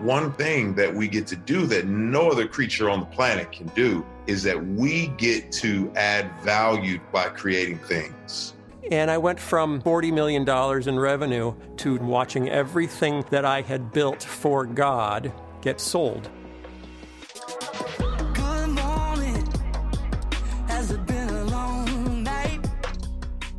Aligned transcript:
one 0.00 0.32
thing 0.32 0.74
that 0.74 0.92
we 0.92 1.08
get 1.08 1.26
to 1.28 1.36
do 1.36 1.66
that 1.66 1.86
no 1.86 2.30
other 2.30 2.48
creature 2.48 2.88
on 2.88 3.00
the 3.00 3.06
planet 3.06 3.52
can 3.52 3.66
do 3.68 4.04
is 4.26 4.42
that 4.42 4.64
we 4.66 5.08
get 5.18 5.52
to 5.52 5.92
add 5.94 6.30
value 6.42 6.98
by 7.12 7.28
creating 7.28 7.78
things. 7.80 8.54
And 8.90 9.10
I 9.10 9.18
went 9.18 9.38
from 9.38 9.82
$40 9.82 10.12
million 10.12 10.88
in 10.88 10.98
revenue 10.98 11.54
to 11.76 11.96
watching 11.98 12.48
everything 12.48 13.24
that 13.30 13.44
I 13.44 13.60
had 13.60 13.92
built 13.92 14.22
for 14.22 14.64
God 14.64 15.32
get 15.60 15.80
sold. 15.80 16.30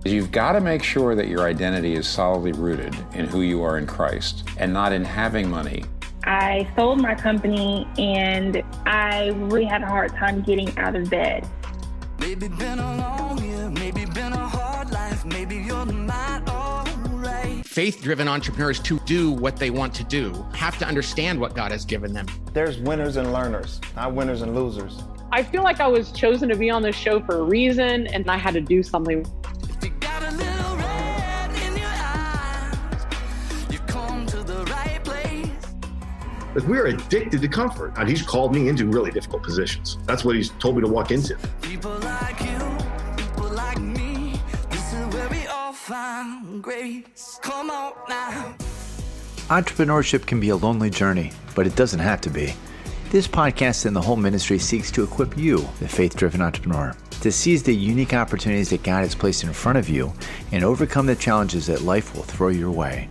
You've 0.04 0.32
got 0.32 0.54
to 0.54 0.62
make 0.62 0.84
sure 0.84 1.14
that 1.16 1.28
your 1.28 1.44
identity 1.44 1.94
is 1.94 2.08
solidly 2.08 2.52
rooted 2.54 2.96
in 3.14 3.28
who 3.28 3.42
you 3.42 3.62
are 3.62 3.78
in 3.78 3.86
Christ 3.86 4.44
and 4.58 4.74
not 4.74 4.92
in 4.92 5.06
having 5.06 5.48
money. 5.48 5.86
I 6.32 6.66
sold 6.78 7.02
my 7.02 7.14
company 7.14 7.86
and 7.98 8.64
I 8.86 9.32
really 9.36 9.66
had 9.66 9.82
a 9.84 9.86
hard 9.86 10.16
time 10.16 10.42
getting 10.42 10.78
out 10.80 10.96
of 10.96 11.10
bed. 11.10 11.46
Maybe 12.22 12.48
been 12.48 12.80
a 12.80 12.96
long 12.96 13.44
year, 13.44 13.70
maybe 13.70 14.06
been 14.06 14.32
a 14.32 14.48
hard 14.48 14.92
life, 14.92 15.26
maybe 15.26 15.58
you're 15.58 15.86
not 15.86 16.48
alright. 16.48 17.66
Faith 17.68 18.02
driven 18.02 18.30
entrepreneurs 18.30 18.80
to 18.80 18.98
do 19.00 19.34
what 19.34 19.58
they 19.58 19.72
want 19.72 19.94
to 19.96 20.06
do 20.06 20.46
have 20.54 20.78
to 20.78 20.88
understand 20.88 21.38
what 21.38 21.54
God 21.54 21.74
has 21.74 21.84
given 21.84 22.14
them. 22.14 22.28
There's 22.54 22.80
winners 22.80 23.18
and 23.18 23.34
learners, 23.34 23.82
not 23.98 24.14
winners 24.14 24.42
and 24.42 24.56
losers. 24.56 25.04
I 25.34 25.44
feel 25.44 25.64
like 25.64 25.82
I 25.82 25.88
was 25.88 26.14
chosen 26.14 26.48
to 26.48 26.56
be 26.56 26.70
on 26.70 26.82
this 26.82 26.96
show 26.96 27.20
for 27.20 27.40
a 27.40 27.44
reason 27.44 28.08
and 28.08 28.32
I 28.32 28.38
had 28.38 28.54
to 28.54 28.62
do 28.62 28.84
something 28.84 29.26
But 36.54 36.64
we're 36.66 36.88
addicted 36.88 37.42
to 37.42 37.48
comfort. 37.48 37.94
And 37.98 38.10
he's 38.10 38.22
called 38.22 38.54
me 38.54 38.68
into 38.68 38.86
really 38.88 39.12
difficult 39.12 39.44
positions. 39.44 39.98
That's 40.06 40.26
what 40.26 40.36
he's 40.36 40.50
told 40.60 40.76
me 40.76 40.82
to 40.82 40.88
walk 40.88 41.12
into. 41.12 41.38
People 41.62 41.98
like 42.00 42.40
you, 42.42 42.60
people 43.18 43.50
like 43.52 43.80
me, 43.80 44.40
this 44.70 44.94
is 44.94 45.14
where 45.14 45.30
we 45.30 45.48
all 45.48 45.74
find 45.74 46.62
grace. 46.62 47.40
Come 47.42 47.70
on 47.70 47.94
now. 48.10 48.56
Entrepreneurship 49.48 50.26
can 50.26 50.40
be 50.40 50.50
a 50.50 50.56
lonely 50.56 50.90
journey, 50.90 51.32
but 51.56 51.68
it 51.68 51.76
doesn't 51.76 52.00
have 52.00 52.22
to 52.22 52.30
be. 52.30 52.54
This 53.10 53.28
podcast 53.28 53.86
and 53.86 53.94
the 53.94 54.02
whole 54.02 54.16
ministry 54.16 54.58
seeks 54.58 54.90
to 54.92 55.04
equip 55.04 55.38
you, 55.38 55.58
the 55.82 55.88
faith 55.90 56.16
driven 56.16 56.42
entrepreneur, 56.42 56.96
to 57.20 57.32
seize 57.32 57.62
the 57.62 57.76
unique 57.76 58.14
opportunities 58.14 58.70
that 58.70 58.84
God 58.84 59.02
has 59.02 59.14
placed 59.14 59.44
in 59.44 59.52
front 59.52 59.78
of 59.78 59.90
you 59.90 60.14
and 60.54 60.64
overcome 60.64 61.06
the 61.06 61.16
challenges 61.16 61.68
that 61.68 61.82
life 61.82 62.16
will 62.16 62.24
throw 62.24 62.48
your 62.48 62.72
way. 62.72 63.10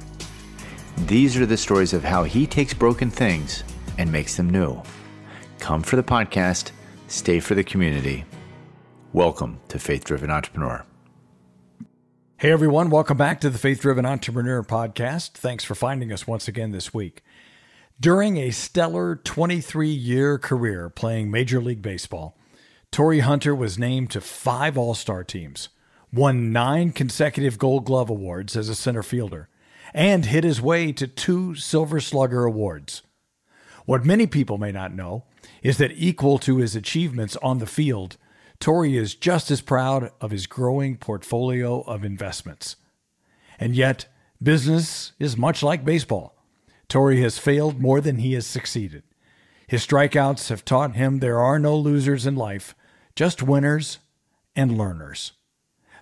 These 1.06 1.38
are 1.38 1.46
the 1.46 1.56
stories 1.56 1.92
of 1.94 2.04
how 2.04 2.24
he 2.24 2.46
takes 2.46 2.74
broken 2.74 3.10
things 3.10 3.64
and 3.96 4.12
makes 4.12 4.36
them 4.36 4.50
new. 4.50 4.82
Come 5.58 5.82
for 5.82 5.96
the 5.96 6.02
podcast, 6.02 6.72
stay 7.08 7.40
for 7.40 7.54
the 7.54 7.64
community. 7.64 8.24
Welcome 9.12 9.60
to 9.68 9.78
Faith 9.78 10.04
Driven 10.04 10.30
Entrepreneur. 10.30 10.84
Hey 12.36 12.52
everyone, 12.52 12.90
welcome 12.90 13.16
back 13.16 13.40
to 13.40 13.50
the 13.50 13.58
Faith 13.58 13.80
Driven 13.80 14.04
Entrepreneur 14.04 14.62
podcast. 14.62 15.32
Thanks 15.32 15.64
for 15.64 15.74
finding 15.74 16.12
us 16.12 16.26
once 16.26 16.46
again 16.48 16.70
this 16.70 16.92
week. 16.92 17.22
During 17.98 18.36
a 18.36 18.50
stellar 18.50 19.16
23 19.16 19.88
year 19.88 20.38
career 20.38 20.90
playing 20.90 21.30
Major 21.30 21.60
League 21.62 21.82
Baseball, 21.82 22.36
Torii 22.92 23.20
Hunter 23.20 23.54
was 23.54 23.78
named 23.78 24.10
to 24.10 24.20
five 24.20 24.76
All 24.76 24.94
Star 24.94 25.24
teams, 25.24 25.70
won 26.12 26.52
nine 26.52 26.92
consecutive 26.92 27.58
Gold 27.58 27.86
Glove 27.86 28.10
Awards 28.10 28.54
as 28.54 28.68
a 28.68 28.74
center 28.74 29.02
fielder, 29.02 29.48
and 29.94 30.26
hit 30.26 30.44
his 30.44 30.60
way 30.60 30.92
to 30.92 31.06
two 31.06 31.54
Silver 31.54 32.00
Slugger 32.00 32.44
awards. 32.44 33.02
What 33.86 34.04
many 34.04 34.26
people 34.26 34.58
may 34.58 34.72
not 34.72 34.94
know 34.94 35.24
is 35.62 35.78
that 35.78 35.92
equal 35.92 36.38
to 36.38 36.58
his 36.58 36.76
achievements 36.76 37.36
on 37.36 37.58
the 37.58 37.66
field, 37.66 38.16
Torii 38.60 38.96
is 38.96 39.14
just 39.14 39.50
as 39.50 39.60
proud 39.60 40.10
of 40.20 40.30
his 40.30 40.46
growing 40.46 40.96
portfolio 40.96 41.80
of 41.82 42.04
investments. 42.04 42.76
And 43.58 43.74
yet, 43.74 44.06
business 44.42 45.12
is 45.18 45.36
much 45.36 45.62
like 45.62 45.84
baseball. 45.84 46.36
Torii 46.88 47.22
has 47.22 47.38
failed 47.38 47.80
more 47.80 48.00
than 48.00 48.16
he 48.16 48.34
has 48.34 48.46
succeeded. 48.46 49.02
His 49.66 49.86
strikeouts 49.86 50.48
have 50.48 50.64
taught 50.64 50.96
him 50.96 51.18
there 51.18 51.40
are 51.40 51.58
no 51.58 51.76
losers 51.76 52.26
in 52.26 52.34
life, 52.34 52.74
just 53.14 53.42
winners 53.42 53.98
and 54.56 54.76
learners. 54.76 55.32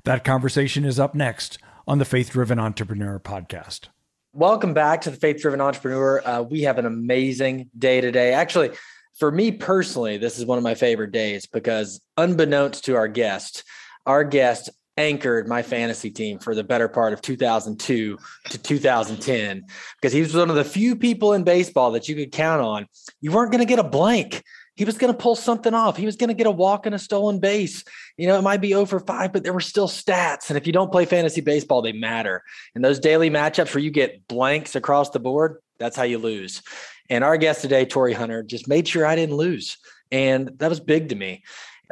That 0.04 0.24
conversation 0.24 0.84
is 0.84 0.98
up 0.98 1.14
next 1.14 1.58
on 1.88 1.96
the 1.98 2.04
Faith 2.04 2.30
Driven 2.30 2.58
Entrepreneur 2.58 3.18
podcast. 3.18 3.88
Welcome 4.34 4.74
back 4.74 5.00
to 5.00 5.10
the 5.10 5.16
Faith 5.16 5.40
Driven 5.40 5.62
Entrepreneur. 5.62 6.20
Uh, 6.22 6.42
we 6.42 6.60
have 6.62 6.76
an 6.76 6.84
amazing 6.84 7.70
day 7.76 8.02
today. 8.02 8.34
Actually, 8.34 8.72
for 9.18 9.32
me 9.32 9.52
personally, 9.52 10.18
this 10.18 10.38
is 10.38 10.44
one 10.44 10.58
of 10.58 10.64
my 10.64 10.74
favorite 10.74 11.12
days 11.12 11.46
because, 11.46 12.02
unbeknownst 12.18 12.84
to 12.84 12.94
our 12.94 13.08
guest, 13.08 13.64
our 14.04 14.22
guest 14.22 14.68
anchored 14.98 15.48
my 15.48 15.62
fantasy 15.62 16.10
team 16.10 16.38
for 16.38 16.54
the 16.54 16.62
better 16.62 16.88
part 16.88 17.14
of 17.14 17.22
2002 17.22 18.18
to 18.50 18.58
2010 18.58 19.64
because 19.96 20.12
he 20.12 20.20
was 20.20 20.34
one 20.34 20.50
of 20.50 20.56
the 20.56 20.64
few 20.64 20.94
people 20.94 21.32
in 21.32 21.42
baseball 21.42 21.92
that 21.92 22.06
you 22.06 22.14
could 22.14 22.32
count 22.32 22.60
on. 22.60 22.86
You 23.22 23.32
weren't 23.32 23.50
going 23.50 23.60
to 23.60 23.64
get 23.64 23.78
a 23.78 23.84
blank 23.84 24.44
he 24.78 24.84
was 24.84 24.96
going 24.96 25.12
to 25.12 25.18
pull 25.18 25.34
something 25.34 25.74
off. 25.74 25.96
He 25.96 26.06
was 26.06 26.14
going 26.14 26.28
to 26.28 26.34
get 26.34 26.46
a 26.46 26.52
walk 26.52 26.86
and 26.86 26.94
a 26.94 27.00
stolen 27.00 27.40
base. 27.40 27.82
You 28.16 28.28
know, 28.28 28.38
it 28.38 28.42
might 28.42 28.60
be 28.60 28.74
over 28.74 29.00
five, 29.00 29.32
but 29.32 29.42
there 29.42 29.52
were 29.52 29.58
still 29.58 29.88
stats. 29.88 30.50
And 30.50 30.56
if 30.56 30.68
you 30.68 30.72
don't 30.72 30.92
play 30.92 31.04
fantasy 31.04 31.40
baseball, 31.40 31.82
they 31.82 31.90
matter. 31.90 32.44
And 32.76 32.84
those 32.84 33.00
daily 33.00 33.28
matchups 33.28 33.74
where 33.74 33.82
you 33.82 33.90
get 33.90 34.28
blanks 34.28 34.76
across 34.76 35.10
the 35.10 35.18
board, 35.18 35.56
that's 35.80 35.96
how 35.96 36.04
you 36.04 36.18
lose. 36.18 36.62
And 37.10 37.24
our 37.24 37.36
guest 37.36 37.60
today, 37.60 37.86
Torii 37.86 38.12
Hunter, 38.12 38.44
just 38.44 38.68
made 38.68 38.86
sure 38.86 39.04
I 39.04 39.16
didn't 39.16 39.34
lose. 39.34 39.78
And 40.12 40.52
that 40.58 40.68
was 40.70 40.78
big 40.78 41.08
to 41.08 41.16
me. 41.16 41.42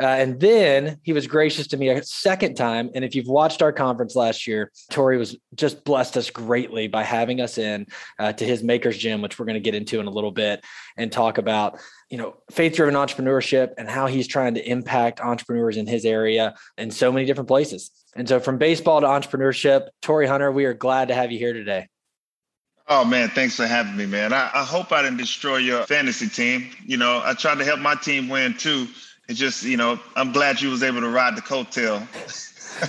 Uh, 0.00 0.06
and 0.06 0.38
then 0.40 0.98
he 1.02 1.12
was 1.12 1.26
gracious 1.26 1.66
to 1.68 1.76
me 1.76 1.88
a 1.88 2.02
second 2.02 2.54
time. 2.54 2.90
And 2.94 3.04
if 3.04 3.14
you've 3.14 3.28
watched 3.28 3.62
our 3.62 3.72
conference 3.72 4.14
last 4.14 4.46
year, 4.46 4.70
Torii 4.90 5.16
was 5.16 5.36
just 5.54 5.84
blessed 5.84 6.16
us 6.16 6.28
greatly 6.28 6.86
by 6.86 7.02
having 7.02 7.40
us 7.40 7.56
in 7.56 7.86
uh, 8.18 8.32
to 8.34 8.44
his 8.44 8.62
Maker's 8.62 8.98
Gym, 8.98 9.22
which 9.22 9.38
we're 9.38 9.46
going 9.46 9.54
to 9.54 9.60
get 9.60 9.74
into 9.74 9.98
in 10.00 10.06
a 10.06 10.10
little 10.10 10.32
bit 10.32 10.64
and 10.96 11.10
talk 11.10 11.38
about, 11.38 11.78
you 12.10 12.18
know, 12.18 12.36
faith-driven 12.50 12.94
entrepreneurship 12.94 13.72
and 13.78 13.88
how 13.88 14.06
he's 14.06 14.28
trying 14.28 14.54
to 14.54 14.70
impact 14.70 15.20
entrepreneurs 15.20 15.76
in 15.76 15.86
his 15.86 16.04
area 16.04 16.54
in 16.76 16.90
so 16.90 17.10
many 17.10 17.24
different 17.24 17.48
places. 17.48 17.90
And 18.14 18.28
so, 18.28 18.38
from 18.38 18.58
baseball 18.58 19.00
to 19.00 19.06
entrepreneurship, 19.06 19.88
Torii 20.02 20.26
Hunter, 20.26 20.52
we 20.52 20.64
are 20.66 20.74
glad 20.74 21.08
to 21.08 21.14
have 21.14 21.32
you 21.32 21.38
here 21.38 21.52
today. 21.52 21.88
Oh 22.88 23.04
man, 23.04 23.30
thanks 23.30 23.56
for 23.56 23.66
having 23.66 23.96
me, 23.96 24.06
man. 24.06 24.32
I, 24.32 24.48
I 24.54 24.62
hope 24.62 24.92
I 24.92 25.02
didn't 25.02 25.18
destroy 25.18 25.56
your 25.56 25.82
fantasy 25.84 26.28
team. 26.28 26.70
You 26.84 26.96
know, 26.96 27.20
I 27.24 27.34
tried 27.34 27.58
to 27.58 27.64
help 27.64 27.80
my 27.80 27.96
team 27.96 28.28
win 28.28 28.54
too 28.54 28.86
it's 29.28 29.38
just 29.38 29.62
you 29.64 29.76
know 29.76 29.98
I'm 30.14 30.32
glad 30.32 30.60
you 30.60 30.70
was 30.70 30.82
able 30.82 31.00
to 31.00 31.08
ride 31.08 31.36
the 31.36 31.42
coattail. 31.42 32.06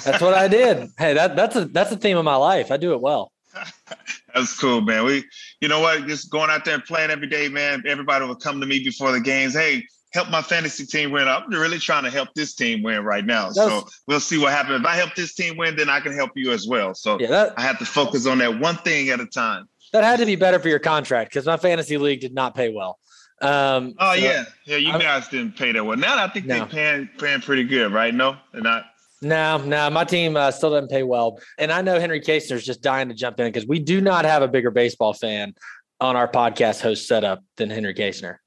that's 0.03 0.21
what 0.21 0.33
I 0.33 0.47
did. 0.47 0.89
Hey, 0.97 1.13
that 1.13 1.35
that's 1.35 1.55
a 1.55 1.65
that's 1.65 1.91
a 1.91 1.97
theme 1.97 2.17
of 2.17 2.25
my 2.25 2.35
life. 2.35 2.71
I 2.71 2.77
do 2.77 2.93
it 2.93 3.01
well. 3.01 3.31
that's 4.33 4.57
cool, 4.59 4.81
man. 4.81 5.05
We, 5.05 5.23
you 5.61 5.67
know 5.67 5.79
what? 5.79 6.05
Just 6.07 6.29
going 6.29 6.49
out 6.49 6.65
there 6.65 6.75
and 6.75 6.83
playing 6.83 7.09
every 7.09 7.27
day, 7.27 7.49
man. 7.49 7.83
Everybody 7.87 8.25
would 8.25 8.39
come 8.39 8.59
to 8.61 8.67
me 8.67 8.83
before 8.83 9.11
the 9.11 9.19
games. 9.19 9.53
Hey, 9.55 9.83
help 10.13 10.29
my 10.29 10.41
fantasy 10.41 10.85
team 10.85 11.11
win. 11.11 11.27
I'm 11.27 11.49
really 11.49 11.79
trying 11.79 12.03
to 12.03 12.09
help 12.09 12.29
this 12.35 12.53
team 12.53 12.83
win 12.83 13.03
right 13.03 13.25
now. 13.25 13.45
That's, 13.45 13.57
so 13.57 13.87
we'll 14.07 14.19
see 14.19 14.37
what 14.37 14.51
happens. 14.51 14.81
If 14.81 14.85
I 14.85 14.95
help 14.95 15.15
this 15.15 15.33
team 15.33 15.57
win, 15.57 15.75
then 15.75 15.89
I 15.89 15.99
can 15.99 16.13
help 16.13 16.31
you 16.35 16.51
as 16.51 16.67
well. 16.67 16.93
So 16.93 17.19
yeah, 17.19 17.29
that, 17.29 17.53
I 17.57 17.61
have 17.61 17.79
to 17.79 17.85
focus 17.85 18.25
on 18.25 18.37
that 18.39 18.59
one 18.59 18.77
thing 18.77 19.09
at 19.09 19.19
a 19.19 19.25
time. 19.25 19.67
That 19.93 20.03
had 20.03 20.19
to 20.19 20.25
be 20.25 20.35
better 20.35 20.59
for 20.59 20.69
your 20.69 20.79
contract 20.79 21.31
because 21.31 21.45
my 21.45 21.57
fantasy 21.57 21.97
league 21.97 22.19
did 22.19 22.33
not 22.33 22.55
pay 22.55 22.73
well. 22.73 22.99
Um, 23.41 23.93
oh 23.99 24.15
so 24.15 24.21
yeah, 24.21 24.45
yeah. 24.65 24.77
You 24.77 24.93
I, 24.93 24.99
guys 24.99 25.27
didn't 25.27 25.55
pay 25.55 25.71
that 25.71 25.83
well. 25.83 25.97
Now 25.97 26.23
I 26.23 26.27
think 26.29 26.47
no. 26.47 26.57
they're 26.57 26.65
paying 26.65 27.09
paying 27.19 27.41
pretty 27.41 27.63
good, 27.63 27.93
right? 27.93 28.13
No, 28.13 28.37
they're 28.51 28.61
not. 28.61 28.85
No, 29.21 29.57
no, 29.57 29.89
my 29.89 30.03
team 30.03 30.35
uh, 30.35 30.51
still 30.51 30.71
doesn't 30.71 30.89
pay 30.89 31.03
well, 31.03 31.39
and 31.57 31.71
I 31.71 31.81
know 31.81 31.99
Henry 31.99 32.19
is 32.19 32.65
just 32.65 32.81
dying 32.81 33.09
to 33.09 33.15
jump 33.15 33.39
in 33.39 33.47
because 33.47 33.67
we 33.67 33.79
do 33.79 34.01
not 34.01 34.25
have 34.25 34.41
a 34.41 34.47
bigger 34.47 34.71
baseball 34.71 35.13
fan 35.13 35.53
on 35.99 36.15
our 36.15 36.27
podcast 36.27 36.81
host 36.81 37.07
setup 37.07 37.43
than 37.57 37.69
Henry 37.69 37.93
Kaestner. 37.93 38.37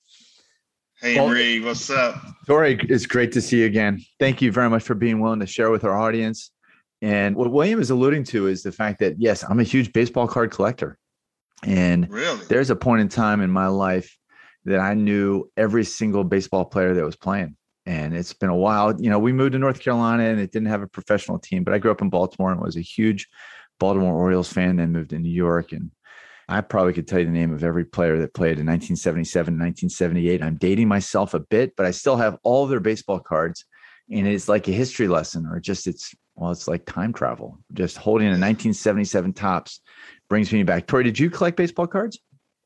Hey, 1.01 1.17
well, 1.17 1.31
Reed, 1.31 1.65
what's 1.65 1.89
up? 1.89 2.23
Torii, 2.47 2.79
it's 2.89 3.07
great 3.07 3.33
to 3.33 3.41
see 3.41 3.61
you 3.61 3.67
again. 3.67 4.01
Thank 4.19 4.43
you 4.43 4.53
very 4.53 4.69
much 4.69 4.83
for 4.83 4.95
being 4.95 5.19
willing 5.21 5.41
to 5.41 5.47
share 5.47 5.71
with 5.71 5.83
our 5.83 5.99
audience. 5.99 6.51
And 7.01 7.35
what 7.35 7.51
William 7.51 7.81
is 7.81 7.91
alluding 7.91 8.25
to 8.25 8.47
is 8.47 8.63
the 8.63 8.71
fact 8.71 9.01
that 9.01 9.15
yes, 9.19 9.43
I'm 9.49 9.61
a 9.61 9.65
huge 9.65 9.93
baseball 9.93 10.29
card 10.29 10.51
collector, 10.51 10.99
and 11.65 12.09
really? 12.11 12.45
there's 12.49 12.71
a 12.71 12.77
point 12.77 13.01
in 13.01 13.09
time 13.09 13.41
in 13.41 13.51
my 13.51 13.69
life 13.69 14.17
that 14.65 14.81
I 14.81 14.95
knew 14.95 15.51
every 15.57 15.85
single 15.85 16.25
baseball 16.25 16.65
player 16.65 16.95
that 16.95 17.05
was 17.05 17.17
playing. 17.17 17.57
And 17.87 18.15
it's 18.15 18.35
been 18.35 18.51
a 18.51 18.57
while. 18.57 19.01
You 19.01 19.11
know, 19.11 19.19
we 19.19 19.33
moved 19.33 19.53
to 19.53 19.59
North 19.59 19.81
Carolina 19.81 20.25
and 20.25 20.39
it 20.39 20.53
didn't 20.53 20.69
have 20.69 20.83
a 20.83 20.87
professional 20.87 21.39
team, 21.39 21.65
but 21.65 21.75
I 21.75 21.79
grew 21.79 21.91
up 21.91 22.03
in 22.03 22.11
Baltimore 22.11 22.53
and 22.53 22.61
was 22.61 22.77
a 22.77 22.83
huge 22.83 23.29
Baltimore 23.79 24.15
Orioles 24.15 24.53
fan, 24.53 24.77
then 24.77 24.93
moved 24.93 25.11
to 25.11 25.19
New 25.19 25.33
York. 25.33 25.73
And 25.73 25.91
I 26.49 26.61
probably 26.61 26.93
could 26.93 27.09
tell 27.09 27.21
you 27.21 27.25
the 27.25 27.31
name 27.31 27.55
of 27.55 27.65
every 27.65 27.85
player 27.85 28.19
that 28.19 28.35
played 28.35 28.59
in 28.59 28.67
1977, 28.67 29.55
1978. 29.55 30.43
I'm 30.43 30.57
dating 30.57 30.89
myself 30.89 31.33
a 31.33 31.41
bit, 31.41 31.75
but 31.77 31.87
I 31.87 31.91
still 31.91 32.17
have 32.17 32.39
all 32.43 32.67
their 32.67 32.81
baseball 32.81 33.21
cards. 33.21 33.65
And 34.11 34.27
it's 34.27 34.49
like 34.49 34.69
a 34.69 34.73
history 34.73 35.09
lesson, 35.09 35.47
or 35.47 35.61
just 35.61 35.87
it's, 35.87 36.13
well, 36.35 36.51
it's 36.51 36.67
like 36.67 36.85
time 36.85 37.13
travel. 37.13 37.59
Just 37.73 37.97
holding 37.97 38.27
a 38.27 38.31
1977 38.31 39.33
Topps 39.33 39.81
brings 40.29 40.53
me 40.53 40.65
back. 40.65 40.87
Torii, 40.87 41.05
did 41.05 41.19
you 41.19 41.31
collect 41.31 41.57
baseball 41.57 41.87
cards? 41.87 42.19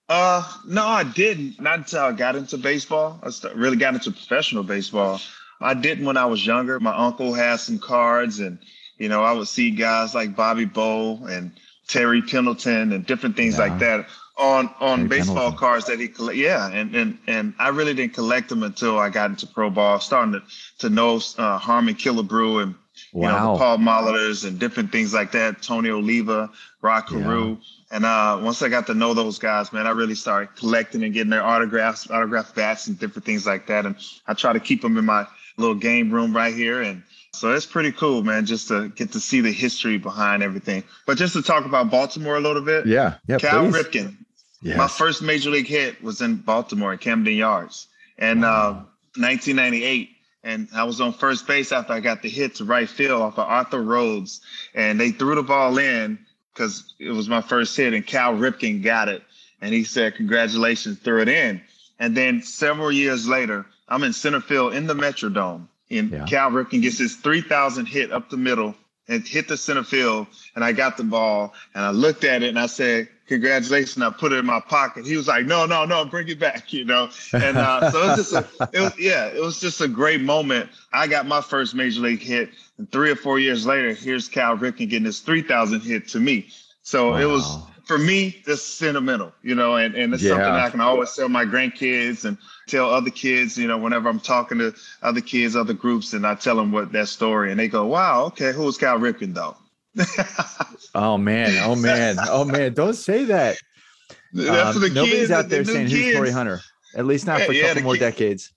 Uh, 0.09 0.47
no, 0.67 0.87
I 0.87 1.05
didn't. 1.05 1.61
Not 1.61 1.79
until 1.79 2.01
I 2.01 2.13
got 2.13 2.37
into 2.37 2.59
baseball. 2.59 3.19
I 3.23 3.31
really 3.55 3.77
got 3.77 3.95
into 3.95 4.11
professional 4.11 4.63
baseball. 4.63 5.21
I 5.61 5.75
didn't 5.75 6.05
when 6.05 6.17
I 6.17 6.27
was 6.27 6.45
younger. 6.45 6.79
My 6.79 6.95
uncle 6.95 7.33
had 7.33 7.57
some 7.57 7.79
cards, 7.79 8.39
and 8.39 8.59
you 8.99 9.09
know, 9.09 9.23
I 9.23 9.33
would 9.33 9.49
see 9.49 9.71
guys 9.71 10.15
like 10.15 10.37
Bobby 10.37 10.67
Bowe 10.67 11.25
and 11.27 11.53
Terry 11.89 12.21
Pendleton 12.21 12.93
and 12.93 13.07
different 13.07 13.37
things 13.37 13.55
yeah. 13.55 13.67
like 13.67 13.79
that 13.79 14.07
on 14.37 14.69
on 14.81 14.99
Terry 14.99 15.09
baseball 15.09 15.37
Pendleton. 15.37 15.59
cards 15.59 15.87
that 15.87 16.01
he 16.01 16.09
collect. 16.09 16.37
Yeah, 16.37 16.71
and 16.71 16.95
and 16.95 17.19
and 17.27 17.55
I 17.59 17.69
really 17.69 17.95
didn't 17.95 18.15
collect 18.15 18.51
them 18.51 18.63
until 18.63 18.99
I 18.99 19.09
got 19.09 19.31
into 19.31 19.47
pro 19.47 19.71
ball, 19.71 20.01
starting 20.01 20.35
to 20.35 20.43
to 20.81 20.91
know 20.91 21.21
uh, 21.39 21.57
Harmon 21.59 21.95
Killebrew 21.95 22.63
and 22.63 22.75
you 23.13 23.21
wow. 23.21 23.31
know 23.31 23.53
the 23.53 23.59
Paul 23.59 23.79
Molitor's 23.79 24.45
and 24.45 24.59
different 24.59 24.93
things 24.93 25.15
like 25.15 25.33
that. 25.33 25.63
Tony 25.63 25.91
Oliva, 25.91 26.51
Rod 26.83 27.03
Carew. 27.03 27.51
Yeah. 27.51 27.57
And 27.91 28.05
uh, 28.05 28.41
once 28.43 28.61
I 28.63 28.69
got 28.69 28.87
to 28.89 28.95
know 28.95 29.15
those 29.15 29.39
guys, 29.39 29.73
man, 29.73 29.87
I 29.87 29.91
really 29.91 30.15
started 30.15 30.57
collecting 30.57 31.05
and 31.05 31.15
getting 31.15 31.31
their 31.31 31.45
autographs, 31.45 32.11
autograph 32.11 32.55
bats, 32.55 32.89
and 32.89 32.99
different 32.99 33.25
things 33.25 33.47
like 33.47 33.67
that. 33.69 33.87
And 33.87 33.95
I 34.27 34.35
try 34.35 34.53
to 34.53 34.61
keep 34.61 34.83
them 34.83 34.97
in 34.97 35.05
my 35.05 35.27
little 35.57 35.77
game 35.77 36.11
room 36.11 36.35
right 36.35 36.55
here. 36.55 36.83
And 36.83 37.03
so 37.33 37.53
it's 37.53 37.67
pretty 37.67 37.93
cool, 37.93 38.23
man, 38.23 38.47
just 38.47 38.69
to 38.69 38.89
get 38.91 39.13
to 39.13 39.21
see 39.21 39.41
the 39.41 39.53
history 39.53 39.99
behind 39.99 40.43
everything. 40.43 40.83
But 41.07 41.19
just 41.19 41.35
to 41.35 41.43
talk 41.43 41.67
about 41.67 41.91
Baltimore 41.91 42.37
a 42.37 42.41
little 42.41 42.63
bit. 42.63 42.87
Yeah. 42.87 43.15
Yeah. 43.29 43.39
Cal 43.39 43.71
please. 43.71 43.85
Ripken. 43.85 44.17
Yes. 44.63 44.79
My 44.79 44.89
first 44.89 45.23
major 45.23 45.51
league 45.51 45.67
hit 45.67 46.03
was 46.03 46.21
in 46.21 46.37
Baltimore, 46.37 46.95
at 46.95 47.01
Camden 47.01 47.35
Yards, 47.35 47.87
and 48.19 48.41
wow. 48.43 48.49
uh, 48.49 48.73
1998 49.17 50.14
and 50.45 50.69
I 50.75 50.85
was 50.85 51.01
on 51.01 51.13
first 51.15 51.47
base 51.47 51.73
after 51.73 51.93
I 51.93 52.01
got 52.01 52.23
the 52.23 52.29
hit 52.29 52.57
to 52.57 52.65
right 52.65 52.89
field 52.89 53.23
off 53.23 53.39
of 53.39 53.49
Arthur 53.49 53.83
Rhodes, 53.83 54.41
and 54.75 55.01
they 55.01 55.11
threw 55.11 55.35
the 55.35 55.43
ball 55.43 55.79
in, 55.79 56.19
because 56.53 56.95
it 57.01 57.11
was 57.11 57.29
my 57.29 57.41
first 57.41 57.77
hit, 57.77 57.95
and 57.95 58.07
Cal 58.07 58.35
Ripken 58.35 58.83
got 58.83 59.09
it, 59.09 59.23
and 59.61 59.75
he 59.75 59.83
said, 59.83 60.15
"Congratulations, 60.15 60.99
threw 60.99 61.23
it 61.23 61.29
in." 61.29 61.61
And 61.99 62.17
then 62.17 62.43
several 62.43 62.93
years 62.93 63.27
later, 63.27 63.67
I'm 63.89 64.05
in 64.05 64.13
center 64.13 64.41
field 64.41 64.75
in 64.75 64.87
the 64.87 64.95
Metrodome, 64.95 65.67
and 65.91 66.11
yeah. 66.11 66.25
Cal 66.27 66.51
Ripken 66.51 66.83
gets 66.83 66.99
his 66.99 67.17
3,000 67.17 67.87
hit 67.87 68.13
up 68.13 68.31
the 68.31 68.37
middle 68.37 68.75
and 69.09 69.27
hit 69.27 69.49
the 69.49 69.57
center 69.57 69.85
field, 69.85 70.27
and 70.55 70.65
I 70.65 70.73
got 70.73 70.97
the 70.97 71.05
ball, 71.05 71.53
and 71.75 71.85
I 71.85 71.91
looked 71.91 72.25
at 72.25 72.43
it, 72.43 72.49
and 72.49 72.59
I 72.59 72.67
said, 72.67 73.09
"Congratulations!" 73.27 74.03
I 74.03 74.11
put 74.11 74.33
it 74.33 74.37
in 74.37 74.47
my 74.47 74.61
pocket. 74.61 75.07
He 75.07 75.17
was 75.17 75.29
like, 75.29 75.47
"No, 75.47 75.67
no, 75.67 75.85
no, 75.85 76.05
bring 76.05 76.29
it 76.29 76.39
back," 76.39 76.73
you 76.73 76.85
know. 76.85 77.11
And 77.33 77.57
uh, 77.57 77.91
so 77.91 78.03
it 78.03 78.07
was 78.07 78.17
just 78.17 78.33
a, 78.33 78.69
it 78.73 78.81
was, 78.81 78.99
yeah, 78.99 79.27
it 79.27 79.41
was 79.41 79.61
just 79.61 79.81
a 79.81 79.89
great 79.89 80.21
moment. 80.21 80.71
I 80.93 81.07
got 81.07 81.27
my 81.27 81.41
first 81.41 81.75
major 81.75 82.01
league 82.01 82.23
hit, 82.23 82.51
and 82.79 82.91
three 82.91 83.11
or 83.11 83.17
four 83.17 83.39
years 83.39 83.67
later, 83.67 83.93
here's 83.93 84.29
Cal 84.29 84.57
Ripken 84.57 84.89
getting 84.89 85.05
his 85.05 85.21
3,000 85.21 85.81
hit 85.81 86.09
to 86.09 86.21
me. 86.21 86.49
So 86.83 87.13
wow. 87.13 87.17
it 87.17 87.25
was 87.27 87.59
for 87.85 87.99
me, 87.99 88.43
just 88.45 88.79
sentimental, 88.79 89.33
you 89.43 89.55
know, 89.55 89.77
and, 89.77 89.95
and 89.95 90.15
it's 90.15 90.23
yeah. 90.23 90.31
something 90.31 90.47
I 90.47 90.71
can 90.71 90.81
always 90.81 91.15
tell 91.15 91.29
my 91.29 91.45
grandkids 91.45 92.25
and 92.25 92.39
tell 92.67 92.91
other 92.91 93.11
kids, 93.11 93.59
you 93.59 93.69
know, 93.69 93.79
whenever 93.79 94.09
I'm 94.09 94.21
talking 94.21 94.59
to 94.59 94.75
other 95.03 95.21
kids, 95.21 95.55
other 95.55 95.75
groups, 95.75 96.13
and 96.13 96.27
I 96.27 96.35
tell 96.35 96.57
them 96.57 96.73
what 96.73 96.93
that 96.93 97.09
story, 97.09 97.51
and 97.51 97.61
they 97.61 97.69
go, 97.69 97.87
"Wow, 97.87 98.25
okay, 98.27 98.53
who's 98.53 98.79
Cal 98.79 98.99
Ripken 98.99 99.35
though?" 99.35 99.57
oh 100.95 101.19
man, 101.19 101.63
oh 101.65 101.77
man, 101.77 102.17
oh 102.29 102.45
man! 102.45 102.73
Don't 102.75 102.95
say 102.95 103.25
that. 103.25 103.57
Um, 104.33 104.81
the 104.81 104.91
nobody's 104.93 105.21
kids, 105.21 105.31
out 105.31 105.49
there 105.49 105.65
saying 105.65 105.89
kids. 105.89 106.03
who's 106.03 106.15
Torii 106.15 106.31
Hunter. 106.31 106.61
At 106.97 107.07
least 107.07 107.27
not 107.27 107.43
for 107.43 107.53
a 107.53 107.61
couple 107.61 107.83
more 107.83 107.97
decades. 107.97 108.53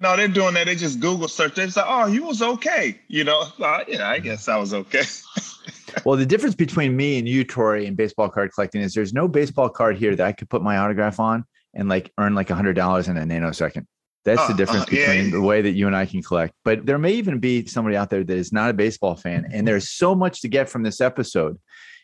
No, 0.00 0.16
they're 0.16 0.28
doing 0.28 0.54
that. 0.54 0.66
They 0.66 0.76
just 0.76 1.00
Google 1.00 1.26
search. 1.26 1.54
They 1.54 1.68
say, 1.68 1.82
"Oh, 1.84 2.06
you 2.06 2.24
was 2.24 2.40
okay," 2.40 3.00
you 3.08 3.24
know. 3.24 3.44
Yeah, 3.58 4.08
I 4.08 4.18
guess 4.20 4.48
I 4.48 4.56
was 4.56 4.74
okay. 4.74 5.02
well, 6.04 6.16
the 6.16 6.26
difference 6.26 6.54
between 6.54 6.96
me 6.96 7.18
and 7.18 7.28
you, 7.28 7.44
Torii, 7.44 7.86
in 7.86 7.94
baseball 7.94 8.28
card 8.28 8.52
collecting 8.52 8.82
is 8.82 8.94
there's 8.94 9.12
no 9.12 9.28
baseball 9.28 9.68
card 9.68 9.96
here 9.96 10.14
that 10.16 10.26
I 10.26 10.32
could 10.32 10.48
put 10.48 10.62
my 10.62 10.78
autograph 10.78 11.20
on 11.20 11.44
and 11.74 11.88
like 11.88 12.12
earn 12.18 12.34
like 12.34 12.50
a 12.50 12.54
hundred 12.54 12.74
dollars 12.74 13.08
in 13.08 13.16
a 13.16 13.22
nanosecond. 13.22 13.86
That's 14.24 14.40
uh, 14.40 14.48
the 14.48 14.54
difference 14.54 14.82
uh, 14.82 14.90
between 14.90 15.24
yeah. 15.26 15.30
the 15.30 15.40
way 15.40 15.62
that 15.62 15.72
you 15.72 15.86
and 15.86 15.96
I 15.96 16.06
can 16.06 16.22
collect. 16.22 16.54
But 16.64 16.84
there 16.86 16.98
may 16.98 17.12
even 17.12 17.38
be 17.38 17.66
somebody 17.66 17.96
out 17.96 18.10
there 18.10 18.24
that 18.24 18.36
is 18.36 18.52
not 18.52 18.70
a 18.70 18.74
baseball 18.74 19.16
fan, 19.16 19.48
and 19.52 19.66
there's 19.66 19.88
so 19.88 20.14
much 20.14 20.42
to 20.42 20.48
get 20.48 20.68
from 20.68 20.82
this 20.82 21.00
episode. 21.00 21.58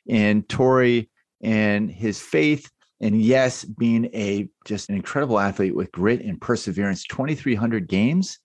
And 0.09 0.49
Torii 0.49 1.11
and 1.43 1.91
his 1.91 2.21
faith, 2.21 2.71
and 3.01 3.21
yes, 3.21 3.65
being 3.65 4.07
a 4.15 4.49
just 4.65 4.89
an 4.89 4.97
incredible 4.97 5.39
athlete 5.39 5.75
with 5.75 5.93
grit 5.93 6.23
and 6.23 6.41
perseverance. 6.41 7.05
2,300 7.05 7.89
games, 7.89 8.29
is 8.29 8.39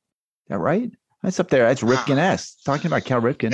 that 0.50 0.59
right? 0.59 0.92
That's 1.24 1.39
up 1.39 1.50
there. 1.50 1.68
That's 1.68 1.81
Ripken 1.81 2.18
S. 2.18 2.56
Talking 2.65 2.88
about 2.88 3.06
Cal 3.06 3.21
Ripken. 3.21 3.53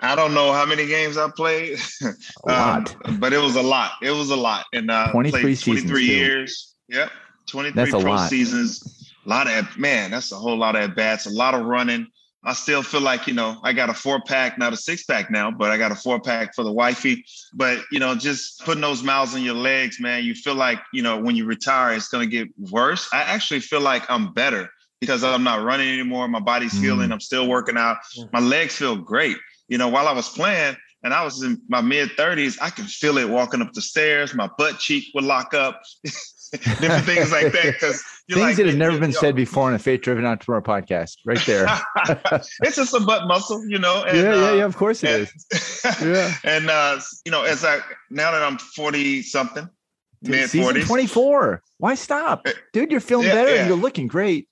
I 0.00 0.14
don't 0.14 0.34
know 0.34 0.52
how 0.52 0.64
many 0.64 0.86
games 0.86 1.16
I 1.16 1.28
played. 1.30 1.78
A 2.02 2.12
lot. 2.48 2.94
Um, 3.04 3.18
but 3.18 3.32
it 3.32 3.38
was 3.38 3.56
a 3.56 3.62
lot. 3.62 3.92
It 4.02 4.10
was 4.10 4.30
a 4.30 4.36
lot. 4.36 4.66
And 4.72 4.90
uh 4.90 5.10
23 5.10 5.40
played 5.40 5.58
23 5.58 6.04
years. 6.04 6.74
Yep. 6.88 7.10
23 7.46 7.74
that's 7.74 7.90
pro 7.90 8.10
lot. 8.10 8.28
seasons. 8.28 9.12
A 9.26 9.28
lot 9.28 9.50
of 9.50 9.76
man, 9.76 10.10
that's 10.10 10.32
a 10.32 10.36
whole 10.36 10.56
lot 10.56 10.76
of 10.76 10.82
at 10.82 10.96
bats, 10.96 11.26
a 11.26 11.30
lot 11.30 11.54
of 11.54 11.66
running. 11.66 12.06
I 12.44 12.52
still 12.54 12.82
feel 12.82 13.00
like, 13.00 13.26
you 13.26 13.34
know, 13.34 13.58
I 13.64 13.72
got 13.72 13.90
a 13.90 13.94
four 13.94 14.22
pack, 14.22 14.58
not 14.58 14.72
a 14.72 14.76
six 14.76 15.04
pack 15.04 15.30
now, 15.30 15.50
but 15.50 15.70
I 15.70 15.76
got 15.76 15.90
a 15.90 15.96
four 15.96 16.20
pack 16.20 16.54
for 16.54 16.62
the 16.62 16.72
wifey. 16.72 17.24
But, 17.52 17.80
you 17.90 17.98
know, 17.98 18.14
just 18.14 18.60
putting 18.64 18.80
those 18.80 19.02
miles 19.02 19.34
on 19.34 19.42
your 19.42 19.56
legs, 19.56 19.98
man, 20.00 20.24
you 20.24 20.34
feel 20.34 20.54
like, 20.54 20.78
you 20.92 21.02
know, 21.02 21.18
when 21.20 21.34
you 21.34 21.44
retire, 21.44 21.94
it's 21.94 22.08
going 22.08 22.28
to 22.28 22.30
get 22.30 22.48
worse. 22.70 23.08
I 23.12 23.22
actually 23.22 23.60
feel 23.60 23.80
like 23.80 24.08
I'm 24.08 24.32
better 24.32 24.70
because 25.00 25.24
I'm 25.24 25.42
not 25.42 25.64
running 25.64 25.88
anymore. 25.88 26.28
My 26.28 26.40
body's 26.40 26.74
mm. 26.74 26.80
healing. 26.80 27.12
I'm 27.12 27.20
still 27.20 27.48
working 27.48 27.76
out. 27.76 27.98
My 28.32 28.40
legs 28.40 28.76
feel 28.76 28.96
great 28.96 29.36
you 29.68 29.78
know, 29.78 29.88
while 29.88 30.08
I 30.08 30.12
was 30.12 30.28
playing 30.28 30.76
and 31.02 31.14
I 31.14 31.24
was 31.24 31.42
in 31.42 31.60
my 31.68 31.80
mid 31.80 32.10
30s, 32.10 32.58
I 32.60 32.70
could 32.70 32.86
feel 32.86 33.18
it 33.18 33.28
walking 33.28 33.62
up 33.62 33.72
the 33.72 33.82
stairs. 33.82 34.34
My 34.34 34.48
butt 34.58 34.78
cheek 34.78 35.04
would 35.14 35.24
lock 35.24 35.54
up, 35.54 35.82
different 36.52 37.04
things 37.04 37.30
like 37.30 37.52
that. 37.52 37.64
Because 37.64 38.02
things 38.28 38.40
like, 38.40 38.56
that 38.56 38.66
have 38.66 38.76
never 38.76 38.98
been 38.98 39.12
said 39.12 39.36
before 39.36 39.68
on 39.68 39.74
a 39.74 39.78
faith 39.78 40.00
driven 40.00 40.24
entrepreneur 40.24 40.62
podcast, 40.62 41.18
right 41.24 41.40
there. 41.46 41.66
it's 42.62 42.76
just 42.76 42.94
a 42.94 43.00
butt 43.00 43.28
muscle, 43.28 43.64
you 43.68 43.78
know. 43.78 44.04
And, 44.04 44.16
yeah, 44.18 44.34
yeah, 44.34 44.54
yeah. 44.54 44.64
Of 44.64 44.76
course 44.76 45.04
it 45.04 45.10
and, 45.10 45.22
is. 45.52 45.82
yeah. 46.02 46.34
And 46.44 46.70
uh, 46.70 47.00
you 47.24 47.32
know, 47.32 47.44
as 47.44 47.64
I 47.64 47.80
now 48.10 48.32
that 48.32 48.42
I'm 48.42 48.58
40 48.58 49.22
something, 49.22 49.68
mid 50.22 50.50
40s, 50.50 50.86
24. 50.86 51.62
Why 51.78 51.94
stop, 51.94 52.42
eh, 52.46 52.52
dude? 52.72 52.90
You're 52.90 53.00
feeling 53.00 53.26
yeah, 53.26 53.34
better. 53.34 53.54
Yeah. 53.54 53.66
You're 53.68 53.76
looking 53.76 54.08
great. 54.08 54.48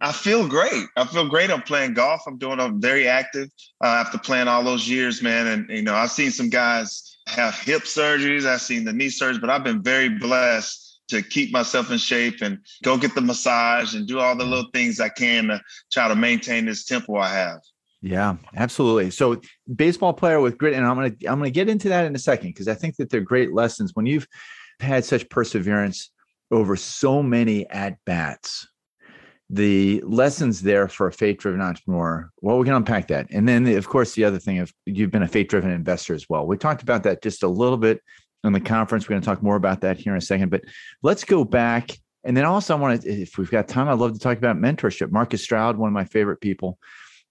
I 0.00 0.12
feel 0.12 0.46
great. 0.46 0.86
I 0.96 1.06
feel 1.06 1.28
great. 1.28 1.50
I'm 1.50 1.62
playing 1.62 1.94
golf. 1.94 2.22
I'm 2.26 2.38
doing. 2.38 2.60
I'm 2.60 2.80
very 2.80 3.08
active 3.08 3.48
uh, 3.82 3.88
after 3.88 4.18
playing 4.18 4.48
all 4.48 4.64
those 4.64 4.88
years, 4.88 5.22
man. 5.22 5.46
And 5.46 5.70
you 5.70 5.82
know, 5.82 5.94
I've 5.94 6.10
seen 6.10 6.30
some 6.30 6.50
guys 6.50 7.16
have 7.26 7.54
hip 7.54 7.82
surgeries. 7.82 8.46
I've 8.46 8.60
seen 8.60 8.84
the 8.84 8.92
knee 8.92 9.08
surgery, 9.08 9.40
but 9.40 9.50
I've 9.50 9.64
been 9.64 9.82
very 9.82 10.08
blessed 10.08 11.00
to 11.08 11.22
keep 11.22 11.52
myself 11.52 11.90
in 11.90 11.98
shape 11.98 12.40
and 12.42 12.58
go 12.82 12.96
get 12.96 13.14
the 13.14 13.20
massage 13.20 13.94
and 13.94 14.06
do 14.06 14.18
all 14.18 14.36
the 14.36 14.44
little 14.44 14.70
things 14.72 15.00
I 15.00 15.10
can 15.10 15.48
to 15.48 15.60
try 15.92 16.08
to 16.08 16.16
maintain 16.16 16.64
this 16.66 16.84
tempo 16.84 17.16
I 17.16 17.28
have. 17.28 17.60
Yeah, 18.00 18.36
absolutely. 18.56 19.10
So, 19.10 19.40
baseball 19.74 20.12
player 20.12 20.40
with 20.40 20.58
grit, 20.58 20.74
and 20.74 20.84
I'm 20.84 20.96
gonna 20.96 21.14
I'm 21.26 21.38
gonna 21.38 21.50
get 21.50 21.68
into 21.70 21.88
that 21.88 22.04
in 22.04 22.14
a 22.14 22.18
second 22.18 22.50
because 22.50 22.68
I 22.68 22.74
think 22.74 22.96
that 22.96 23.10
they're 23.10 23.20
great 23.20 23.54
lessons 23.54 23.92
when 23.94 24.06
you've 24.06 24.26
had 24.80 25.04
such 25.04 25.28
perseverance 25.30 26.10
over 26.50 26.76
so 26.76 27.22
many 27.22 27.66
at 27.70 27.96
bats 28.04 28.66
the 29.54 30.02
lessons 30.04 30.62
there 30.62 30.88
for 30.88 31.06
a 31.06 31.12
faith 31.12 31.38
driven 31.38 31.60
entrepreneur. 31.60 32.30
Well, 32.40 32.58
we 32.58 32.64
can 32.64 32.74
unpack 32.74 33.08
that. 33.08 33.28
And 33.30 33.48
then, 33.48 33.66
of 33.68 33.88
course, 33.88 34.14
the 34.14 34.24
other 34.24 34.38
thing 34.38 34.58
of 34.58 34.72
you've 34.84 35.12
been 35.12 35.22
a 35.22 35.28
faith 35.28 35.48
driven 35.48 35.70
investor 35.70 36.12
as 36.12 36.28
well. 36.28 36.46
We 36.46 36.56
talked 36.56 36.82
about 36.82 37.04
that 37.04 37.22
just 37.22 37.44
a 37.44 37.48
little 37.48 37.76
bit 37.76 38.00
in 38.42 38.52
the 38.52 38.60
conference. 38.60 39.08
We're 39.08 39.14
going 39.14 39.22
to 39.22 39.26
talk 39.26 39.42
more 39.42 39.56
about 39.56 39.80
that 39.82 39.98
here 39.98 40.12
in 40.12 40.18
a 40.18 40.20
second. 40.20 40.50
But 40.50 40.62
let's 41.02 41.22
go 41.24 41.44
back. 41.44 41.96
And 42.24 42.36
then 42.36 42.44
also, 42.44 42.76
I 42.76 42.80
want 42.80 43.02
to, 43.02 43.08
if 43.08 43.38
we've 43.38 43.50
got 43.50 43.68
time, 43.68 43.88
I'd 43.88 43.98
love 43.98 44.12
to 44.14 44.18
talk 44.18 44.38
about 44.38 44.56
mentorship. 44.56 45.12
Marcus 45.12 45.42
Stroud, 45.42 45.76
one 45.76 45.88
of 45.88 45.94
my 45.94 46.04
favorite 46.04 46.40
people, 46.40 46.78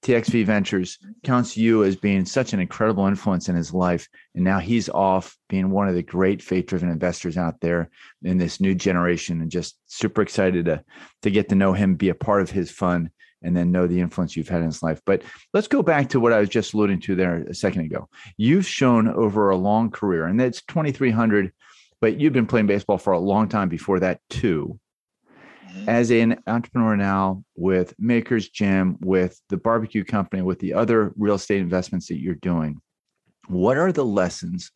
TXV 0.03 0.45
Ventures 0.45 0.99
counts 1.23 1.55
you 1.55 1.83
as 1.83 1.95
being 1.95 2.25
such 2.25 2.51
an 2.51 2.59
incredible 2.59 3.07
influence 3.07 3.47
in 3.47 3.55
his 3.55 3.73
life. 3.73 4.07
And 4.35 4.43
now 4.43 4.59
he's 4.59 4.89
off 4.89 5.37
being 5.47 5.71
one 5.71 5.87
of 5.87 5.95
the 5.95 6.03
great 6.03 6.41
faith 6.41 6.65
driven 6.65 6.89
investors 6.89 7.37
out 7.37 7.61
there 7.61 7.89
in 8.21 8.37
this 8.37 8.59
new 8.59 8.75
generation 8.75 9.41
and 9.41 9.49
just 9.49 9.77
super 9.85 10.21
excited 10.21 10.65
to, 10.65 10.83
to 11.21 11.31
get 11.31 11.49
to 11.49 11.55
know 11.55 11.71
him, 11.71 11.95
be 11.95 12.09
a 12.09 12.15
part 12.15 12.41
of 12.41 12.51
his 12.51 12.69
fun, 12.69 13.09
and 13.41 13.55
then 13.55 13.71
know 13.71 13.87
the 13.87 13.99
influence 13.99 14.35
you've 14.35 14.49
had 14.49 14.59
in 14.59 14.67
his 14.67 14.83
life. 14.83 15.01
But 15.05 15.23
let's 15.53 15.67
go 15.67 15.81
back 15.81 16.09
to 16.09 16.19
what 16.19 16.33
I 16.33 16.39
was 16.39 16.49
just 16.49 16.73
alluding 16.73 16.99
to 17.01 17.15
there 17.15 17.37
a 17.43 17.55
second 17.55 17.81
ago. 17.81 18.09
You've 18.35 18.67
shown 18.67 19.07
over 19.07 19.49
a 19.49 19.57
long 19.57 19.89
career, 19.89 20.25
and 20.25 20.39
that's 20.39 20.61
2,300, 20.63 21.53
but 22.01 22.19
you've 22.19 22.33
been 22.33 22.47
playing 22.47 22.67
baseball 22.67 22.97
for 22.97 23.13
a 23.13 23.19
long 23.19 23.47
time 23.47 23.69
before 23.69 24.01
that, 24.01 24.19
too 24.29 24.79
as 25.87 26.11
an 26.11 26.41
entrepreneur 26.47 26.95
now 26.95 27.43
with 27.55 27.93
Makers 27.99 28.49
Gym, 28.49 28.97
with 29.01 29.39
the 29.49 29.57
barbecue 29.57 30.03
company, 30.03 30.41
with 30.41 30.59
the 30.59 30.73
other 30.73 31.13
real 31.17 31.35
estate 31.35 31.61
investments 31.61 32.07
that 32.07 32.19
you're 32.19 32.35
doing, 32.35 32.81
what 33.47 33.77
are 33.77 33.91
the 33.91 34.05
lessons 34.05 34.71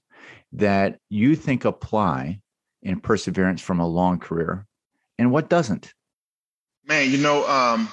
that 0.54 1.00
you 1.10 1.36
think 1.36 1.66
apply 1.66 2.40
in 2.84 3.00
perseverance 3.00 3.62
from 3.62 3.80
a 3.80 3.88
long 3.88 4.20
career 4.20 4.66
and 5.18 5.32
what 5.32 5.50
doesn't? 5.50 5.94
Man, 6.86 7.12
you 7.12 7.18
know, 7.18 7.48
um, 7.48 7.90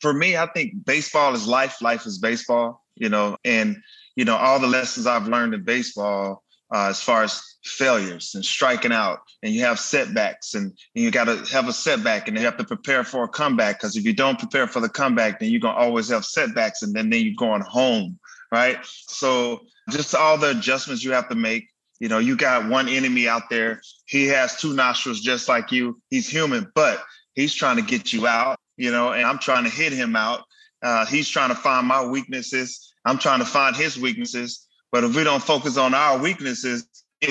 for 0.00 0.12
me, 0.12 0.36
I 0.36 0.46
think 0.46 0.84
baseball 0.84 1.34
is 1.34 1.46
life, 1.46 1.82
life 1.82 2.06
is 2.06 2.18
baseball, 2.18 2.84
you 2.94 3.08
know, 3.08 3.36
and, 3.44 3.76
you 4.16 4.24
know, 4.24 4.36
all 4.36 4.58
the 4.58 4.66
lessons 4.66 5.06
I've 5.06 5.28
learned 5.28 5.54
in 5.54 5.64
baseball 5.64 6.42
uh, 6.72 6.88
as 6.88 7.00
far 7.00 7.22
as 7.22 7.42
failures 7.64 8.34
and 8.34 8.44
striking 8.44 8.92
out 8.92 9.20
and 9.42 9.52
you 9.52 9.62
have 9.62 9.78
setbacks 9.78 10.54
and, 10.54 10.66
and 10.94 11.04
you 11.04 11.10
got 11.10 11.24
to 11.24 11.36
have 11.52 11.68
a 11.68 11.72
setback 11.72 12.26
and 12.26 12.38
you 12.38 12.44
have 12.44 12.56
to 12.56 12.64
prepare 12.64 13.04
for 13.04 13.24
a 13.24 13.28
comeback 13.28 13.78
because 13.78 13.96
if 13.96 14.04
you 14.04 14.14
don't 14.14 14.38
prepare 14.38 14.66
for 14.66 14.80
the 14.80 14.88
comeback 14.88 15.38
then 15.38 15.50
you're 15.50 15.60
going 15.60 15.74
to 15.74 15.80
always 15.80 16.08
have 16.08 16.24
setbacks 16.24 16.82
and 16.82 16.94
then, 16.94 17.10
then 17.10 17.22
you're 17.22 17.34
going 17.36 17.60
home 17.60 18.18
right? 18.52 18.78
So 18.84 19.60
just 19.90 20.14
all 20.14 20.36
the 20.36 20.50
adjustments 20.50 21.04
you 21.04 21.12
have 21.12 21.28
to 21.28 21.34
make 21.34 21.68
you 21.98 22.08
know 22.08 22.18
you 22.18 22.36
got 22.36 22.68
one 22.68 22.88
enemy 22.88 23.28
out 23.28 23.50
there. 23.50 23.82
He 24.06 24.26
has 24.28 24.56
two 24.56 24.74
nostrils 24.74 25.20
just 25.20 25.48
like 25.48 25.70
you. 25.70 26.00
He's 26.08 26.28
human 26.28 26.70
but 26.74 27.02
he's 27.34 27.54
trying 27.54 27.76
to 27.76 27.82
get 27.82 28.12
you 28.12 28.26
out 28.26 28.58
you 28.76 28.90
know 28.90 29.12
and 29.12 29.24
i'm 29.24 29.38
trying 29.38 29.64
to 29.64 29.70
hit 29.70 29.92
him 29.92 30.16
out. 30.16 30.44
Uh, 30.82 31.04
he's 31.04 31.28
trying 31.28 31.50
to 31.50 31.54
find 31.54 31.86
my 31.86 32.02
weaknesses. 32.02 32.94
I'm 33.04 33.18
trying 33.18 33.40
to 33.40 33.44
find 33.44 33.76
his 33.76 33.98
weaknesses 33.98 34.66
but 34.92 35.04
if 35.04 35.14
we 35.14 35.24
don't 35.24 35.42
focus 35.42 35.76
on 35.76 35.94
our 35.94 36.18
weaknesses 36.18 36.86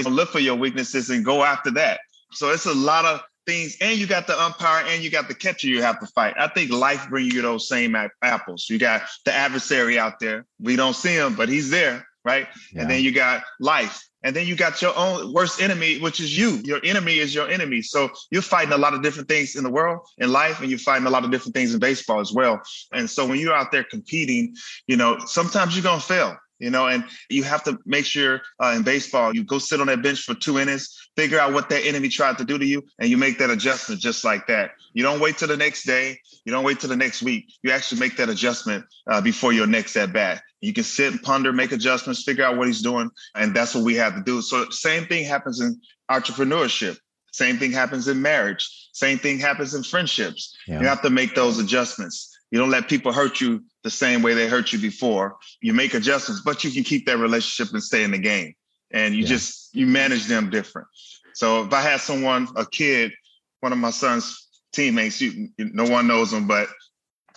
look 0.05 0.29
for 0.29 0.39
your 0.39 0.55
weaknesses 0.55 1.09
and 1.09 1.25
go 1.25 1.43
after 1.43 1.71
that. 1.71 1.99
So 2.31 2.51
it's 2.51 2.65
a 2.65 2.73
lot 2.73 3.05
of 3.05 3.21
things, 3.47 3.75
and 3.81 3.97
you 3.97 4.05
got 4.05 4.27
the 4.27 4.39
umpire 4.39 4.85
and 4.87 5.03
you 5.03 5.09
got 5.09 5.27
the 5.27 5.33
catcher 5.33 5.67
you 5.67 5.81
have 5.81 5.99
to 5.99 6.07
fight. 6.07 6.35
I 6.37 6.47
think 6.47 6.71
life 6.71 7.09
brings 7.09 7.33
you 7.33 7.41
those 7.41 7.67
same 7.67 7.95
apples. 8.21 8.67
You 8.69 8.77
got 8.77 9.01
the 9.25 9.33
adversary 9.33 9.97
out 9.97 10.19
there. 10.19 10.45
We 10.61 10.75
don't 10.75 10.95
see 10.95 11.15
him, 11.15 11.35
but 11.35 11.49
he's 11.49 11.69
there, 11.69 12.05
right? 12.23 12.47
Yeah. 12.71 12.81
And 12.81 12.91
then 12.91 13.03
you 13.03 13.11
got 13.11 13.43
life. 13.59 14.05
And 14.21 14.35
then 14.35 14.45
you 14.45 14.55
got 14.57 14.81
your 14.81 14.95
own 14.97 15.33
worst 15.33 15.61
enemy, 15.61 15.97
which 15.99 16.19
is 16.19 16.37
you. 16.37 16.59
Your 16.65 16.81
enemy 16.83 17.19
is 17.19 17.33
your 17.33 17.47
enemy. 17.47 17.81
So 17.81 18.09
you're 18.31 18.41
fighting 18.41 18.73
a 18.73 18.77
lot 18.77 18.93
of 18.93 19.01
different 19.01 19.29
things 19.29 19.55
in 19.55 19.63
the 19.63 19.69
world, 19.69 20.05
in 20.17 20.29
life, 20.29 20.59
and 20.59 20.69
you're 20.69 20.77
fighting 20.77 21.07
a 21.07 21.09
lot 21.09 21.23
of 21.23 21.31
different 21.31 21.55
things 21.55 21.73
in 21.73 21.79
baseball 21.79 22.19
as 22.19 22.33
well. 22.33 22.61
And 22.91 23.09
so 23.09 23.25
when 23.25 23.39
you're 23.39 23.55
out 23.55 23.71
there 23.71 23.85
competing, 23.85 24.55
you 24.87 24.97
know, 24.97 25.19
sometimes 25.25 25.73
you're 25.73 25.83
going 25.83 26.01
to 26.01 26.05
fail 26.05 26.37
you 26.59 26.69
know, 26.69 26.87
and 26.87 27.03
you 27.29 27.43
have 27.43 27.63
to 27.63 27.79
make 27.85 28.05
sure 28.05 28.41
uh, 28.61 28.73
in 28.75 28.83
baseball, 28.83 29.33
you 29.33 29.43
go 29.43 29.59
sit 29.59 29.79
on 29.81 29.87
that 29.87 30.03
bench 30.03 30.21
for 30.21 30.33
two 30.33 30.59
innings, 30.59 31.09
figure 31.15 31.39
out 31.39 31.53
what 31.53 31.69
that 31.69 31.85
enemy 31.85 32.09
tried 32.09 32.37
to 32.37 32.45
do 32.45 32.57
to 32.57 32.65
you, 32.65 32.85
and 32.99 33.09
you 33.09 33.17
make 33.17 33.39
that 33.39 33.49
adjustment 33.49 34.01
just 34.01 34.23
like 34.23 34.47
that. 34.47 34.71
You 34.93 35.03
don't 35.03 35.19
wait 35.19 35.37
till 35.37 35.47
the 35.47 35.57
next 35.57 35.85
day. 35.85 36.19
You 36.45 36.51
don't 36.51 36.63
wait 36.63 36.79
till 36.79 36.89
the 36.89 36.97
next 36.97 37.21
week. 37.21 37.51
You 37.63 37.71
actually 37.71 37.99
make 37.99 38.17
that 38.17 38.29
adjustment 38.29 38.85
uh, 39.07 39.21
before 39.21 39.53
your 39.53 39.67
next 39.67 39.95
at 39.95 40.13
bat. 40.13 40.41
You 40.61 40.73
can 40.73 40.83
sit 40.83 41.13
and 41.13 41.21
ponder, 41.21 41.53
make 41.53 41.71
adjustments, 41.71 42.23
figure 42.23 42.43
out 42.43 42.57
what 42.57 42.67
he's 42.67 42.81
doing, 42.81 43.09
and 43.35 43.55
that's 43.55 43.73
what 43.73 43.83
we 43.83 43.95
have 43.95 44.15
to 44.15 44.21
do. 44.21 44.41
So, 44.41 44.69
same 44.69 45.05
thing 45.05 45.25
happens 45.25 45.61
in 45.61 45.79
entrepreneurship. 46.11 46.97
Same 47.31 47.57
thing 47.57 47.71
happens 47.71 48.07
in 48.07 48.21
marriage. 48.21 48.67
Same 48.91 49.17
thing 49.17 49.39
happens 49.39 49.73
in 49.73 49.83
friendships. 49.83 50.55
Yeah. 50.67 50.81
You 50.81 50.87
have 50.87 51.01
to 51.03 51.09
make 51.09 51.35
those 51.35 51.59
adjustments. 51.59 52.28
You 52.51 52.59
don't 52.59 52.69
let 52.69 52.87
people 52.87 53.11
hurt 53.11 53.39
you 53.39 53.63
the 53.83 53.89
same 53.89 54.21
way 54.21 54.33
they 54.33 54.47
hurt 54.47 54.73
you 54.73 54.79
before. 54.79 55.37
You 55.61 55.73
make 55.73 55.93
adjustments, 55.93 56.41
but 56.43 56.63
you 56.63 56.71
can 56.71 56.83
keep 56.83 57.05
that 57.05 57.17
relationship 57.17 57.73
and 57.73 57.83
stay 57.83 58.03
in 58.03 58.11
the 58.11 58.17
game. 58.17 58.55
And 58.91 59.13
you 59.13 59.21
yeah. 59.21 59.27
just 59.27 59.75
you 59.75 59.85
manage 59.85 60.25
them 60.25 60.49
different. 60.49 60.87
So 61.33 61.63
if 61.63 61.73
I 61.73 61.81
had 61.81 62.01
someone, 62.01 62.47
a 62.55 62.65
kid, 62.65 63.13
one 63.59 63.71
of 63.71 63.77
my 63.77 63.91
son's 63.91 64.47
teammates, 64.73 65.21
you, 65.21 65.49
no 65.57 65.85
one 65.85 66.07
knows 66.07 66.33
him, 66.33 66.47
but 66.47 66.67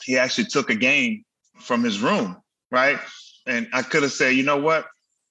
he 0.02 0.19
actually 0.19 0.47
took 0.47 0.71
a 0.71 0.75
game 0.75 1.25
from 1.61 1.85
his 1.85 2.00
room, 2.00 2.37
right? 2.71 2.99
And 3.47 3.69
I 3.73 3.83
could 3.83 4.02
have 4.02 4.12
said, 4.12 4.31
you 4.31 4.42
know 4.42 4.57
what? 4.57 4.87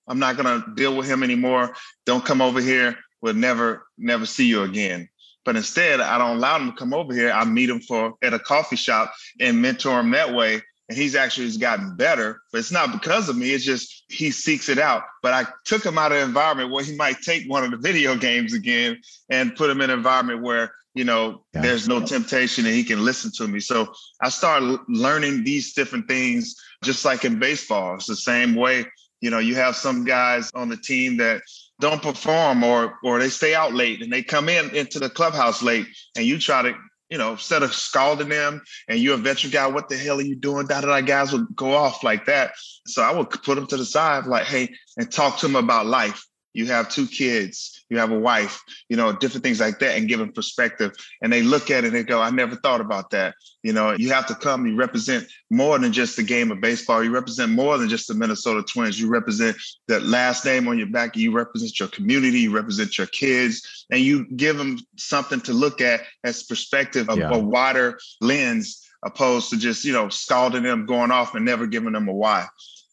I'm 0.07 0.19
not 0.19 0.37
gonna 0.37 0.65
deal 0.75 0.95
with 0.95 1.07
him 1.07 1.23
anymore. 1.23 1.75
Don't 2.05 2.23
come 2.23 2.41
over 2.41 2.61
here. 2.61 2.97
We'll 3.21 3.33
never, 3.33 3.85
never 3.97 4.25
see 4.25 4.47
you 4.47 4.63
again. 4.63 5.09
But 5.43 5.55
instead, 5.55 5.99
I 5.99 6.17
don't 6.17 6.37
allow 6.37 6.59
him 6.59 6.71
to 6.71 6.77
come 6.77 6.93
over 6.93 7.13
here. 7.13 7.31
I 7.31 7.45
meet 7.45 7.69
him 7.69 7.79
for 7.79 8.13
at 8.21 8.33
a 8.33 8.39
coffee 8.39 8.75
shop 8.75 9.13
and 9.39 9.61
mentor 9.61 9.99
him 9.99 10.11
that 10.11 10.33
way. 10.33 10.61
And 10.89 10.97
he's 10.97 11.15
actually 11.15 11.45
has 11.45 11.57
gotten 11.57 11.95
better, 11.95 12.41
but 12.51 12.57
it's 12.57 12.71
not 12.71 12.91
because 12.91 13.29
of 13.29 13.37
me. 13.37 13.51
It's 13.51 13.63
just 13.63 14.03
he 14.09 14.29
seeks 14.29 14.67
it 14.67 14.77
out. 14.77 15.03
But 15.23 15.33
I 15.33 15.45
took 15.63 15.85
him 15.85 15.97
out 15.97 16.11
of 16.11 16.17
an 16.17 16.27
environment 16.27 16.69
where 16.69 16.83
he 16.83 16.95
might 16.95 17.21
take 17.21 17.49
one 17.49 17.63
of 17.63 17.71
the 17.71 17.77
video 17.77 18.15
games 18.17 18.53
again 18.53 18.99
and 19.29 19.55
put 19.55 19.69
him 19.69 19.79
in 19.81 19.89
an 19.89 19.97
environment 19.97 20.41
where 20.41 20.73
you 20.93 21.05
know 21.05 21.45
yeah. 21.53 21.61
there's 21.61 21.87
no 21.87 22.05
temptation 22.05 22.65
and 22.65 22.75
he 22.75 22.83
can 22.83 23.05
listen 23.05 23.31
to 23.37 23.47
me. 23.47 23.61
So 23.61 23.93
I 24.21 24.27
started 24.29 24.79
learning 24.89 25.45
these 25.45 25.73
different 25.73 26.09
things, 26.09 26.55
just 26.83 27.05
like 27.05 27.23
in 27.23 27.39
baseball. 27.39 27.95
It's 27.95 28.07
the 28.07 28.15
same 28.15 28.53
way. 28.53 28.85
You 29.21 29.29
know, 29.29 29.39
you 29.39 29.55
have 29.55 29.77
some 29.77 30.03
guys 30.03 30.51
on 30.53 30.67
the 30.67 30.77
team 30.77 31.17
that 31.17 31.41
don't 31.81 32.01
perform 32.01 32.63
or 32.63 32.97
or 33.03 33.19
they 33.19 33.29
stay 33.29 33.53
out 33.53 33.73
late 33.73 34.01
and 34.01 34.11
they 34.11 34.23
come 34.23 34.47
in 34.47 34.73
into 34.75 34.99
the 34.99 35.09
clubhouse 35.09 35.61
late 35.61 35.87
and 36.15 36.25
you 36.25 36.39
try 36.39 36.61
to 36.61 36.73
you 37.09 37.17
know 37.17 37.31
instead 37.31 37.63
of 37.63 37.73
scalding 37.73 38.29
them 38.29 38.61
and 38.87 38.99
you're 38.99 39.15
a 39.15 39.17
veteran 39.17 39.51
guy 39.51 39.67
what 39.67 39.89
the 39.89 39.97
hell 39.97 40.19
are 40.19 40.23
you 40.23 40.35
doing? 40.35 40.67
Da 40.67 40.81
da 40.81 40.87
da 40.87 41.01
guys 41.01 41.33
would 41.33 41.55
go 41.55 41.73
off 41.73 42.03
like 42.03 42.25
that. 42.27 42.53
So 42.87 43.01
i 43.01 43.11
would 43.11 43.29
put 43.29 43.55
them 43.55 43.67
to 43.67 43.77
the 43.77 43.85
side 43.85 44.25
like 44.25 44.45
hey 44.45 44.69
and 44.97 45.11
talk 45.11 45.37
to 45.39 45.47
them 45.47 45.55
about 45.55 45.85
life 45.85 46.25
you 46.53 46.65
have 46.67 46.89
two 46.89 47.07
kids, 47.07 47.85
you 47.89 47.97
have 47.97 48.11
a 48.11 48.19
wife, 48.19 48.61
you 48.89 48.97
know, 48.97 49.13
different 49.13 49.43
things 49.43 49.59
like 49.59 49.79
that, 49.79 49.97
and 49.97 50.07
give 50.07 50.19
them 50.19 50.31
perspective. 50.33 50.91
And 51.21 51.31
they 51.31 51.41
look 51.41 51.71
at 51.71 51.83
it 51.83 51.87
and 51.87 51.95
they 51.95 52.03
go, 52.03 52.21
I 52.21 52.29
never 52.29 52.55
thought 52.55 52.81
about 52.81 53.09
that. 53.11 53.35
You 53.63 53.73
know, 53.73 53.91
you 53.91 54.11
have 54.11 54.27
to 54.27 54.35
come, 54.35 54.65
you 54.65 54.75
represent 54.75 55.27
more 55.49 55.77
than 55.77 55.93
just 55.93 56.15
the 56.15 56.23
game 56.23 56.51
of 56.51 56.61
baseball. 56.61 57.03
You 57.03 57.11
represent 57.11 57.51
more 57.51 57.77
than 57.77 57.89
just 57.89 58.07
the 58.07 58.13
Minnesota 58.13 58.63
Twins. 58.63 58.99
You 58.99 59.07
represent 59.07 59.55
that 59.87 60.03
last 60.03 60.45
name 60.45 60.67
on 60.67 60.77
your 60.77 60.87
back. 60.87 61.15
You 61.15 61.31
represent 61.31 61.79
your 61.79 61.89
community, 61.89 62.39
you 62.39 62.51
represent 62.51 62.97
your 62.97 63.07
kids, 63.07 63.85
and 63.91 64.01
you 64.01 64.25
give 64.35 64.57
them 64.57 64.79
something 64.97 65.41
to 65.41 65.53
look 65.53 65.79
at 65.81 66.01
as 66.23 66.43
perspective 66.43 67.09
of 67.09 67.17
yeah. 67.17 67.29
a 67.31 67.39
wider 67.39 67.99
lens 68.19 68.87
opposed 69.03 69.49
to 69.49 69.57
just, 69.57 69.83
you 69.85 69.93
know, 69.93 70.09
scalding 70.09 70.63
them, 70.63 70.85
going 70.85 71.11
off 71.11 71.35
and 71.35 71.45
never 71.45 71.65
giving 71.65 71.93
them 71.93 72.07
a 72.07 72.13
why. 72.13 72.47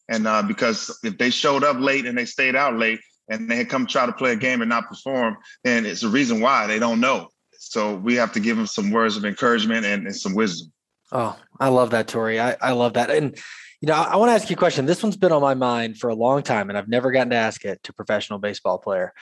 And 0.09 0.27
uh, 0.27 0.43
because 0.43 0.99
if 1.05 1.19
they 1.19 1.31
showed 1.31 1.65
up 1.65 1.79
late 1.79 2.07
and 2.07 2.17
they 2.17 2.25
stayed 2.25 2.57
out 2.57 2.79
late, 2.79 3.01
and 3.29 3.51
they 3.51 3.65
come 3.65 3.87
try 3.87 4.07
to 4.07 4.13
play 4.13 4.33
a 4.33 4.37
game 4.37 4.63
and 4.63 4.69
not 4.69 4.89
perform, 4.89 5.37
then 5.65 5.87
it's 5.87 6.03
a 6.03 6.09
reason 6.09 6.41
why 6.41 6.67
they 6.67 6.79
don't 6.79 7.01
know. 7.01 7.29
So 7.59 7.97
we 7.97 8.15
have 8.15 8.33
to 8.33 8.41
give 8.41 8.57
them 8.57 8.67
some 8.67 8.91
words 8.91 9.17
of 9.17 9.25
encouragement 9.25 9.85
and, 9.85 10.07
and 10.07 10.17
some 10.17 10.35
wisdom. 10.35 10.73
Oh, 11.11 11.37
I 11.59 11.69
love 11.69 11.91
that, 11.91 12.09
Torii. 12.09 12.41
I, 12.41 12.57
I 12.61 12.73
love 12.73 12.95
that. 12.95 13.11
And, 13.11 13.37
you 13.81 13.89
know, 13.89 13.95
I, 13.95 14.05
I 14.05 14.17
want 14.17 14.31
to 14.31 14.35
ask 14.35 14.49
you 14.49 14.55
a 14.55 14.59
question. 14.59 14.87
This 14.87 15.03
one's 15.03 15.17
been 15.17 15.33
on 15.33 15.43
my 15.43 15.55
mind 15.55 15.99
for 15.99 16.09
a 16.09 16.15
long 16.15 16.43
time, 16.43 16.69
and 16.69 16.79
I've 16.79 16.89
never 16.89 17.11
gotten 17.11 17.31
to 17.31 17.37
ask 17.37 17.65
it 17.65 17.83
to 17.85 17.91
a 17.91 17.95
professional 17.95 18.39
baseball 18.39 18.79
player. 18.79 19.13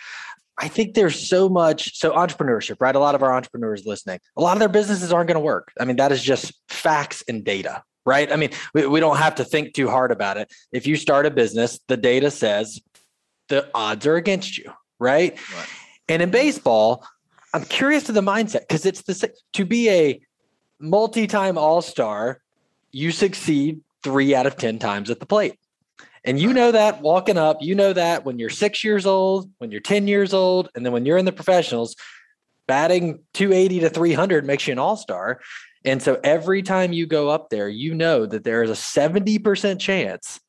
I 0.58 0.68
think 0.68 0.94
there's 0.94 1.28
so 1.28 1.48
much 1.48 1.98
so 1.98 2.12
entrepreneurship, 2.12 2.76
right? 2.80 2.96
A 2.96 2.98
lot 2.98 3.14
of 3.14 3.22
our 3.22 3.34
entrepreneurs 3.34 3.84
listening, 3.84 4.20
a 4.36 4.40
lot 4.40 4.54
of 4.54 4.60
their 4.60 4.68
businesses 4.68 5.12
aren't 5.12 5.28
going 5.28 5.36
to 5.36 5.40
work. 5.40 5.70
I 5.78 5.84
mean, 5.84 5.96
that 5.96 6.12
is 6.12 6.22
just 6.22 6.54
facts 6.68 7.22
and 7.28 7.44
data, 7.44 7.82
right? 8.06 8.32
I 8.32 8.36
mean, 8.36 8.50
we, 8.72 8.86
we 8.86 9.00
don't 9.00 9.18
have 9.18 9.34
to 9.36 9.44
think 9.44 9.74
too 9.74 9.88
hard 9.88 10.10
about 10.10 10.38
it. 10.38 10.50
If 10.72 10.86
you 10.86 10.96
start 10.96 11.26
a 11.26 11.30
business, 11.30 11.78
the 11.88 11.96
data 11.96 12.30
says 12.30 12.80
the 13.48 13.68
odds 13.74 14.06
are 14.06 14.16
against 14.16 14.58
you, 14.58 14.72
right? 14.98 15.38
right. 15.54 15.68
And 16.08 16.22
in 16.22 16.30
baseball, 16.30 17.06
I'm 17.52 17.64
curious 17.64 18.04
to 18.04 18.12
the 18.12 18.20
mindset 18.20 18.60
because 18.60 18.86
it's 18.86 19.02
the 19.02 19.32
to 19.54 19.64
be 19.64 19.88
a 19.90 20.20
multi-time 20.78 21.56
all-star, 21.56 22.40
you 22.92 23.10
succeed 23.10 23.80
three 24.02 24.34
out 24.34 24.46
of 24.46 24.56
ten 24.56 24.78
times 24.78 25.10
at 25.10 25.20
the 25.20 25.26
plate. 25.26 25.58
And 26.26 26.40
you 26.40 26.52
know 26.52 26.72
that 26.72 27.02
walking 27.02 27.38
up, 27.38 27.58
you 27.60 27.76
know 27.76 27.92
that 27.92 28.24
when 28.24 28.40
you're 28.40 28.50
six 28.50 28.82
years 28.82 29.06
old, 29.06 29.48
when 29.58 29.70
you're 29.70 29.80
10 29.80 30.08
years 30.08 30.34
old, 30.34 30.68
and 30.74 30.84
then 30.84 30.92
when 30.92 31.06
you're 31.06 31.18
in 31.18 31.24
the 31.24 31.30
professionals, 31.30 31.94
batting 32.66 33.20
280 33.34 33.80
to 33.80 33.90
300 33.90 34.44
makes 34.44 34.66
you 34.66 34.72
an 34.72 34.78
all 34.80 34.96
star. 34.96 35.40
And 35.84 36.02
so 36.02 36.18
every 36.24 36.62
time 36.62 36.92
you 36.92 37.06
go 37.06 37.28
up 37.28 37.48
there, 37.48 37.68
you 37.68 37.94
know 37.94 38.26
that 38.26 38.42
there 38.42 38.64
is 38.64 38.70
a 38.70 38.72
70% 38.72 39.78
chance 39.78 40.40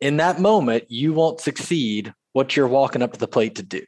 in 0.00 0.16
that 0.18 0.40
moment, 0.40 0.84
you 0.88 1.12
won't 1.12 1.40
succeed 1.40 2.14
what 2.32 2.56
you're 2.56 2.68
walking 2.68 3.02
up 3.02 3.12
to 3.12 3.18
the 3.18 3.28
plate 3.28 3.56
to 3.56 3.62
do. 3.62 3.84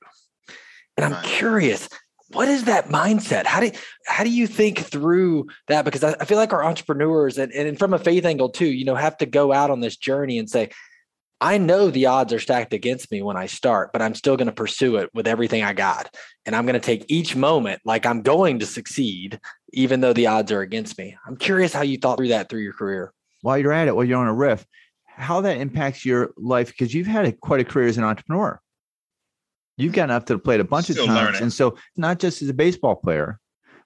And 0.97 1.07
I'm 1.07 1.13
right. 1.13 1.25
curious, 1.25 1.89
what 2.33 2.49
is 2.49 2.65
that 2.65 2.89
mindset? 2.89 3.47
How 3.47 3.61
do 3.61 3.71
how 4.07 4.25
do 4.25 4.31
you 4.31 4.47
think 4.47 4.79
through 4.79 5.47
that? 5.69 5.85
Because 5.85 6.05
I, 6.05 6.15
I 6.21 6.25
feel 6.25 6.39
like 6.39 6.53
our 6.53 6.65
entrepreneurs 6.65 7.39
and, 7.39 7.53
and 7.53 7.79
from 7.79 7.95
a 7.95 7.99
faith 7.99 8.25
angle 8.25 8.51
too, 8.51 8.67
you 8.67 8.85
know, 8.85 8.95
have 8.95 9.17
to 9.19 9.27
go 9.27 9.53
out 9.53 9.71
on 9.71 9.81
this 9.81 9.97
journey 9.97 10.39
and 10.39 10.49
say, 10.49 10.71
I 11.41 11.59
know 11.59 11.91
the 11.91 12.07
odds 12.07 12.33
are 12.33 12.39
stacked 12.39 12.73
against 12.73 13.11
me 13.11 13.21
when 13.21 13.37
I 13.37 13.47
start, 13.47 13.93
but 13.93 14.01
I'm 14.01 14.15
still 14.15 14.37
going 14.37 14.47
to 14.47 14.53
pursue 14.53 14.97
it 14.97 15.11
with 15.13 15.27
everything 15.27 15.65
I 15.65 15.73
got. 15.73 16.15
And 16.47 16.55
I'm 16.55 16.67
going 16.67 16.75
to 16.75 16.81
take 16.81 17.05
each 17.09 17.35
moment 17.35 17.83
like 17.85 18.07
I'm 18.07 18.23
going 18.23 18.61
to 18.61 18.67
succeed, 18.67 19.41
even 19.73 20.01
though 20.01 20.13
the 20.13 20.29
odds 20.29 20.53
are 20.53 20.61
against 20.61 20.97
me. 20.99 21.17
I'm 21.27 21.37
curious 21.37 21.73
how 21.73 21.83
you 21.83 21.99
thought 21.99 22.17
through 22.17 22.29
that 22.29 22.49
through 22.49 22.61
your 22.61 22.75
career. 22.75 23.13
While 23.41 23.59
you're 23.59 23.73
at 23.73 23.89
it, 23.89 23.97
while 23.97 24.05
you're 24.05 24.21
on 24.21 24.29
a 24.29 24.33
riff, 24.33 24.65
how 25.17 25.41
that 25.43 25.59
impacts 25.59 26.05
your 26.05 26.33
life 26.37 26.69
because 26.69 26.95
you've 26.95 27.07
had 27.07 27.27
a, 27.27 27.33
quite 27.33 27.61
a 27.61 27.65
career 27.65 27.89
as 27.89 27.99
an 27.99 28.05
entrepreneur. 28.05 28.61
You've 29.77 29.93
gotten 29.93 30.11
up 30.11 30.27
to 30.27 30.35
the 30.35 30.39
plate 30.39 30.61
a 30.61 30.65
bunch 30.65 30.87
Still 30.87 31.05
of 31.05 31.09
times, 31.09 31.27
learning. 31.27 31.43
and 31.43 31.53
so 31.53 31.77
not 31.97 32.19
just 32.19 32.43
as 32.43 32.49
a 32.49 32.55
baseball 32.55 32.97
player, 32.97 33.39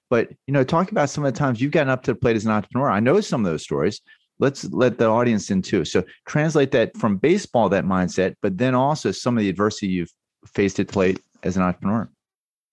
but 0.09 0.29
you 0.45 0.53
know, 0.53 0.63
talk 0.63 0.91
about 0.91 1.09
some 1.09 1.25
of 1.25 1.33
the 1.33 1.37
times 1.37 1.61
you've 1.61 1.71
gotten 1.71 1.89
up 1.89 2.03
to 2.03 2.13
the 2.13 2.19
plate 2.19 2.35
as 2.35 2.45
an 2.45 2.51
entrepreneur. 2.51 2.89
I 2.89 2.99
know 2.99 3.21
some 3.21 3.45
of 3.45 3.51
those 3.51 3.63
stories. 3.63 4.01
Let's 4.39 4.65
let 4.65 4.99
the 4.99 5.07
audience 5.07 5.49
in 5.49 5.61
too. 5.61 5.83
So 5.85 6.03
translate 6.27 6.71
that 6.71 6.95
from 6.97 7.17
baseball, 7.17 7.69
that 7.69 7.85
mindset, 7.85 8.35
but 8.41 8.57
then 8.57 8.75
also 8.75 9.11
some 9.11 9.37
of 9.37 9.41
the 9.41 9.49
adversity 9.49 9.87
you've 9.87 10.11
faced 10.45 10.79
at 10.79 10.87
plate 10.87 11.19
as 11.43 11.57
an 11.57 11.63
entrepreneur. 11.63 12.09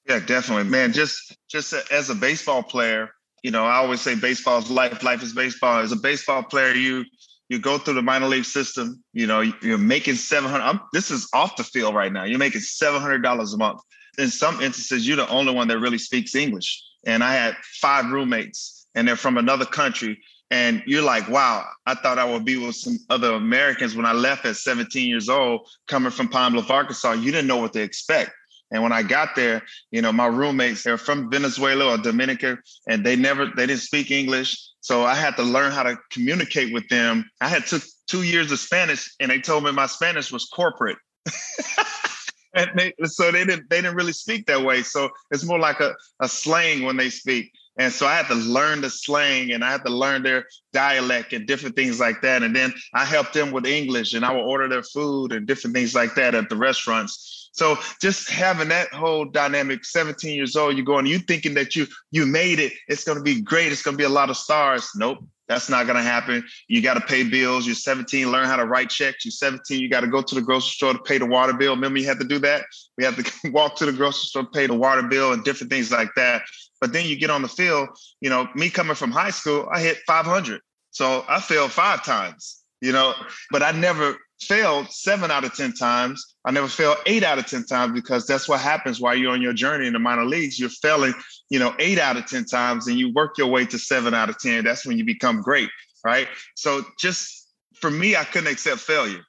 Yeah, 0.08 0.20
definitely, 0.20 0.64
man. 0.64 0.92
Just 0.92 1.36
just 1.48 1.72
as 1.90 2.10
a 2.10 2.14
baseball 2.14 2.62
player, 2.62 3.10
you 3.42 3.50
know, 3.50 3.64
I 3.64 3.76
always 3.76 4.00
say 4.02 4.14
baseball 4.14 4.58
is 4.58 4.70
life. 4.70 5.02
Life 5.02 5.22
is 5.22 5.32
baseball. 5.32 5.80
As 5.80 5.92
a 5.92 5.96
baseball 5.96 6.42
player, 6.42 6.74
you 6.74 7.04
you 7.48 7.58
go 7.58 7.78
through 7.78 7.94
the 7.94 8.02
minor 8.02 8.26
league 8.26 8.44
system. 8.44 9.02
You 9.12 9.26
know, 9.26 9.40
you're 9.40 9.78
making 9.78 10.16
seven 10.16 10.50
hundred. 10.50 10.64
I'm, 10.64 10.80
this 10.92 11.10
is 11.10 11.28
off 11.32 11.56
the 11.56 11.64
field 11.64 11.94
right 11.94 12.12
now. 12.12 12.24
You're 12.24 12.38
making 12.38 12.62
seven 12.62 13.00
hundred 13.00 13.22
dollars 13.22 13.52
a 13.52 13.58
month. 13.58 13.80
In 14.18 14.28
some 14.28 14.60
instances, 14.60 15.06
you're 15.06 15.16
the 15.16 15.28
only 15.28 15.52
one 15.52 15.68
that 15.68 15.78
really 15.78 15.98
speaks 15.98 16.34
English. 16.34 16.82
And 17.06 17.22
I 17.22 17.34
had 17.34 17.56
five 17.80 18.10
roommates, 18.10 18.86
and 18.94 19.06
they're 19.06 19.16
from 19.16 19.36
another 19.36 19.66
country. 19.66 20.20
And 20.50 20.82
you're 20.86 21.02
like, 21.02 21.28
wow, 21.28 21.66
I 21.86 21.94
thought 21.94 22.18
I 22.18 22.24
would 22.24 22.44
be 22.44 22.56
with 22.56 22.76
some 22.76 22.98
other 23.10 23.32
Americans 23.34 23.96
when 23.96 24.06
I 24.06 24.12
left 24.12 24.44
at 24.44 24.56
17 24.56 25.08
years 25.08 25.28
old, 25.28 25.68
coming 25.88 26.12
from 26.12 26.28
Pine 26.28 26.52
Bluff, 26.52 26.70
Arkansas. 26.70 27.12
You 27.12 27.32
didn't 27.32 27.48
know 27.48 27.56
what 27.56 27.72
to 27.72 27.82
expect. 27.82 28.30
And 28.70 28.82
when 28.82 28.92
I 28.92 29.02
got 29.02 29.36
there, 29.36 29.62
you 29.90 30.02
know, 30.02 30.12
my 30.12 30.26
roommates, 30.26 30.82
they're 30.82 30.98
from 30.98 31.30
Venezuela 31.30 31.94
or 31.94 31.98
Dominica, 31.98 32.58
and 32.88 33.04
they 33.04 33.16
never, 33.16 33.46
they 33.46 33.66
didn't 33.66 33.82
speak 33.82 34.10
English. 34.10 34.58
So 34.84 35.02
I 35.02 35.14
had 35.14 35.34
to 35.36 35.42
learn 35.42 35.72
how 35.72 35.82
to 35.82 35.98
communicate 36.10 36.70
with 36.74 36.86
them. 36.90 37.24
I 37.40 37.48
had 37.48 37.64
took 37.64 37.82
two 38.06 38.22
years 38.22 38.52
of 38.52 38.58
Spanish, 38.58 39.14
and 39.18 39.30
they 39.30 39.40
told 39.40 39.64
me 39.64 39.72
my 39.72 39.86
Spanish 39.86 40.30
was 40.30 40.44
corporate. 40.44 40.98
and 42.54 42.70
they, 42.76 42.92
so 43.04 43.32
they 43.32 43.46
didn't, 43.46 43.70
they 43.70 43.80
didn't 43.80 43.96
really 43.96 44.12
speak 44.12 44.44
that 44.44 44.62
way. 44.62 44.82
So 44.82 45.08
it's 45.30 45.42
more 45.42 45.58
like 45.58 45.80
a, 45.80 45.94
a 46.20 46.28
slang 46.28 46.82
when 46.82 46.98
they 46.98 47.08
speak. 47.08 47.50
And 47.78 47.90
so 47.90 48.06
I 48.06 48.14
had 48.14 48.28
to 48.28 48.34
learn 48.34 48.82
the 48.82 48.90
slang 48.90 49.52
and 49.52 49.64
I 49.64 49.70
had 49.70 49.86
to 49.86 49.90
learn 49.90 50.22
their 50.22 50.44
dialect 50.74 51.32
and 51.32 51.46
different 51.46 51.76
things 51.76 51.98
like 51.98 52.20
that. 52.20 52.42
And 52.42 52.54
then 52.54 52.74
I 52.92 53.06
helped 53.06 53.32
them 53.32 53.52
with 53.52 53.64
English 53.64 54.12
and 54.12 54.22
I 54.22 54.32
would 54.32 54.44
order 54.44 54.68
their 54.68 54.82
food 54.82 55.32
and 55.32 55.46
different 55.46 55.74
things 55.74 55.94
like 55.94 56.14
that 56.16 56.34
at 56.34 56.50
the 56.50 56.56
restaurants. 56.56 57.43
So 57.54 57.78
just 58.02 58.28
having 58.28 58.68
that 58.70 58.92
whole 58.92 59.24
dynamic, 59.24 59.84
17 59.84 60.34
years 60.34 60.56
old, 60.56 60.76
you're 60.76 60.84
going, 60.84 61.06
you 61.06 61.20
thinking 61.20 61.54
that 61.54 61.76
you 61.76 61.86
you 62.10 62.26
made 62.26 62.58
it, 62.58 62.72
it's 62.88 63.04
gonna 63.04 63.22
be 63.22 63.40
great, 63.40 63.70
it's 63.70 63.82
gonna 63.82 63.96
be 63.96 64.04
a 64.04 64.08
lot 64.08 64.28
of 64.28 64.36
stars. 64.36 64.90
Nope. 64.96 65.24
That's 65.46 65.68
not 65.68 65.86
to 65.86 66.00
happen. 66.00 66.44
You 66.68 66.80
got 66.80 66.94
to 66.94 67.00
pay 67.00 67.22
bills. 67.22 67.66
You're 67.66 67.74
17, 67.74 68.32
learn 68.32 68.46
how 68.46 68.56
to 68.56 68.64
write 68.64 68.88
checks. 68.88 69.26
You're 69.26 69.32
17, 69.32 69.78
you 69.78 69.90
got 69.90 70.00
to 70.00 70.06
go 70.06 70.22
to 70.22 70.34
the 70.34 70.40
grocery 70.40 70.70
store 70.70 70.94
to 70.94 70.98
pay 70.98 71.18
the 71.18 71.26
water 71.26 71.52
bill. 71.52 71.74
Remember, 71.74 71.98
you 71.98 72.06
had 72.06 72.18
to 72.20 72.26
do 72.26 72.38
that? 72.38 72.64
We 72.96 73.04
had 73.04 73.16
to 73.16 73.50
walk 73.50 73.76
to 73.76 73.86
the 73.86 73.92
grocery 73.92 74.26
store, 74.26 74.46
pay 74.46 74.66
the 74.66 74.74
water 74.74 75.02
bill, 75.02 75.34
and 75.34 75.44
different 75.44 75.70
things 75.70 75.92
like 75.92 76.08
that. 76.16 76.44
But 76.80 76.92
then 76.92 77.06
you 77.06 77.16
get 77.16 77.30
on 77.30 77.42
the 77.42 77.48
field, 77.48 77.90
you 78.20 78.30
know, 78.30 78.48
me 78.54 78.70
coming 78.70 78.96
from 78.96 79.10
high 79.10 79.30
school, 79.30 79.68
I 79.70 79.80
hit 79.80 79.98
500. 80.06 80.60
So 80.90 81.24
I 81.28 81.40
failed 81.40 81.72
five 81.72 82.04
times, 82.04 82.62
you 82.80 82.92
know, 82.92 83.14
but 83.50 83.62
I 83.62 83.72
never 83.72 84.16
failed 84.46 84.90
seven 84.90 85.30
out 85.30 85.44
of 85.44 85.54
10 85.54 85.72
times. 85.72 86.36
I 86.44 86.50
never 86.50 86.68
failed 86.68 86.98
eight 87.06 87.22
out 87.22 87.38
of 87.38 87.46
10 87.46 87.64
times 87.66 87.92
because 87.92 88.26
that's 88.26 88.48
what 88.48 88.60
happens 88.60 89.00
while 89.00 89.14
you're 89.14 89.32
on 89.32 89.42
your 89.42 89.52
journey 89.52 89.86
in 89.86 89.92
the 89.92 89.98
minor 89.98 90.24
leagues. 90.24 90.58
You're 90.58 90.68
failing, 90.68 91.14
you 91.50 91.58
know, 91.58 91.74
eight 91.78 91.98
out 91.98 92.16
of 92.16 92.26
10 92.26 92.44
times 92.44 92.86
and 92.86 92.98
you 92.98 93.12
work 93.12 93.38
your 93.38 93.48
way 93.48 93.66
to 93.66 93.78
seven 93.78 94.14
out 94.14 94.28
of 94.28 94.38
10. 94.38 94.64
That's 94.64 94.86
when 94.86 94.98
you 94.98 95.04
become 95.04 95.40
great, 95.40 95.70
right? 96.04 96.28
So 96.54 96.82
just 96.98 97.48
for 97.74 97.90
me, 97.90 98.16
I 98.16 98.24
couldn't 98.24 98.52
accept 98.52 98.80
failure. 98.80 99.24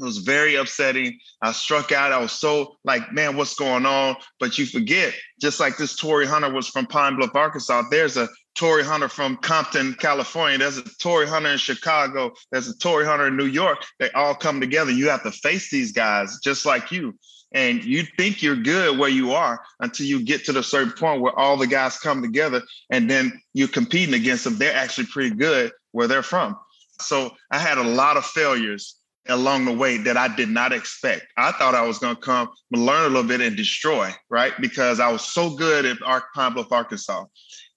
It 0.00 0.04
was 0.04 0.18
very 0.18 0.54
upsetting. 0.54 1.18
I 1.42 1.50
struck 1.52 1.90
out. 1.90 2.12
I 2.12 2.18
was 2.18 2.32
so 2.32 2.76
like, 2.84 3.12
man, 3.12 3.36
what's 3.36 3.54
going 3.54 3.84
on? 3.84 4.16
But 4.38 4.56
you 4.56 4.64
forget, 4.64 5.12
just 5.40 5.58
like 5.58 5.76
this 5.76 5.96
Torii 5.96 6.26
Hunter 6.26 6.52
was 6.52 6.68
from 6.68 6.86
Pine 6.86 7.16
Bluff, 7.16 7.34
Arkansas, 7.34 7.82
there's 7.90 8.16
a 8.16 8.28
Torii 8.58 8.82
Hunter 8.82 9.08
from 9.08 9.36
Compton, 9.36 9.94
California. 9.94 10.58
There's 10.58 10.78
a 10.78 10.82
Torii 10.82 11.28
Hunter 11.28 11.50
in 11.50 11.58
Chicago. 11.58 12.32
There's 12.50 12.68
a 12.68 12.76
Torii 12.76 13.06
Hunter 13.06 13.28
in 13.28 13.36
New 13.36 13.46
York. 13.46 13.84
They 14.00 14.10
all 14.10 14.34
come 14.34 14.58
together. 14.58 14.90
You 14.90 15.08
have 15.10 15.22
to 15.22 15.30
face 15.30 15.70
these 15.70 15.92
guys 15.92 16.40
just 16.42 16.66
like 16.66 16.90
you. 16.90 17.14
And 17.52 17.84
you 17.84 18.02
think 18.18 18.42
you're 18.42 18.56
good 18.56 18.98
where 18.98 19.08
you 19.08 19.30
are 19.30 19.60
until 19.78 20.06
you 20.06 20.24
get 20.24 20.44
to 20.46 20.52
the 20.52 20.64
certain 20.64 20.92
point 20.92 21.22
where 21.22 21.38
all 21.38 21.56
the 21.56 21.68
guys 21.68 21.98
come 21.98 22.20
together 22.20 22.60
and 22.90 23.08
then 23.08 23.40
you're 23.54 23.68
competing 23.68 24.14
against 24.14 24.42
them. 24.42 24.58
They're 24.58 24.74
actually 24.74 25.06
pretty 25.06 25.36
good 25.36 25.70
where 25.92 26.08
they're 26.08 26.24
from. 26.24 26.56
So 27.00 27.30
I 27.52 27.58
had 27.58 27.78
a 27.78 27.84
lot 27.84 28.16
of 28.16 28.26
failures 28.26 28.96
along 29.28 29.66
the 29.66 29.72
way 29.72 29.98
that 29.98 30.16
I 30.16 30.34
did 30.34 30.48
not 30.48 30.72
expect. 30.72 31.26
I 31.36 31.52
thought 31.52 31.76
I 31.76 31.86
was 31.86 31.98
going 31.98 32.16
to 32.16 32.20
come 32.20 32.50
learn 32.72 33.04
a 33.04 33.08
little 33.08 33.22
bit 33.22 33.40
and 33.40 33.56
destroy, 33.56 34.10
right? 34.28 34.52
Because 34.60 34.98
I 34.98 35.12
was 35.12 35.22
so 35.22 35.54
good 35.54 35.84
at 35.84 35.98
Ark 36.04 36.24
Pine 36.34 36.54
Bluff, 36.54 36.72
Arkansas. 36.72 37.24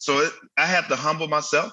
So 0.01 0.17
it, 0.17 0.33
I 0.57 0.65
had 0.65 0.87
to 0.87 0.95
humble 0.95 1.27
myself 1.27 1.71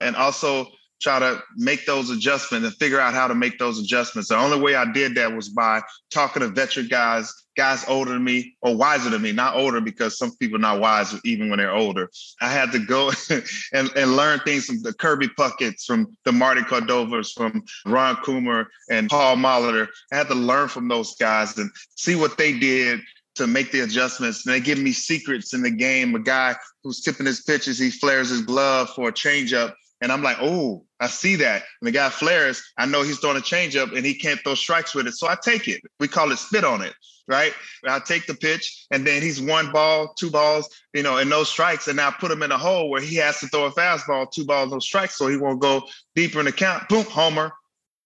and 0.00 0.16
also 0.16 0.66
try 1.00 1.20
to 1.20 1.40
make 1.56 1.86
those 1.86 2.10
adjustments 2.10 2.66
and 2.66 2.76
figure 2.76 2.98
out 2.98 3.14
how 3.14 3.28
to 3.28 3.34
make 3.36 3.56
those 3.56 3.78
adjustments. 3.78 4.30
The 4.30 4.36
only 4.36 4.58
way 4.58 4.74
I 4.74 4.90
did 4.90 5.14
that 5.14 5.32
was 5.32 5.48
by 5.48 5.80
talking 6.10 6.40
to 6.40 6.48
veteran 6.48 6.88
guys, 6.88 7.32
guys 7.56 7.84
older 7.86 8.12
than 8.12 8.24
me 8.24 8.56
or 8.62 8.74
wiser 8.74 9.10
than 9.10 9.22
me, 9.22 9.30
not 9.30 9.54
older 9.54 9.80
because 9.80 10.18
some 10.18 10.36
people 10.38 10.56
are 10.56 10.60
not 10.60 10.80
wise 10.80 11.14
even 11.24 11.50
when 11.50 11.58
they're 11.60 11.72
older. 11.72 12.10
I 12.40 12.50
had 12.50 12.72
to 12.72 12.80
go 12.80 13.12
and, 13.72 13.90
and 13.94 14.16
learn 14.16 14.40
things 14.40 14.66
from 14.66 14.82
the 14.82 14.92
Kirby 14.92 15.28
Puckett's, 15.28 15.84
from 15.84 16.16
the 16.24 16.32
Marty 16.32 16.62
Cordovas, 16.62 17.32
from 17.32 17.62
Ron 17.86 18.16
Coomer 18.16 18.66
and 18.90 19.08
Paul 19.08 19.36
Molitor. 19.36 19.86
I 20.12 20.16
had 20.16 20.26
to 20.28 20.34
learn 20.34 20.66
from 20.66 20.88
those 20.88 21.14
guys 21.14 21.56
and 21.58 21.70
see 21.96 22.16
what 22.16 22.38
they 22.38 22.58
did 22.58 23.00
to 23.38 23.46
make 23.46 23.72
the 23.72 23.80
adjustments. 23.80 24.46
And 24.46 24.54
they 24.54 24.60
give 24.60 24.78
me 24.78 24.92
secrets 24.92 25.54
in 25.54 25.62
the 25.62 25.70
game. 25.70 26.14
A 26.14 26.20
guy 26.20 26.54
who's 26.84 27.00
tipping 27.00 27.26
his 27.26 27.40
pitches, 27.40 27.78
he 27.78 27.90
flares 27.90 28.28
his 28.28 28.42
glove 28.42 28.90
for 28.90 29.08
a 29.08 29.12
changeup. 29.12 29.74
And 30.00 30.12
I'm 30.12 30.22
like, 30.22 30.36
oh, 30.40 30.84
I 31.00 31.08
see 31.08 31.36
that. 31.36 31.64
And 31.80 31.88
the 31.88 31.92
guy 31.92 32.08
flares, 32.08 32.62
I 32.76 32.86
know 32.86 33.02
he's 33.02 33.18
throwing 33.18 33.36
a 33.36 33.40
changeup 33.40 33.96
and 33.96 34.06
he 34.06 34.14
can't 34.14 34.40
throw 34.40 34.54
strikes 34.54 34.94
with 34.94 35.06
it. 35.06 35.14
So 35.14 35.28
I 35.28 35.36
take 35.42 35.66
it. 35.66 35.80
We 35.98 36.06
call 36.06 36.30
it 36.30 36.38
spit 36.38 36.62
on 36.62 36.82
it, 36.82 36.94
right? 37.26 37.52
I 37.86 37.98
take 37.98 38.26
the 38.26 38.34
pitch 38.34 38.86
and 38.92 39.04
then 39.06 39.22
he's 39.22 39.40
one 39.40 39.72
ball, 39.72 40.14
two 40.14 40.30
balls, 40.30 40.68
you 40.94 41.02
know, 41.02 41.16
and 41.18 41.28
no 41.28 41.42
strikes. 41.42 41.88
And 41.88 41.96
now 41.96 42.08
I 42.08 42.12
put 42.12 42.30
him 42.30 42.42
in 42.44 42.52
a 42.52 42.58
hole 42.58 42.90
where 42.90 43.00
he 43.00 43.16
has 43.16 43.40
to 43.40 43.48
throw 43.48 43.66
a 43.66 43.72
fastball, 43.72 44.30
two 44.30 44.44
balls, 44.44 44.70
no 44.70 44.78
strikes. 44.78 45.16
So 45.16 45.26
he 45.26 45.36
won't 45.36 45.60
go 45.60 45.82
deeper 46.14 46.38
in 46.38 46.46
the 46.46 46.52
count. 46.52 46.88
Boom, 46.88 47.04
homer. 47.04 47.52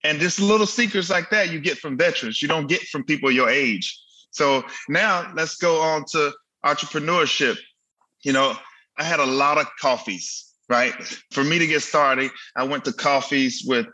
And 0.04 0.18
just 0.18 0.40
little 0.40 0.66
secrets 0.66 1.10
like 1.10 1.30
that 1.30 1.50
you 1.50 1.60
get 1.60 1.78
from 1.78 1.96
veterans. 1.96 2.42
You 2.42 2.48
don't 2.48 2.66
get 2.66 2.82
from 2.88 3.04
people 3.04 3.30
your 3.30 3.48
age. 3.48 4.01
So 4.32 4.64
now 4.88 5.30
let's 5.34 5.56
go 5.56 5.80
on 5.80 6.04
to 6.12 6.32
entrepreneurship. 6.64 7.56
You 8.24 8.32
know, 8.32 8.54
I 8.98 9.04
had 9.04 9.20
a 9.20 9.26
lot 9.26 9.58
of 9.58 9.66
coffees, 9.80 10.52
right? 10.68 10.92
For 11.30 11.44
me 11.44 11.58
to 11.58 11.66
get 11.66 11.82
started, 11.82 12.30
I 12.56 12.64
went 12.64 12.84
to 12.86 12.92
coffees 12.92 13.64
with 13.66 13.86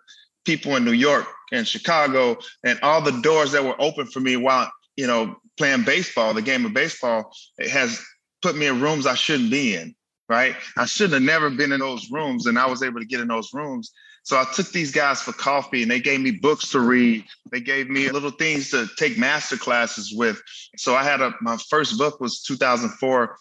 people 0.45 0.77
in 0.77 0.85
New 0.85 0.93
York 0.93 1.27
and 1.53 1.67
Chicago 1.67 2.39
and 2.65 2.79
all 2.83 3.03
the 3.03 3.21
doors 3.21 3.53
that 3.53 3.65
were 3.65 3.81
open 3.81 4.07
for 4.07 4.21
me 4.21 4.37
while, 4.37 4.71
you 4.97 5.07
know, 5.07 5.37
playing 5.57 5.83
baseball, 5.85 6.33
the 6.33 6.43
game 6.43 6.65
of 6.65 6.73
baseball, 6.73 7.33
it 7.59 7.69
has 7.69 8.01
put 8.43 8.57
me 8.57 8.67
in 8.67 8.81
rooms 8.81 9.07
I 9.07 9.15
shouldn't 9.15 9.51
be 9.51 9.75
in, 9.75 9.95
right? 10.29 10.55
I 10.77 10.87
shouldn't 10.87 11.15
have 11.15 11.23
never 11.23 11.51
been 11.51 11.73
in 11.73 11.81
those 11.81 12.11
rooms 12.11 12.47
and 12.47 12.59
I 12.59 12.67
was 12.67 12.83
able 12.83 13.01
to 13.01 13.07
get 13.07 13.21
in 13.21 13.29
those 13.29 13.53
rooms 13.53 13.93
so 14.29 14.39
I 14.39 14.45
took 14.45 14.73
these 14.73 14.93
guys 14.93 15.23
for 15.23 15.33
coffee 15.33 15.81
and 15.81 15.91
they 15.91 16.01
gave 16.01 16.21
me 16.21 16.33
books 16.33 16.69
to 16.73 16.81
read. 16.81 17.25
They 17.51 17.63
gave 17.63 17.89
me 17.89 18.11
little 18.11 18.31
things 18.31 18.71
to 18.73 18.87
take 18.99 19.17
master 19.17 19.57
classes 19.57 20.13
with. 20.15 20.39
So 20.77 20.95
I 20.95 21.03
had 21.03 21.23
a, 21.23 21.33
my 21.41 21.57
first 21.71 21.97
book 21.97 22.21
was 22.21 22.43
2004 22.43 23.37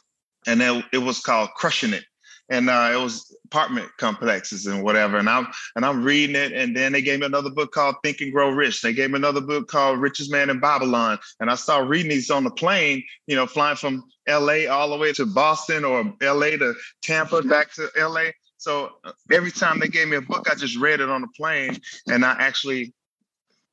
and 0.47 0.61
it, 0.61 0.85
it 0.93 0.99
was 0.99 1.19
called 1.19 1.49
Crushing 1.57 1.91
It. 1.91 2.05
And 2.49 2.69
uh, 2.69 2.89
it 2.93 3.03
was 3.03 3.35
apartment 3.43 3.89
complexes 3.97 4.65
and 4.65 4.81
whatever. 4.81 5.17
And 5.17 5.29
I'm 5.29 5.47
and 5.75 5.85
I'm 5.85 6.05
reading 6.05 6.37
it. 6.37 6.53
And 6.53 6.73
then 6.73 6.93
they 6.93 7.01
gave 7.01 7.19
me 7.19 7.25
another 7.25 7.49
book 7.49 7.73
called 7.73 7.95
Think 8.01 8.21
and 8.21 8.31
Grow 8.31 8.51
Rich. 8.51 8.81
They 8.81 8.93
gave 8.93 9.11
me 9.11 9.17
another 9.17 9.41
book 9.41 9.67
called 9.67 9.99
Richest 9.99 10.31
Man 10.31 10.49
in 10.49 10.61
Babylon. 10.61 11.19
And 11.41 11.51
I 11.51 11.55
started 11.55 11.89
reading 11.89 12.11
these 12.11 12.31
on 12.31 12.45
the 12.45 12.51
plane, 12.51 13.03
you 13.25 13.35
know, 13.35 13.45
flying 13.45 13.75
from 13.75 14.05
LA 14.25 14.67
all 14.71 14.89
the 14.89 14.97
way 14.97 15.11
to 15.11 15.25
Boston 15.25 15.83
or 15.83 16.13
LA 16.21 16.51
to 16.51 16.75
Tampa 17.01 17.41
back 17.41 17.73
to 17.73 17.89
LA. 17.97 18.27
So 18.57 18.93
uh, 19.03 19.11
every 19.31 19.51
time 19.51 19.79
they 19.79 19.87
gave 19.87 20.07
me 20.07 20.17
a 20.17 20.21
book, 20.21 20.47
I 20.49 20.55
just 20.55 20.77
read 20.77 20.99
it 20.99 21.09
on 21.09 21.21
the 21.21 21.27
plane 21.35 21.77
and 22.07 22.25
I 22.25 22.35
actually 22.39 22.93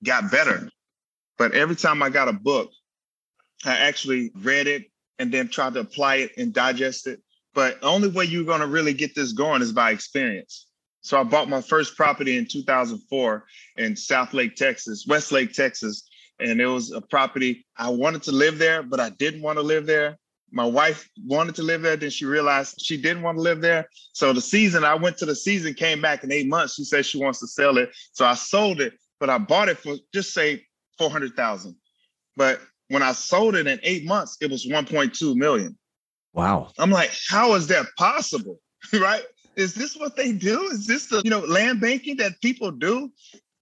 got 0.02 0.30
better. 0.30 0.68
But 1.38 1.52
every 1.52 1.76
time 1.76 2.02
I 2.02 2.10
got 2.10 2.28
a 2.28 2.32
book, 2.32 2.70
I 3.64 3.76
actually 3.76 4.30
read 4.36 4.66
it 4.66 4.84
and 5.18 5.32
then 5.32 5.48
tried 5.48 5.74
to 5.74 5.80
apply 5.80 6.16
it 6.16 6.32
and 6.36 6.52
digest 6.52 7.06
it. 7.06 7.20
But 7.54 7.80
the 7.80 7.86
only 7.86 8.08
way 8.08 8.24
you're 8.24 8.44
going 8.44 8.60
to 8.60 8.66
really 8.66 8.92
get 8.92 9.14
this 9.14 9.32
going 9.32 9.62
is 9.62 9.72
by 9.72 9.90
experience. 9.90 10.66
So 11.00 11.18
I 11.18 11.22
bought 11.22 11.48
my 11.48 11.60
first 11.60 11.96
property 11.96 12.36
in 12.36 12.46
2004 12.46 13.44
in 13.76 13.94
Southlake, 13.94 14.56
Texas, 14.56 15.06
Westlake, 15.06 15.52
Texas. 15.52 16.08
And 16.40 16.60
it 16.60 16.66
was 16.66 16.90
a 16.90 17.00
property 17.00 17.64
I 17.76 17.90
wanted 17.90 18.22
to 18.24 18.32
live 18.32 18.58
there, 18.58 18.82
but 18.82 19.00
I 19.00 19.10
didn't 19.10 19.42
want 19.42 19.58
to 19.58 19.62
live 19.62 19.86
there 19.86 20.18
my 20.54 20.64
wife 20.64 21.10
wanted 21.26 21.56
to 21.56 21.62
live 21.62 21.82
there. 21.82 21.96
Then 21.96 22.10
she 22.10 22.24
realized 22.24 22.80
she 22.80 22.96
didn't 22.96 23.22
want 23.22 23.36
to 23.38 23.42
live 23.42 23.60
there. 23.60 23.88
So 24.12 24.32
the 24.32 24.40
season 24.40 24.84
I 24.84 24.94
went 24.94 25.18
to 25.18 25.26
the 25.26 25.34
season, 25.34 25.74
came 25.74 26.00
back 26.00 26.22
in 26.22 26.30
eight 26.30 26.48
months. 26.48 26.74
She 26.74 26.84
said 26.84 27.04
she 27.04 27.18
wants 27.18 27.40
to 27.40 27.48
sell 27.48 27.76
it. 27.76 27.90
So 28.12 28.24
I 28.24 28.34
sold 28.34 28.80
it, 28.80 28.94
but 29.18 29.28
I 29.28 29.38
bought 29.38 29.68
it 29.68 29.78
for 29.78 29.96
just 30.14 30.32
say 30.32 30.64
400,000. 30.98 31.74
But 32.36 32.60
when 32.88 33.02
I 33.02 33.12
sold 33.12 33.56
it 33.56 33.66
in 33.66 33.80
eight 33.82 34.06
months, 34.06 34.36
it 34.40 34.50
was 34.50 34.64
1.2 34.64 35.34
million. 35.34 35.76
Wow. 36.32 36.70
I'm 36.78 36.90
like, 36.90 37.10
how 37.28 37.54
is 37.54 37.66
that 37.66 37.86
possible? 37.98 38.60
right? 38.92 39.24
Is 39.56 39.74
this 39.74 39.96
what 39.96 40.16
they 40.16 40.30
do? 40.30 40.68
Is 40.72 40.86
this 40.86 41.06
the, 41.08 41.20
you 41.24 41.30
know, 41.30 41.40
land 41.40 41.80
banking 41.80 42.16
that 42.18 42.40
people 42.40 42.70
do? 42.70 43.10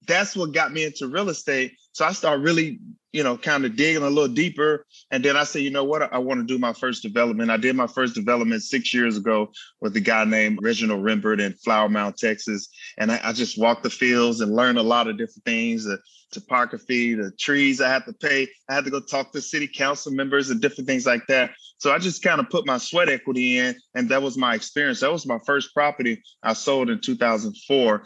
That's 0.07 0.37
what 0.37 0.53
got 0.53 0.73
me 0.73 0.85
into 0.85 1.09
real 1.09 1.31
estate 1.31 1.73
So 1.93 2.05
I 2.05 2.13
start 2.13 2.41
really, 2.41 2.81
you 3.13 3.23
know, 3.23 3.37
kind 3.37 3.65
of 3.65 3.77
digging 3.77 4.03
a 4.03 4.09
little 4.09 4.33
deeper. 4.33 4.87
And 5.11 5.25
then 5.25 5.37
I 5.37 5.45
say, 5.45 5.61
you 5.61 5.71
know 5.71 5.85
what? 5.85 6.13
I 6.13 6.19
want 6.19 6.41
to 6.41 6.47
do 6.47 6.59
my 6.59 6.73
first 6.73 7.03
development. 7.03 7.51
I 7.51 7.59
did 7.59 7.77
my 7.77 7.87
first 7.87 8.15
development 8.15 8.63
six 8.63 8.95
years 8.95 9.17
ago 9.17 9.53
with 9.81 9.95
a 9.97 10.01
guy 10.01 10.25
named 10.25 10.59
Reginald 10.63 11.05
Rembert 11.05 11.41
in 11.41 11.53
Flower 11.55 11.89
Mound, 11.89 12.17
Texas. 12.17 12.69
And 12.99 13.13
I, 13.13 13.21
I 13.23 13.33
just 13.33 13.59
walked 13.59 13.83
the 13.83 13.91
fields 13.91 14.41
and 14.41 14.55
learned 14.55 14.79
a 14.79 14.83
lot 14.83 15.09
of 15.09 15.19
different 15.19 15.45
things. 15.45 15.85
The 15.85 15.99
topography, 16.33 17.15
the 17.15 17.31
trees 17.39 17.81
I 17.81 17.89
had 17.89 18.05
to 18.07 18.13
pay. 18.13 18.49
I 18.69 18.75
had 18.75 18.85
to 18.85 18.91
go 18.91 19.01
talk 19.01 19.33
to 19.33 19.41
city 19.41 19.69
council 19.69 20.13
members 20.13 20.51
and 20.51 20.61
different 20.61 20.89
things 20.89 21.07
like 21.07 21.27
that. 21.29 21.53
So 21.79 21.93
I 21.93 21.99
just 21.99 22.23
kind 22.23 22.41
of 22.41 22.51
put 22.51 22.67
my 22.67 22.79
sweat 22.79 23.09
equity 23.09 23.59
in, 23.59 23.77
and 23.95 24.09
that 24.09 24.23
was 24.23 24.37
my 24.37 24.55
experience. 24.55 25.01
That 25.01 25.13
was 25.13 25.27
my 25.27 25.39
first 25.47 25.75
property 25.75 26.23
I 26.43 26.55
sold 26.55 26.91
in 26.91 27.01
2004, 27.01 28.05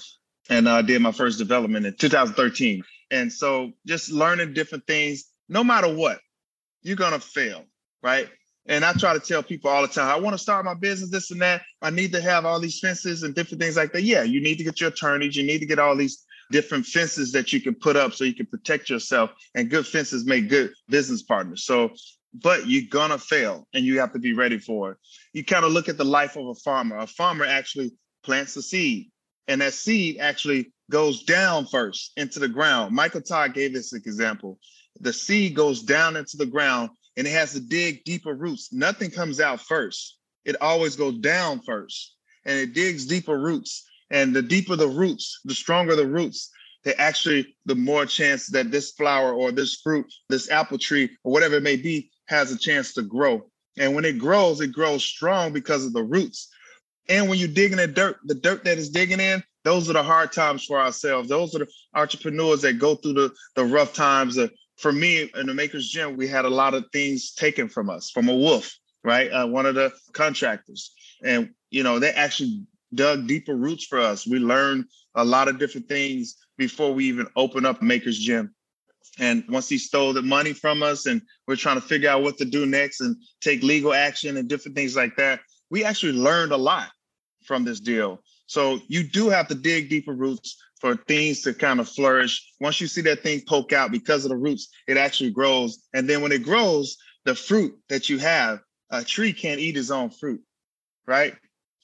and 0.51 0.69
I 0.69 0.83
did 0.83 1.01
my 1.01 1.13
first 1.13 1.39
development 1.39 1.87
in 1.87 1.95
2013. 1.95 2.83
And 3.11 3.33
so 3.33 3.73
just 3.87 4.11
learning 4.11 4.55
different 4.55 4.87
things, 4.87 5.25
no 5.49 5.63
matter 5.63 5.93
what, 5.95 6.19
you're 6.83 6.97
to 6.97 7.21
fail, 7.21 7.65
right? 8.03 8.29
And 8.69 8.85
I 8.85 8.93
try 8.95 9.15
to 9.15 9.21
tell 9.21 9.43
people 9.43 9.71
all 9.71 9.83
the 9.83 9.89
time, 9.89 10.09
I 10.09 10.19
want 10.19 10.35
to 10.35 10.43
start 10.43 10.65
my 10.65 10.75
business, 10.75 11.11
this 11.11 11.31
and 11.31 11.41
that. 11.41 11.63
I 11.83 11.91
need 11.91 12.13
to 12.13 12.21
have 12.21 12.45
all 12.45 12.61
these 12.61 12.81
fences 12.81 13.23
and 13.23 13.35
different 13.35 13.61
things 13.61 13.77
like 13.77 13.93
that. 13.93 14.03
Yeah, 14.03 14.23
you 14.25 14.41
need 14.41 14.59
to 14.59 14.65
get 14.65 14.81
your 14.81 14.91
attorneys. 14.91 15.37
You 15.37 15.45
need 15.45 15.61
to 15.61 15.67
get 15.67 15.79
all 15.79 15.97
these 15.97 16.25
different 16.51 16.87
fences 16.87 17.33
that 17.33 17.53
you 17.53 17.61
can 17.61 17.75
put 17.75 17.97
up 17.97 18.13
so 18.13 18.25
you 18.25 18.35
can 18.35 18.47
protect 18.47 18.91
yourself. 18.91 19.31
And 19.55 19.71
good 19.71 19.87
fences 19.87 20.25
make 20.25 20.49
good 20.49 20.73
business 20.89 21.23
partners. 21.23 21.65
So, 21.65 21.91
but 22.35 22.67
you're 22.67 23.09
to 23.11 23.19
fail 23.19 23.67
and 23.73 23.85
you 23.85 24.01
have 24.01 24.13
to 24.13 24.19
be 24.19 24.33
ready 24.33 24.59
for 24.59 24.93
it. 24.93 24.99
You 25.33 25.45
kind 25.45 25.65
of 25.65 25.73
look 25.73 25.89
at 25.89 25.97
the 25.97 26.05
life 26.05 26.37
of 26.37 26.47
a 26.47 26.55
farmer. 26.55 26.97
A 26.99 27.07
farmer 27.07 27.45
actually 27.45 27.93
plants 28.25 28.57
a 28.57 28.63
seed, 28.63 29.11
and 29.47 29.61
that 29.61 29.75
seed 29.75 30.19
actually 30.19 30.73
goes 30.91 31.23
down 31.25 31.67
first 31.67 32.13
into 32.17 32.39
the 32.39 32.49
ground. 32.49 32.95
Michael 32.95 33.21
Todd 33.21 33.55
gave 33.55 33.73
this 33.73 33.93
example. 33.93 34.59
The 35.01 35.13
seed 35.13 35.55
goes 35.55 35.83
down 35.83 36.17
into 36.17 36.37
the 36.37 36.47
ground 36.47 36.91
and 37.17 37.27
it 37.27 37.31
has 37.31 37.53
to 37.53 37.61
dig 37.61 38.05
deeper 38.05 38.35
roots. 38.35 38.73
Nothing 38.73 39.11
comes 39.11 39.41
out 39.41 39.61
first. 39.61 40.19
It 40.45 40.61
always 40.61 40.97
goes 40.97 41.19
down 41.19 41.61
first 41.63 42.15
and 42.45 42.59
it 42.59 42.75
digs 42.75 43.07
deeper 43.07 43.39
roots. 43.39 43.85
And 44.11 44.35
the 44.35 44.43
deeper 44.43 44.77
the 44.77 44.87
roots, 44.87 45.41
the 45.45 45.55
stronger 45.55 45.97
the 45.97 46.07
roots, 46.07 46.51
the 46.85 46.99
actually 47.01 47.57
the 47.65 47.75
more 47.75 48.07
chance 48.07 48.47
that 48.49 48.71
this 48.71 48.93
flower 48.93 49.33
or 49.33 49.51
this 49.51 49.81
fruit, 49.83 50.07
this 50.29 50.49
apple 50.51 50.79
tree 50.79 51.11
or 51.25 51.33
whatever 51.33 51.57
it 51.57 51.65
may 51.65 51.77
be 51.77 52.11
has 52.27 52.53
a 52.53 52.59
chance 52.59 52.95
to 52.95 53.03
grow. 53.03 53.45
And 53.77 53.95
when 53.95 54.05
it 54.05 54.19
grows, 54.19 54.61
it 54.61 54.73
grows 54.73 55.03
strong 55.03 55.53
because 55.53 55.85
of 55.85 55.93
the 55.93 56.05
roots. 56.05 56.49
And 57.09 57.29
when 57.29 57.39
you're 57.39 57.49
digging 57.49 57.79
the 57.79 57.87
dirt, 57.87 58.19
the 58.25 58.35
dirt 58.35 58.65
that 58.65 58.79
is 58.79 58.91
digging 58.91 59.21
in, 59.21 59.43
those 59.67 59.91
are 59.91 59.95
the 59.95 60.03
hard 60.03 60.31
times 60.31 60.65
for 60.65 60.81
ourselves. 60.81 61.29
Those 61.29 61.53
are 61.57 61.59
the 61.59 61.69
entrepreneurs 61.93 62.63
that 62.63 62.75
go 62.75 62.95
through 62.95 63.15
the, 63.15 63.35
the 63.57 63.65
rough 63.65 63.93
times. 63.93 64.39
Uh, 64.39 64.47
for 64.77 64.93
me, 64.93 65.29
in 65.35 65.47
the 65.49 65.55
Makers 65.55 65.89
Gym, 65.89 66.17
we 66.17 66.29
had 66.29 66.45
a 66.45 66.49
lot 66.49 66.75
of 66.75 66.85
things 66.93 67.33
taken 67.33 67.69
from 67.69 67.91
us 67.91 68.09
from 68.09 68.29
a 68.29 68.35
wolf, 68.35 68.73
right? 69.03 69.29
Uh, 69.29 69.49
one 69.49 69.67
of 69.67 69.75
the 69.75 69.93
contractors. 70.13 70.93
And, 71.25 71.51
you 71.71 71.83
know, 71.83 71.99
they 71.99 72.11
actually 72.11 72.63
dug 72.95 73.27
deeper 73.27 73.57
roots 73.57 73.85
for 73.85 73.99
us. 73.99 74.25
We 74.25 74.39
learned 74.39 74.85
a 75.17 75.25
lot 75.25 75.49
of 75.49 75.59
different 75.59 75.89
things 75.89 76.37
before 76.57 76.95
we 76.95 77.07
even 77.07 77.27
opened 77.35 77.67
up 77.67 77.83
Makers 77.83 78.21
Gym. 78.21 78.55
And 79.19 79.43
once 79.49 79.69
he 79.69 79.79
stole 79.79 80.13
the 80.13 80.23
money 80.23 80.53
from 80.53 80.85
us 80.85 81.07
and 81.07 81.21
we're 81.49 81.57
trying 81.57 81.81
to 81.81 81.89
figure 81.89 82.11
out 82.11 82.23
what 82.23 82.39
to 82.39 82.45
do 82.45 82.67
next 82.67 83.01
and 83.01 83.17
take 83.41 83.65
legal 83.65 83.93
action 83.93 84.37
and 84.37 84.49
different 84.49 84.77
things 84.77 84.95
like 84.95 85.17
that, 85.17 85.41
we 85.71 85.85
actually 85.85 86.13
learned 86.13 86.53
a 86.53 86.57
lot 86.57 86.89
from 87.45 87.65
this 87.65 87.81
deal. 87.81 88.21
So 88.47 88.81
you 88.89 89.03
do 89.03 89.29
have 89.29 89.49
to 89.49 89.55
dig 89.55 89.89
deeper 89.89 90.13
roots 90.13 90.57
for 90.81 90.97
things 90.97 91.43
to 91.43 91.55
kind 91.55 91.81
of 91.81 91.89
flourish. 91.89 92.53
Once 92.61 92.81
you 92.81 92.87
see 92.87 93.01
that 93.03 93.23
thing 93.23 93.43
poke 93.47 93.73
out 93.73 93.91
because 93.91 94.25
of 94.25 94.31
the 94.31 94.37
roots, 94.37 94.69
it 94.87 94.97
actually 94.97 95.31
grows. 95.31 95.79
And 95.95 96.09
then 96.09 96.21
when 96.21 96.33
it 96.33 96.43
grows, 96.43 96.97
the 97.25 97.35
fruit 97.35 97.77
that 97.89 98.09
you 98.09 98.19
have, 98.19 98.61
a 98.91 99.03
tree 99.03 99.33
can't 99.33 99.61
eat 99.61 99.77
its 99.77 99.91
own 99.91 100.11
fruit, 100.11 100.41
right? 101.07 101.35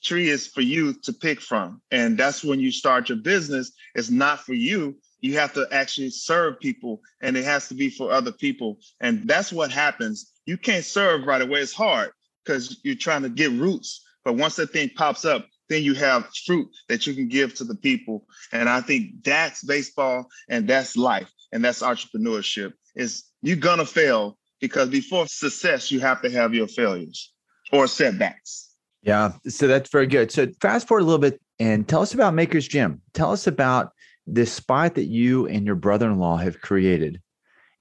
Tree 0.05 0.29
is 0.29 0.46
for 0.46 0.61
you 0.61 0.94
to 1.03 1.12
pick 1.12 1.40
from. 1.40 1.81
And 1.90 2.18
that's 2.18 2.44
when 2.44 2.61
you 2.61 2.70
start 2.70 3.09
your 3.09 3.18
business. 3.18 3.72
It's 3.94 4.11
not 4.11 4.40
for 4.40 4.55
you. 4.55 4.96
You 5.20 5.38
have 5.38 5.53
to 5.55 5.66
actually 5.70 6.11
serve 6.11 6.61
people 6.61 7.01
and 7.20 7.37
it 7.37 7.44
has 7.44 7.68
to 7.68 7.75
be 7.75 7.88
for 7.90 8.11
other 8.11 8.33
people. 8.33 8.79
And 9.01 9.27
that's 9.29 9.53
what 9.53 9.70
happens. 9.70 10.33
You 10.46 10.59
can't 10.59 10.85
serve 10.85 11.27
right 11.27 11.40
away. 11.40 11.61
It's 11.61 11.72
hard 11.72 12.11
because 12.44 12.81
you're 12.83 12.96
trying 12.96 13.22
to 13.22 13.29
get 13.29 13.53
roots. 13.53 14.05
But 14.25 14.35
once 14.35 14.57
that 14.57 14.70
thing 14.70 14.90
pops 14.90 15.25
up, 15.25 15.46
then 15.68 15.83
you 15.83 15.94
have 15.94 16.29
fruit 16.44 16.68
that 16.88 17.07
you 17.07 17.14
can 17.14 17.29
give 17.29 17.55
to 17.55 17.64
the 17.64 17.75
people. 17.75 18.27
And 18.53 18.68
I 18.68 18.81
think 18.81 19.25
that's 19.25 19.64
baseball 19.64 20.27
and 20.48 20.68
that's 20.68 20.96
life 20.96 21.31
and 21.53 21.64
that's 21.64 21.83
entrepreneurship. 21.83 22.72
Is 22.94 23.25
you're 23.42 23.57
gonna 23.57 23.87
fail 23.87 24.38
because 24.61 24.88
before 24.88 25.27
success, 25.27 25.90
you 25.90 26.01
have 26.01 26.22
to 26.22 26.31
have 26.31 26.55
your 26.55 26.68
failures 26.68 27.33
or 27.72 27.87
setbacks. 27.87 28.75
Yeah, 29.03 29.33
so 29.48 29.66
that's 29.66 29.90
very 29.90 30.07
good. 30.07 30.31
So 30.31 30.46
fast 30.61 30.87
forward 30.87 31.03
a 31.03 31.07
little 31.07 31.18
bit 31.18 31.40
and 31.59 31.88
tell 31.88 32.03
us 32.03 32.14
about 32.14 32.35
Maker's 32.35 32.68
Gym. 32.68 33.01
Tell 33.14 33.33
us 33.33 33.46
about 33.46 33.92
this 34.27 34.53
spot 34.53 34.94
that 34.94 35.07
you 35.07 35.48
and 35.48 35.66
your 35.66 35.75
brother-in-law 35.75 36.37
have 36.37 36.61
created 36.61 37.20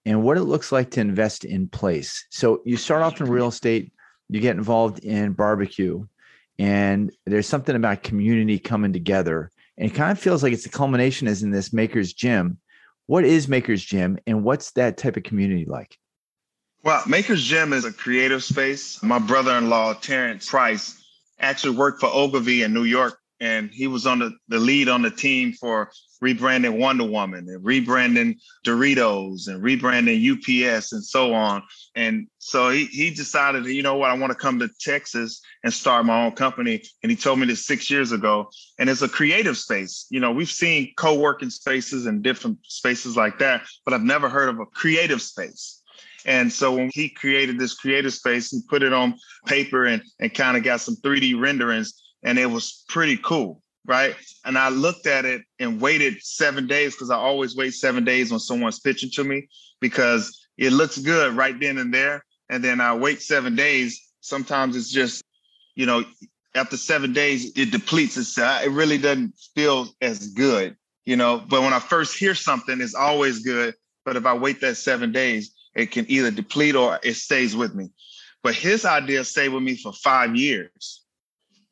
and 0.06 0.24
what 0.24 0.38
it 0.38 0.44
looks 0.44 0.72
like 0.72 0.90
to 0.92 1.00
invest 1.00 1.46
in 1.46 1.68
place. 1.68 2.26
So 2.32 2.62
you 2.66 2.78
start 2.78 3.04
off 3.04 3.22
in 3.22 3.30
real 3.30 3.50
estate, 3.50 3.92
you 4.30 4.40
get 4.40 4.56
involved 4.56 5.04
in 5.06 5.34
barbecue, 5.34 6.06
and 6.62 7.12
there's 7.26 7.48
something 7.48 7.76
about 7.76 8.04
community 8.04 8.60
coming 8.60 8.94
together. 8.94 9.50
And 9.80 9.90
it 9.90 9.96
kind 9.96 10.12
of 10.12 10.20
feels 10.20 10.44
like 10.44 10.54
it's 10.54 10.62
the 10.64 10.70
culmination 10.70 11.28
is 11.28 11.42
in 11.42 11.50
this 11.50 11.74
makers 11.74 12.14
gym. 12.14 12.60
What 13.08 13.26
is 13.26 13.48
makers 13.48 13.84
gym 13.84 14.20
and 14.28 14.44
what's 14.44 14.72
that 14.74 14.96
type 14.98 15.18
of 15.18 15.24
community 15.24 15.66
like? 15.66 15.98
Well 16.84 17.02
makers 17.08 17.44
gym 17.44 17.74
is 17.74 17.84
a 17.84 17.92
creative 17.92 18.44
space. 18.44 19.02
My 19.02 19.18
brother-in-law 19.18 19.96
terrence 19.96 20.48
price 20.48 21.04
actually 21.40 21.76
worked 21.76 22.00
for 22.00 22.12
ogilvy 22.14 22.62
in 22.62 22.76
new 22.76 22.84
york 22.84 23.18
and 23.42 23.72
he 23.72 23.88
was 23.88 24.06
on 24.06 24.20
the, 24.20 24.32
the 24.50 24.60
lead 24.60 24.88
on 24.88 25.02
the 25.02 25.10
team 25.10 25.52
for 25.52 25.92
rebranding 26.24 26.78
Wonder 26.78 27.06
Woman 27.06 27.50
and 27.50 27.66
rebranding 27.66 28.36
Doritos 28.64 29.48
and 29.48 29.64
rebranding 29.64 30.22
UPS 30.22 30.94
and 30.94 31.04
so 31.04 31.34
on. 31.34 31.64
And 31.96 32.28
so 32.38 32.70
he, 32.70 32.86
he 32.86 33.10
decided, 33.10 33.66
you 33.66 33.82
know 33.82 33.96
what, 33.96 34.12
I 34.12 34.14
want 34.14 34.30
to 34.32 34.38
come 34.38 34.60
to 34.60 34.70
Texas 34.80 35.42
and 35.64 35.74
start 35.74 36.06
my 36.06 36.26
own 36.26 36.34
company. 36.34 36.84
And 37.02 37.10
he 37.12 37.16
told 37.16 37.40
me 37.40 37.48
this 37.48 37.66
six 37.66 37.90
years 37.90 38.12
ago. 38.12 38.52
And 38.78 38.88
it's 38.92 39.02
a 39.02 39.10
creative 39.10 39.58
space. 39.58 40.06
You 40.12 40.20
know, 40.20 40.32
we've 40.32 40.48
seen 40.48 40.94
co-working 40.96 41.50
spaces 41.50 42.06
and 42.06 42.22
different 42.22 42.60
spaces 42.68 43.18
like 43.18 43.40
that, 43.40 43.64
but 43.86 43.96
I've 43.96 44.04
never 44.04 44.30
heard 44.30 44.50
of 44.50 44.60
a 44.60 44.68
creative 44.68 45.22
space. 45.22 45.82
And 46.26 46.54
so 46.54 46.76
when 46.76 46.92
he 46.94 47.10
created 47.10 47.58
this 47.58 47.74
creative 47.74 48.14
space, 48.14 48.52
he 48.52 48.60
put 48.70 48.84
it 48.84 48.94
on 48.94 49.16
paper 49.48 49.86
and, 49.86 50.04
and 50.20 50.32
kind 50.32 50.56
of 50.56 50.64
got 50.64 50.82
some 50.82 50.96
3D 50.98 51.40
renderings, 51.40 52.00
and 52.24 52.38
it 52.38 52.48
was 52.48 52.84
pretty 52.88 53.18
cool 53.18 53.62
right? 53.86 54.16
And 54.46 54.58
I 54.58 54.70
looked 54.70 55.08
at 55.08 55.26
it 55.26 55.44
and 55.60 55.82
waited 55.82 56.22
seven 56.22 56.68
days 56.68 56.94
because 56.94 57.10
I 57.10 57.16
always 57.16 57.56
wait 57.56 57.74
seven 57.74 58.04
days 58.04 58.32
when 58.32 58.40
someone's 58.40 58.80
pitching 58.80 59.10
to 59.12 59.24
me 59.24 59.48
because 59.80 60.48
it 60.58 60.72
looks 60.72 60.98
good 60.98 61.34
right 61.34 61.60
then 61.60 61.78
and 61.78 61.94
there. 61.94 62.24
And 62.50 62.64
then 62.64 62.82
I 62.82 62.96
wait 62.96 63.22
seven 63.22 63.56
days. 63.56 64.00
Sometimes 64.20 64.76
it's 64.76 64.90
just, 64.90 65.24
you 65.76 65.86
know, 65.86 66.04
after 66.54 66.78
seven 66.78 67.14
days, 67.14 67.58
it 67.58 67.72
depletes. 67.72 68.18
It's, 68.18 68.38
uh, 68.38 68.62
it 68.64 68.72
really 68.72 68.98
doesn't 68.98 69.34
feel 69.56 69.88
as 70.02 70.28
good, 70.28 70.76
you 71.06 71.16
know. 71.16 71.42
But 71.50 71.62
when 71.62 71.74
I 71.74 71.80
first 71.80 72.18
hear 72.18 72.36
something, 72.36 72.82
it's 72.82 72.94
always 72.94 73.40
good. 73.40 73.74
But 74.04 74.18
if 74.18 74.26
I 74.26 74.34
wait 74.34 74.62
that 74.62 74.76
seven 74.76 75.12
days, 75.12 75.54
it 75.76 75.92
can 75.92 76.06
either 76.10 76.30
deplete 76.30 76.76
or 76.76 77.00
it 77.02 77.14
stays 77.14 77.56
with 77.56 77.74
me. 77.74 77.90
But 78.44 78.56
his 78.56 78.86
idea 78.86 79.24
stayed 79.24 79.50
with 79.50 79.64
me 79.64 79.78
for 79.78 79.94
five 79.94 80.36
years. 80.36 81.01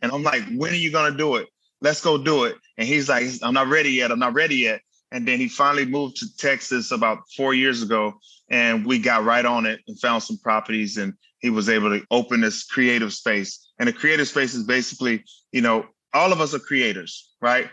And 0.01 0.11
I'm 0.11 0.23
like, 0.23 0.43
when 0.55 0.71
are 0.71 0.75
you 0.75 0.91
to 0.91 1.13
do 1.15 1.35
it? 1.35 1.47
let's 1.81 2.01
go 2.01 2.17
do 2.17 2.45
it. 2.45 2.55
And 2.77 2.87
he's 2.87 3.09
like, 3.09 3.25
I'm 3.41 3.53
not 3.53 3.67
ready 3.67 3.91
yet. 3.91 4.11
I'm 4.11 4.19
not 4.19 4.33
ready 4.33 4.57
yet. 4.57 4.81
And 5.11 5.27
then 5.27 5.39
he 5.39 5.47
finally 5.47 5.85
moved 5.85 6.17
to 6.17 6.37
Texas 6.37 6.91
about 6.91 7.19
four 7.35 7.53
years 7.53 7.81
ago. 7.81 8.13
And 8.49 8.85
we 8.85 8.99
got 8.99 9.25
right 9.25 9.45
on 9.45 9.65
it 9.65 9.81
and 9.87 9.99
found 9.99 10.23
some 10.23 10.37
properties. 10.37 10.97
And 10.97 11.13
he 11.39 11.49
was 11.49 11.69
able 11.69 11.89
to 11.89 12.05
open 12.11 12.41
this 12.41 12.63
creative 12.65 13.13
space. 13.13 13.71
And 13.79 13.87
the 13.87 13.93
creative 13.93 14.27
space 14.27 14.53
is 14.53 14.63
basically, 14.63 15.23
you 15.51 15.61
know, 15.61 15.85
all 16.13 16.31
of 16.31 16.41
us 16.41 16.53
are 16.53 16.59
creators, 16.59 17.31
right? 17.41 17.69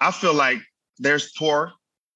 I 0.00 0.10
feel 0.10 0.34
like 0.34 0.58
there's 0.98 1.32
poor 1.32 1.72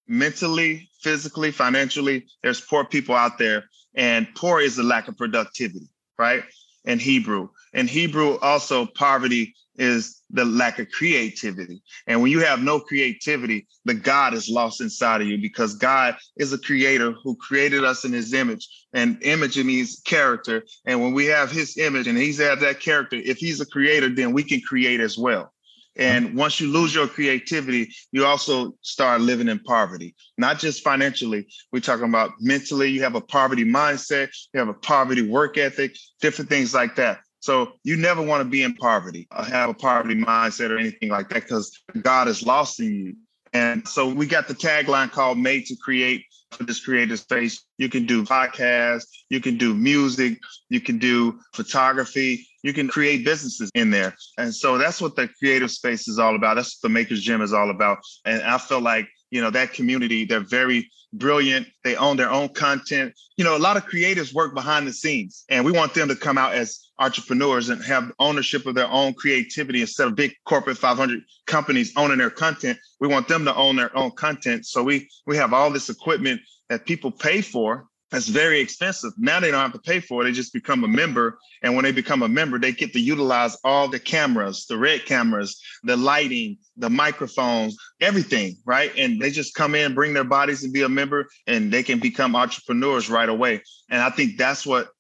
mentally, 0.07 0.89
physically, 1.03 1.51
financially, 1.51 2.27
there's 2.43 2.61
poor 2.61 2.85
people 2.85 3.15
out 3.15 3.39
there. 3.39 3.65
And 3.95 4.27
poor 4.35 4.61
is 4.61 4.77
the 4.77 4.83
lack 4.83 5.09
of 5.09 5.17
productivity, 5.17 5.89
right? 6.19 6.43
In 6.85 6.99
Hebrew. 6.99 7.49
In 7.75 7.89
Hebrew, 7.89 8.39
also 8.39 8.87
poverty 8.87 9.55
is 9.77 10.23
the 10.31 10.45
lack 10.45 10.79
of 10.79 10.89
creativity. 10.91 11.83
And 12.07 12.23
when 12.23 12.31
you 12.31 12.41
have 12.41 12.63
no 12.63 12.79
creativity, 12.79 13.67
the 13.85 13.95
God 13.95 14.33
is 14.33 14.49
lost 14.49 14.81
inside 14.81 15.21
of 15.21 15.27
you 15.27 15.39
because 15.39 15.75
God 15.75 16.17
is 16.37 16.53
a 16.53 16.59
creator 16.59 17.13
who 17.23 17.37
created 17.37 17.85
us 17.85 18.05
in 18.05 18.13
his 18.13 18.33
image. 18.33 18.69
And 18.93 19.21
image 19.23 19.59
means 19.59 20.01
character. 20.05 20.65
And 20.87 21.03
when 21.03 21.13
we 21.13 21.27
have 21.27 21.51
his 21.51 21.77
image 21.77 22.07
and 22.07 22.17
he's 22.17 22.39
had 22.39 22.61
that 22.61 22.81
character, 22.81 23.17
if 23.17 23.39
he's 23.39 23.61
a 23.61 23.67
creator, 23.67 24.09
then 24.09 24.33
we 24.33 24.45
can 24.45 24.61
create 24.61 25.01
as 25.01 25.19
well. 25.19 25.53
And 25.97 26.27
uh-huh. 26.27 26.35
once 26.37 26.61
you 26.61 26.69
lose 26.69 26.95
your 26.95 27.07
creativity, 27.07 27.93
you 28.13 28.27
also 28.27 28.75
start 28.83 29.21
living 29.21 29.49
in 29.49 29.61
poverty, 29.61 30.15
not 30.39 30.59
just 30.59 30.83
financially. 30.83 31.47
We're 31.73 31.81
talking 31.81 32.09
about 32.09 32.33
mentally. 32.41 32.91
You 32.91 33.03
have 33.03 33.15
a 33.15 33.21
poverty 33.21 33.65
mindset, 33.65 34.31
you 34.53 34.59
have 34.59 34.69
a 34.69 34.75
poverty 34.75 35.29
work 35.29 35.57
ethic, 35.57 35.97
different 36.21 36.51
things 36.51 36.75
like 36.75 36.97
that. 36.97 37.21
So 37.45 37.75
you 37.83 37.97
never 37.97 38.23
want 38.23 38.41
to 38.41 38.49
be 38.49 38.63
in 38.63 38.73
poverty 38.73 39.29
or 39.31 39.45
have 39.45 39.69
a 39.69 39.75
poverty 39.75 40.15
mindset 40.15 40.71
or 40.71 40.79
anything 40.79 41.11
like 41.11 41.29
that 41.29 41.43
because 41.43 41.79
God 42.01 42.27
is 42.27 42.43
lost 42.43 42.81
in 42.81 42.95
you. 42.95 43.17
And 43.53 43.87
so 43.87 44.09
we 44.09 44.27
got 44.27 44.49
the 44.49 44.55
tagline 44.55 45.11
called 45.11 45.37
Made 45.37 45.67
to 45.67 45.77
Create 45.77 46.25
for 46.53 46.65
this 46.65 46.83
creative 46.83 47.19
space. 47.19 47.63
You 47.77 47.91
can 47.91 48.07
do 48.07 48.25
podcasts, 48.25 49.09
you 49.29 49.41
can 49.41 49.59
do 49.59 49.75
music, 49.75 50.39
you 50.71 50.81
can 50.81 50.97
do 50.97 51.39
photography, 51.53 52.49
you 52.63 52.73
can 52.73 52.89
create 52.89 53.27
businesses 53.27 53.71
in 53.75 53.91
there. 53.91 54.17
And 54.39 54.55
so 54.55 54.79
that's 54.79 55.03
what 55.03 55.15
the 55.15 55.29
creative 55.39 55.71
space 55.71 56.09
is 56.09 56.19
all 56.19 56.37
about. 56.37 56.55
That's 56.55 56.79
what 56.81 56.89
the 56.89 56.95
Makers 56.95 57.21
Gym 57.21 57.43
is 57.43 57.53
all 57.53 57.69
about. 57.69 57.99
And 58.25 58.43
I 58.43 58.57
feel 58.57 58.81
like, 58.81 59.07
you 59.35 59.41
know, 59.41 59.51
that 59.51 59.73
community, 59.73 60.25
they're 60.25 60.39
very 60.39 60.89
brilliant. 61.13 61.67
They 61.83 61.97
own 61.97 62.17
their 62.17 62.31
own 62.31 62.51
content. 62.51 63.15
You 63.37 63.43
know, 63.43 63.57
a 63.57 63.59
lot 63.59 63.77
of 63.77 63.85
creatives 63.85 64.33
work 64.33 64.55
behind 64.55 64.87
the 64.87 64.93
scenes, 64.93 65.45
and 65.49 65.65
we 65.65 65.73
want 65.73 65.93
them 65.93 66.07
to 66.07 66.15
come 66.15 66.39
out 66.39 66.55
as 66.55 66.79
entrepreneurs 67.01 67.69
and 67.69 67.83
have 67.83 68.13
ownership 68.21 68.65
of 68.65 68.77
their 68.77 68.87
own 68.87 69.13
creativity 69.13 69.81
instead 69.81 70.07
of 70.07 70.15
big 70.15 70.35
corporate 70.45 70.79
500 70.79 71.21
companies 71.49 71.93
owning 71.97 72.19
their 72.19 72.31
content. 72.31 72.79
We 73.01 73.09
want 73.09 73.27
them 73.27 73.45
to 73.47 73.55
own 73.57 73.75
their 73.75 73.95
own 73.99 74.13
content. 74.13 74.67
So 74.67 74.85
we 74.85 75.09
we 75.27 75.37
have 75.37 75.53
all 75.53 75.69
this 75.69 75.91
equipment 75.91 76.41
that 76.69 76.87
people 76.87 77.11
pay 77.11 77.41
for 77.41 77.89
that's 78.15 78.29
very 78.29 78.61
expensive. 78.61 79.13
Now 79.19 79.41
they 79.41 79.51
don't 79.51 79.61
have 79.61 79.73
to 79.73 79.81
pay 79.81 79.99
for 79.99 80.23
it. 80.23 80.27
They 80.27 80.33
just 80.33 80.53
become 80.53 80.85
a 80.85 80.89
member. 80.89 81.37
And 81.65 81.75
when 81.75 81.83
they 81.83 81.91
become 81.91 82.23
a 82.23 82.29
member, 82.29 82.61
they 82.61 82.71
get 82.71 82.93
to 82.93 83.01
utilize 83.01 83.57
all 83.65 83.89
the 83.89 83.99
cameras, 83.99 84.67
the 84.67 84.79
red 84.79 85.05
cameras, 85.05 85.61
the 85.83 85.97
lighting, 85.97 86.59
the 86.77 86.89
microphones, 86.89 87.77
everything, 88.01 88.57
right? 88.65 88.93
And 88.97 89.21
they 89.21 89.31
just 89.31 89.57
come 89.57 89.75
in, 89.75 89.95
bring 89.95 90.15
their 90.15 90.23
bodies 90.23 90.63
and 90.63 90.73
be 90.73 90.83
a 90.83 90.89
member, 90.89 91.27
and 91.49 91.73
they 91.73 91.83
can 91.83 91.99
become 91.99 92.37
entrepreneurs 92.37 93.11
right 93.11 93.29
away. 93.29 93.63
And 93.91 94.01
I 94.01 94.11
think 94.11 94.39
that's 94.39 94.65
what 94.65 94.91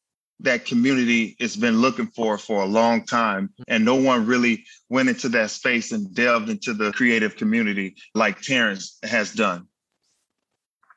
that 0.40 0.64
community 0.64 1.36
has 1.38 1.54
been 1.54 1.80
looking 1.80 2.08
for 2.08 2.36
for 2.36 2.62
a 2.62 2.66
long 2.66 3.04
time. 3.04 3.50
And 3.68 3.84
no 3.84 3.94
one 3.94 4.26
really 4.26 4.64
went 4.88 5.08
into 5.08 5.28
that 5.28 5.52
space 5.52 5.92
and 5.92 6.12
delved 6.12 6.50
into 6.50 6.74
the 6.74 6.92
creative 6.92 7.36
community 7.36 7.94
like 8.12 8.40
Terrence 8.40 8.98
has 9.04 9.32
done. 9.32 9.68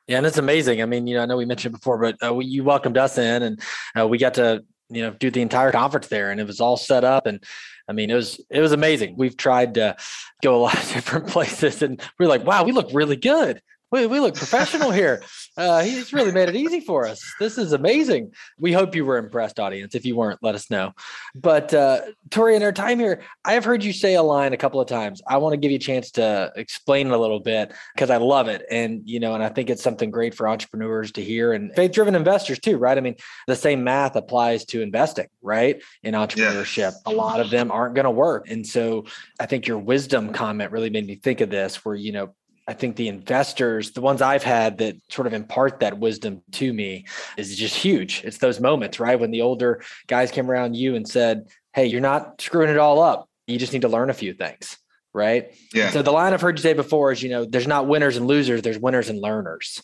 Yeah, 0.08 0.16
and 0.16 0.26
it's 0.26 0.38
amazing. 0.38 0.80
I 0.82 0.86
mean, 0.86 1.06
you 1.06 1.16
know, 1.16 1.22
I 1.22 1.26
know 1.26 1.36
we 1.36 1.44
mentioned 1.44 1.74
before, 1.74 1.98
but 1.98 2.16
uh, 2.22 2.38
you 2.38 2.64
welcomed 2.64 2.96
us 2.96 3.18
in, 3.18 3.42
and 3.42 3.62
uh, 3.98 4.08
we 4.08 4.18
got 4.18 4.34
to 4.34 4.64
you 4.88 5.02
know 5.02 5.10
do 5.10 5.30
the 5.30 5.42
entire 5.42 5.70
conference 5.70 6.08
there, 6.08 6.30
and 6.30 6.40
it 6.40 6.46
was 6.46 6.60
all 6.60 6.78
set 6.78 7.04
up, 7.04 7.26
and 7.26 7.44
I 7.88 7.92
mean, 7.92 8.10
it 8.10 8.14
was 8.14 8.40
it 8.50 8.60
was 8.60 8.72
amazing. 8.72 9.16
We've 9.16 9.36
tried 9.36 9.74
to 9.74 9.96
go 10.42 10.56
a 10.56 10.62
lot 10.62 10.74
of 10.82 10.92
different 10.94 11.28
places, 11.28 11.82
and 11.82 12.02
we 12.18 12.24
are 12.24 12.28
like, 12.28 12.44
wow, 12.44 12.64
we 12.64 12.72
look 12.72 12.88
really 12.92 13.16
good 13.16 13.60
we, 13.90 14.06
we 14.06 14.20
look 14.20 14.34
professional 14.34 14.90
here. 14.90 15.22
Uh, 15.58 15.82
he's 15.82 16.12
really 16.12 16.30
made 16.30 16.48
it 16.48 16.54
easy 16.54 16.78
for 16.78 17.04
us. 17.04 17.20
This 17.40 17.58
is 17.58 17.72
amazing. 17.72 18.32
We 18.60 18.72
hope 18.72 18.94
you 18.94 19.04
were 19.04 19.18
impressed, 19.18 19.58
audience. 19.58 19.96
If 19.96 20.06
you 20.06 20.14
weren't, 20.14 20.38
let 20.40 20.54
us 20.54 20.70
know. 20.70 20.92
But 21.34 21.74
uh, 21.74 22.02
Torii, 22.30 22.54
in 22.54 22.62
our 22.62 22.70
time 22.70 23.00
here, 23.00 23.22
I 23.44 23.54
have 23.54 23.64
heard 23.64 23.82
you 23.82 23.92
say 23.92 24.14
a 24.14 24.22
line 24.22 24.52
a 24.52 24.56
couple 24.56 24.80
of 24.80 24.86
times. 24.86 25.20
I 25.26 25.38
want 25.38 25.54
to 25.54 25.56
give 25.56 25.72
you 25.72 25.78
a 25.78 25.80
chance 25.80 26.12
to 26.12 26.52
explain 26.54 27.08
it 27.08 27.12
a 27.12 27.18
little 27.18 27.40
bit 27.40 27.72
because 27.92 28.08
I 28.08 28.18
love 28.18 28.46
it, 28.46 28.66
and 28.70 29.02
you 29.04 29.18
know, 29.18 29.34
and 29.34 29.42
I 29.42 29.48
think 29.48 29.68
it's 29.68 29.82
something 29.82 30.12
great 30.12 30.32
for 30.32 30.46
entrepreneurs 30.46 31.10
to 31.12 31.24
hear 31.24 31.52
and 31.52 31.74
faith-driven 31.74 32.14
investors 32.14 32.60
too, 32.60 32.76
right? 32.76 32.96
I 32.96 33.00
mean, 33.00 33.16
the 33.48 33.56
same 33.56 33.82
math 33.82 34.14
applies 34.14 34.64
to 34.66 34.80
investing, 34.80 35.26
right? 35.42 35.82
In 36.04 36.14
entrepreneurship, 36.14 36.92
yeah. 36.92 37.12
a 37.12 37.14
lot 37.14 37.40
of 37.40 37.50
them 37.50 37.72
aren't 37.72 37.96
going 37.96 38.04
to 38.04 38.12
work, 38.12 38.48
and 38.48 38.64
so 38.64 39.06
I 39.40 39.46
think 39.46 39.66
your 39.66 39.78
wisdom 39.78 40.32
comment 40.32 40.70
really 40.70 40.90
made 40.90 41.06
me 41.06 41.16
think 41.16 41.40
of 41.40 41.50
this, 41.50 41.84
where 41.84 41.96
you 41.96 42.12
know 42.12 42.32
I 42.68 42.74
think 42.74 42.96
the 42.96 43.08
investors, 43.08 43.92
the 43.92 44.02
ones 44.02 44.20
I've 44.20 44.42
had 44.42 44.76
that 44.78 44.96
sort 45.08 45.26
of 45.26 45.32
impart 45.32 45.80
that 45.80 45.98
wisdom 45.98 46.42
to 46.52 46.70
me 46.70 47.06
is 47.38 47.56
just 47.56 47.74
huge. 47.74 48.22
It's 48.24 48.38
those 48.38 48.60
moments, 48.60 49.00
right? 49.00 49.18
When 49.18 49.30
the 49.30 49.40
older 49.40 49.82
guys 50.06 50.30
came 50.30 50.50
around 50.50 50.76
you 50.76 50.94
and 50.94 51.08
said, 51.08 51.48
Hey, 51.72 51.86
you're 51.86 52.02
not 52.02 52.42
screwing 52.42 52.68
it 52.68 52.76
all 52.76 53.00
up. 53.00 53.26
You 53.46 53.58
just 53.58 53.72
need 53.72 53.82
to 53.82 53.88
learn 53.88 54.10
a 54.10 54.14
few 54.14 54.34
things. 54.34 54.76
Right. 55.14 55.54
Yeah. 55.72 55.90
So 55.90 56.02
the 56.02 56.10
line 56.10 56.34
I've 56.34 56.42
heard 56.42 56.58
you 56.58 56.62
say 56.62 56.74
before 56.74 57.10
is, 57.10 57.22
you 57.22 57.30
know, 57.30 57.46
there's 57.46 57.66
not 57.66 57.88
winners 57.88 58.18
and 58.18 58.26
losers, 58.26 58.60
there's 58.60 58.78
winners 58.78 59.08
and 59.08 59.18
learners. 59.18 59.82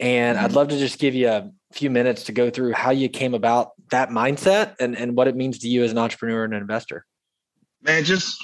And 0.00 0.36
mm-hmm. 0.36 0.44
I'd 0.44 0.52
love 0.52 0.68
to 0.68 0.76
just 0.76 0.98
give 0.98 1.14
you 1.14 1.28
a 1.28 1.52
few 1.72 1.88
minutes 1.88 2.24
to 2.24 2.32
go 2.32 2.50
through 2.50 2.72
how 2.72 2.90
you 2.90 3.08
came 3.08 3.34
about 3.34 3.70
that 3.92 4.10
mindset 4.10 4.74
and, 4.80 4.96
and 4.96 5.16
what 5.16 5.28
it 5.28 5.36
means 5.36 5.60
to 5.60 5.68
you 5.68 5.84
as 5.84 5.92
an 5.92 5.98
entrepreneur 5.98 6.42
and 6.42 6.52
an 6.52 6.60
investor. 6.60 7.06
Man, 7.80 8.02
just 8.02 8.42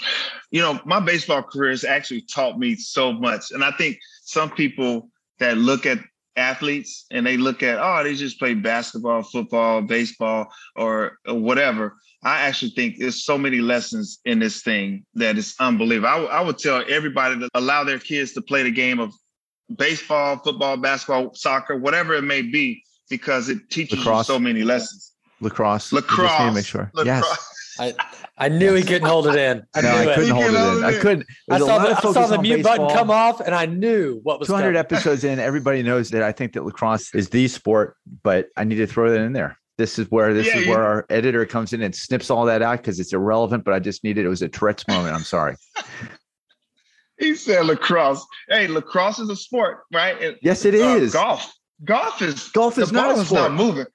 you 0.50 0.60
know, 0.60 0.80
my 0.84 1.00
baseball 1.00 1.42
career 1.42 1.70
has 1.70 1.84
actually 1.84 2.22
taught 2.22 2.58
me 2.58 2.74
so 2.76 3.12
much. 3.12 3.50
And 3.52 3.62
I 3.64 3.70
think 3.72 3.98
some 4.22 4.50
people 4.50 5.08
that 5.38 5.56
look 5.56 5.86
at 5.86 5.98
athletes 6.36 7.06
and 7.10 7.26
they 7.26 7.36
look 7.36 7.62
at, 7.62 7.78
oh, 7.78 8.02
they 8.02 8.14
just 8.14 8.38
play 8.38 8.54
basketball, 8.54 9.22
football, 9.22 9.82
baseball, 9.82 10.46
or, 10.76 11.18
or 11.26 11.34
whatever. 11.34 11.96
I 12.22 12.40
actually 12.40 12.72
think 12.72 12.98
there's 12.98 13.24
so 13.24 13.38
many 13.38 13.60
lessons 13.60 14.18
in 14.24 14.40
this 14.40 14.62
thing 14.62 15.04
that 15.14 15.38
is 15.38 15.54
unbelievable. 15.58 16.08
I, 16.08 16.12
w- 16.12 16.30
I 16.30 16.40
would 16.42 16.58
tell 16.58 16.84
everybody 16.88 17.38
to 17.40 17.48
allow 17.54 17.84
their 17.84 17.98
kids 17.98 18.32
to 18.34 18.42
play 18.42 18.62
the 18.62 18.70
game 18.70 19.00
of 19.00 19.12
baseball, 19.76 20.36
football, 20.38 20.76
basketball, 20.76 21.34
soccer, 21.34 21.76
whatever 21.76 22.14
it 22.14 22.22
may 22.22 22.42
be, 22.42 22.82
because 23.08 23.48
it 23.48 23.70
teaches 23.70 24.04
so 24.26 24.38
many 24.38 24.62
lessons. 24.62 25.12
Lacrosse. 25.40 25.92
Lacrosse. 25.92 26.54
Make 26.54 26.66
sure. 26.66 26.90
Lacrosse. 26.92 27.26
Yes. 27.26 27.49
I, 27.80 27.94
I 28.36 28.48
knew 28.48 28.74
he 28.74 28.82
couldn't 28.90 29.08
hold 29.08 29.26
it 29.26 29.36
in. 29.36 29.62
I 29.74 29.80
no, 29.80 29.90
I 29.90 30.14
couldn't 30.14 30.30
hold 30.30 30.44
it 30.44 30.78
in. 30.78 30.84
I 30.84 30.98
couldn't. 30.98 31.26
I 31.50 31.58
saw, 31.58 31.78
the, 31.78 31.96
I 31.96 32.12
saw 32.12 32.26
the 32.26 32.40
mute 32.40 32.56
baseball. 32.58 32.76
button 32.76 32.96
come 32.96 33.10
off, 33.10 33.40
and 33.40 33.54
I 33.54 33.66
knew 33.66 34.20
what 34.22 34.38
was. 34.38 34.48
200 34.48 34.76
episodes 34.76 35.24
in, 35.24 35.38
everybody 35.38 35.82
knows 35.82 36.10
that 36.10 36.22
I 36.22 36.32
think 36.32 36.52
that 36.52 36.64
lacrosse 36.64 37.14
is 37.14 37.30
the 37.30 37.48
sport, 37.48 37.96
but 38.22 38.48
I 38.56 38.64
need 38.64 38.76
to 38.76 38.86
throw 38.86 39.10
that 39.10 39.20
in 39.20 39.32
there. 39.32 39.58
This 39.78 39.98
is 39.98 40.10
where 40.10 40.34
this 40.34 40.46
yeah, 40.46 40.58
is 40.58 40.66
yeah. 40.66 40.72
where 40.72 40.84
our 40.84 41.06
editor 41.08 41.46
comes 41.46 41.72
in 41.72 41.80
and 41.80 41.94
snips 41.94 42.28
all 42.28 42.44
that 42.44 42.60
out 42.60 42.78
because 42.78 43.00
it's 43.00 43.14
irrelevant. 43.14 43.64
But 43.64 43.72
I 43.72 43.78
just 43.78 44.04
needed 44.04 44.26
it 44.26 44.28
was 44.28 44.42
a 44.42 44.48
Tourette's 44.48 44.86
moment. 44.86 45.14
I'm 45.14 45.22
sorry. 45.22 45.56
he 47.18 47.34
said 47.34 47.64
lacrosse. 47.64 48.26
Hey, 48.48 48.66
lacrosse 48.66 49.18
is 49.20 49.30
a 49.30 49.36
sport, 49.36 49.84
right? 49.90 50.20
It, 50.20 50.38
yes, 50.42 50.66
it 50.66 50.74
uh, 50.74 50.96
is. 50.96 51.14
Golf. 51.14 51.50
Golf 51.82 52.20
is 52.20 52.48
golf 52.50 52.76
is 52.76 52.92
not 52.92 53.16
a 53.16 53.24
sport. 53.24 53.40
not 53.40 53.52
moving. 53.52 53.86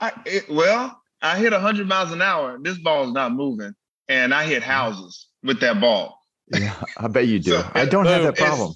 I, 0.00 0.12
it, 0.24 0.48
well, 0.48 1.00
I 1.24 1.38
hit 1.38 1.52
100 1.52 1.88
miles 1.88 2.12
an 2.12 2.22
hour. 2.22 2.58
This 2.60 2.78
ball 2.78 3.04
is 3.04 3.12
not 3.12 3.32
moving 3.32 3.74
and 4.08 4.34
I 4.34 4.44
hit 4.44 4.62
houses 4.62 5.26
with 5.42 5.60
that 5.60 5.80
ball. 5.80 6.20
Yeah, 6.52 6.74
I 6.98 7.08
bet 7.08 7.26
you 7.26 7.38
do. 7.38 7.52
so, 7.52 7.70
I 7.74 7.86
don't 7.86 8.06
have 8.06 8.22
that 8.22 8.36
problem. 8.36 8.74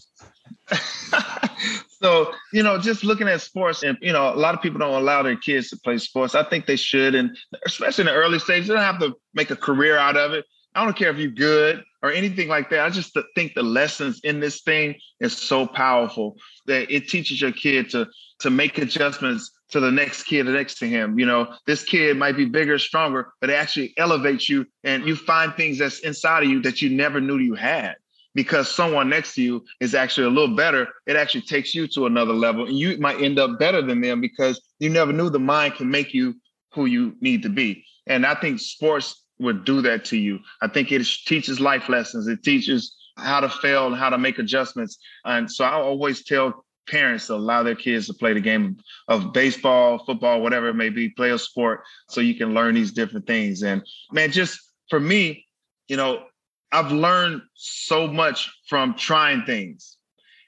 so 2.03 2.33
you 2.53 2.63
know, 2.63 2.79
just 2.79 3.05
looking 3.05 3.29
at 3.29 3.41
sports, 3.43 3.83
and 3.83 3.99
you 4.01 4.13
know, 4.13 4.33
a 4.33 4.37
lot 4.37 4.55
of 4.55 4.63
people 4.63 4.79
don't 4.79 4.95
allow 4.95 5.23
their 5.23 5.37
kids 5.37 5.69
to 5.71 5.77
play 5.77 5.99
sports. 5.99 6.35
I 6.35 6.45
think 6.45 6.67
they 6.67 6.77
should, 6.77 7.15
and 7.15 7.37
especially 7.67 8.03
in 8.03 8.07
the 8.07 8.15
early 8.15 8.39
stages, 8.39 8.69
they 8.69 8.75
don't 8.75 8.83
have 8.83 9.01
to 9.01 9.15
make 9.35 9.51
a 9.51 9.57
career 9.57 9.99
out 9.99 10.17
of 10.17 10.33
it. 10.33 10.47
I 10.75 10.85
don't 10.85 10.97
care 10.97 11.11
if 11.11 11.19
you're 11.19 11.31
good 11.31 11.83
or 12.03 12.13
anything 12.13 12.49
like 12.49 12.71
that. 12.71 12.81
I 12.81 12.91
just 12.91 13.17
think 13.35 13.55
the 13.55 13.63
lessons 13.63 14.21
in 14.23 14.41
this 14.41 14.63
thing 14.63 14.95
is 15.21 15.37
so 15.37 15.67
powerful 15.67 16.37
that 16.67 16.91
it 16.91 17.09
teaches 17.09 17.41
your 17.41 17.53
kid 17.53 17.91
to 17.91 18.07
to 18.41 18.51
make 18.51 18.79
adjustments 18.79 19.51
to 19.71 19.81
the 19.81 19.91
next 19.91 20.25
kid 20.25 20.47
next 20.47 20.79
to 20.79 20.87
him. 20.87 21.19
You 21.19 21.27
know, 21.27 21.55
this 21.67 21.85
kid 21.85 22.17
might 22.17 22.37
be 22.37 22.45
bigger, 22.45 22.79
stronger, 22.79 23.33
but 23.41 23.51
it 23.51 23.55
actually 23.55 23.95
elevates 23.97 24.49
you 24.49 24.67
and 24.85 25.07
you 25.07 25.17
find 25.17 25.55
things 25.55 25.79
that's 25.79 26.01
inside 26.01 26.45
of 26.45 26.49
you 26.49 26.63
that 26.63 26.81
you 26.83 26.91
never 26.91 27.21
knew 27.21 27.39
you 27.39 27.55
had 27.55 27.97
because 28.35 28.71
someone 28.71 29.09
next 29.09 29.35
to 29.35 29.43
you 29.43 29.65
is 29.81 29.95
actually 29.95 30.27
a 30.27 30.31
little 30.31 30.55
better. 30.55 30.89
It 31.07 31.17
actually 31.17 31.43
takes 31.43 31.75
you 31.75 31.87
to 31.89 32.07
another 32.07 32.33
level 32.33 32.67
and 32.67 32.79
you 32.79 32.97
might 32.99 33.21
end 33.21 33.39
up 33.39 33.59
better 33.59 33.83
than 33.83 34.01
them 34.01 34.21
because 34.21 34.61
you 34.79 34.91
never 34.91 35.13
knew 35.13 35.31
the 35.31 35.39
mind 35.39 35.75
can 35.75 35.91
make 35.91 36.15
you 36.15 36.35
who 36.73 36.87
you 36.87 37.17
need 37.21 37.43
to 37.43 37.49
be. 37.49 37.85
And 38.07 38.25
I 38.25 38.35
think 38.35 38.61
sports 38.61 39.25
would 39.39 39.65
do 39.65 39.83
that 39.83 40.05
to 40.07 40.17
you. 40.17 40.41
I 40.63 40.69
think 40.69 40.93
it 40.93 41.07
teaches 41.27 41.61
life 41.61 41.89
lessons. 41.89 42.27
It 42.27 42.43
teaches 42.43 42.95
how 43.17 43.41
to 43.41 43.49
fail 43.49 43.89
and 43.89 43.97
how 43.97 44.11
to 44.11 44.19
make 44.19 44.39
adjustments. 44.39 44.99
And 45.25 45.51
so 45.51 45.65
I 45.65 45.73
always 45.73 46.25
tell 46.25 46.65
parents 46.90 47.27
to 47.27 47.35
allow 47.35 47.62
their 47.62 47.74
kids 47.74 48.07
to 48.07 48.14
play 48.14 48.33
the 48.33 48.40
game 48.40 48.79
of 49.09 49.33
baseball, 49.33 50.03
football, 50.05 50.40
whatever 50.40 50.68
it 50.68 50.74
may 50.74 50.90
be, 50.90 51.09
play 51.09 51.31
a 51.31 51.38
sport 51.38 51.83
so 52.09 52.20
you 52.20 52.35
can 52.35 52.55
learn 52.55 52.74
these 52.74 52.92
different 52.92 53.27
things. 53.27 53.62
And 53.62 53.83
man, 54.12 54.31
just 54.31 54.61
for 54.88 55.01
me, 55.01 55.46
you 55.88 55.96
know, 55.96 56.24
I've 56.72 56.92
learned 56.92 57.42
so 57.55 58.07
much 58.07 58.51
from 58.68 58.94
trying 58.94 59.44
things. 59.44 59.96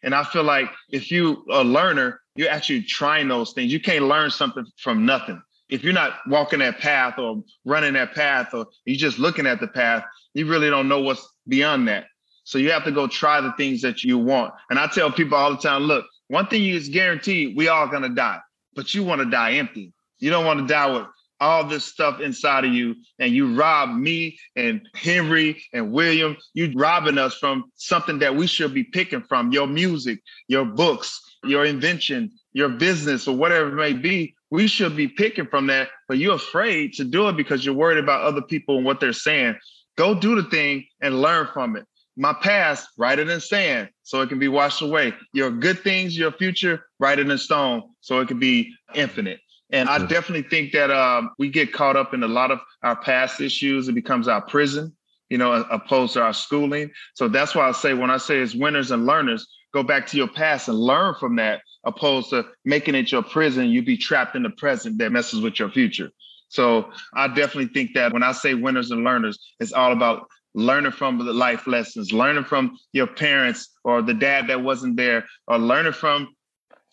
And 0.03 0.14
I 0.14 0.24
feel 0.24 0.44
like 0.44 0.70
if 0.90 1.11
you 1.11 1.44
a 1.50 1.62
learner, 1.62 2.20
you're 2.35 2.50
actually 2.50 2.83
trying 2.83 3.29
those 3.29 3.53
things. 3.53 3.72
You 3.72 3.81
can't 3.81 4.05
learn 4.07 4.31
something 4.31 4.64
from 4.79 5.05
nothing. 5.05 5.40
If 5.68 5.85
you're 5.85 5.92
not 5.92 6.14
walking 6.26 6.59
that 6.61 6.79
path 6.79 7.18
or 7.18 7.42
running 7.64 7.94
that 7.94 8.14
path 8.14 8.53
or 8.55 8.66
you're 8.85 8.96
just 8.96 9.18
looking 9.18 9.46
at 9.46 9.61
the 9.61 9.68
path, 9.68 10.05
you 10.35 10.46
really 10.46 10.70
don't 10.70 10.88
know 10.88 11.00
what's 11.00 11.26
beyond 11.46 11.88
that. 11.88 12.07
So 12.44 12.59
you 12.59 12.70
have 12.72 12.85
to 12.85 12.92
go 12.92 13.07
try 13.07 13.40
the 13.40 13.53
things 13.53 13.81
that 13.83 14.03
you 14.03 14.18
want. 14.18 14.53
And 14.70 14.79
I 14.79 14.87
tell 14.88 15.12
people 15.12 15.37
all 15.37 15.53
the 15.53 15.59
time, 15.59 15.83
look, 15.83 16.07
one 16.31 16.47
thing 16.47 16.64
is 16.64 16.88
guaranteed, 16.88 17.57
we 17.57 17.66
all 17.66 17.88
gonna 17.88 18.09
die, 18.09 18.38
but 18.77 18.95
you 18.95 19.03
want 19.03 19.21
to 19.21 19.29
die 19.29 19.55
empty. 19.55 19.93
You 20.21 20.31
don't 20.31 20.47
want 20.47 20.61
to 20.61 20.66
die 20.73 20.88
with 20.88 21.07
all 21.40 21.64
this 21.64 21.85
stuff 21.85 22.21
inside 22.21 22.64
of 22.64 22.73
you 22.73 22.95
and 23.19 23.35
you 23.35 23.57
rob 23.57 23.90
me 23.90 24.38
and 24.55 24.87
Henry 24.95 25.61
and 25.73 25.90
William, 25.90 26.37
you 26.55 26.71
robbing 26.77 27.19
us 27.19 27.35
from 27.35 27.64
something 27.75 28.21
that 28.21 28.37
we 28.37 28.47
should 28.47 28.73
be 28.73 28.85
picking 28.85 29.23
from 29.23 29.51
your 29.51 29.66
music, 29.66 30.21
your 30.47 30.64
books, 30.64 31.21
your 31.43 31.64
invention, 31.64 32.31
your 32.53 32.69
business, 32.69 33.27
or 33.27 33.37
whatever 33.37 33.71
it 33.71 33.75
may 33.75 33.93
be. 33.93 34.33
We 34.51 34.69
should 34.69 34.95
be 34.95 35.09
picking 35.09 35.49
from 35.49 35.66
that, 35.66 35.88
but 36.07 36.19
you're 36.19 36.37
afraid 36.37 36.93
to 36.95 37.05
do 37.05 37.29
it 37.29 37.37
because 37.37 37.64
you're 37.64 37.75
worried 37.75 37.99
about 37.99 38.23
other 38.23 38.43
people 38.43 38.77
and 38.77 38.85
what 38.85 39.01
they're 39.01 39.12
saying. 39.12 39.57
Go 39.97 40.14
do 40.14 40.40
the 40.40 40.49
thing 40.49 40.87
and 41.01 41.21
learn 41.21 41.49
from 41.53 41.77
it. 41.77 41.87
My 42.16 42.33
past, 42.33 42.88
write 42.99 43.18
it 43.18 43.29
in 43.29 43.40
sand 43.40 43.88
so 44.03 44.20
it 44.20 44.29
can 44.29 44.38
be 44.38 44.49
washed 44.49 44.83
away. 44.83 45.14
Your 45.33 45.51
good 45.51 45.81
things, 45.81 46.16
your 46.16 46.33
future, 46.33 46.85
write 46.99 47.18
it 47.18 47.31
in 47.31 47.38
stone 47.38 47.83
so 48.01 48.20
it 48.20 48.29
can 48.29 48.38
be 48.38 48.75
infinite. 48.94 49.40
And 49.73 49.88
I 49.88 49.99
definitely 50.07 50.49
think 50.49 50.73
that 50.73 50.90
um, 50.90 51.31
we 51.38 51.49
get 51.49 51.73
caught 51.73 51.96
up 51.96 52.12
in 52.12 52.23
a 52.23 52.29
lot 52.29 52.51
of 52.51 52.59
our 52.83 52.96
past 52.96 53.40
issues. 53.40 53.88
It 53.88 53.94
becomes 53.94 54.27
our 54.27 54.40
prison, 54.40 54.94
you 55.29 55.38
know, 55.38 55.53
opposed 55.53 56.14
to 56.14 56.23
our 56.23 56.33
schooling. 56.33 56.90
So 57.14 57.29
that's 57.29 57.55
why 57.55 57.68
I 57.68 57.73
say 57.73 57.94
when 57.94 58.11
I 58.11 58.16
say 58.16 58.38
it's 58.38 58.55
winners 58.55 58.90
and 58.90 59.07
learners, 59.07 59.46
go 59.73 59.85
back 59.85 60.09
to 60.09 60.16
your 60.16 60.27
past 60.27 60.68
and 60.68 60.77
learn 60.77 61.14
from 61.20 61.37
that, 61.37 61.62
opposed 61.85 62.31
to 62.31 62.46
making 62.64 62.96
it 62.96 63.12
your 63.12 63.23
prison. 63.23 63.68
You 63.68 63.83
be 63.83 63.96
trapped 63.96 64.35
in 64.35 64.42
the 64.42 64.51
present 64.51 64.99
that 64.99 65.12
messes 65.12 65.40
with 65.40 65.61
your 65.61 65.70
future. 65.70 66.11
So 66.49 66.90
I 67.14 67.29
definitely 67.29 67.73
think 67.73 67.94
that 67.94 68.12
when 68.12 68.25
I 68.25 68.33
say 68.33 68.55
winners 68.55 68.90
and 68.90 69.05
learners, 69.05 69.38
it's 69.61 69.73
all 69.73 69.92
about 69.92 70.27
learning 70.55 70.93
from 70.93 71.19
the 71.19 71.33
life 71.33 71.67
lessons, 71.67 72.13
learning 72.13 72.45
from 72.45 72.77
your 72.93 73.07
parents 73.07 73.69
or 73.85 74.03
the 74.03 74.15
dad 74.15 74.49
that 74.49 74.63
wasn't 74.63 74.97
there, 74.97 75.27
or 75.47 75.59
learning 75.59 75.93
from, 75.93 76.29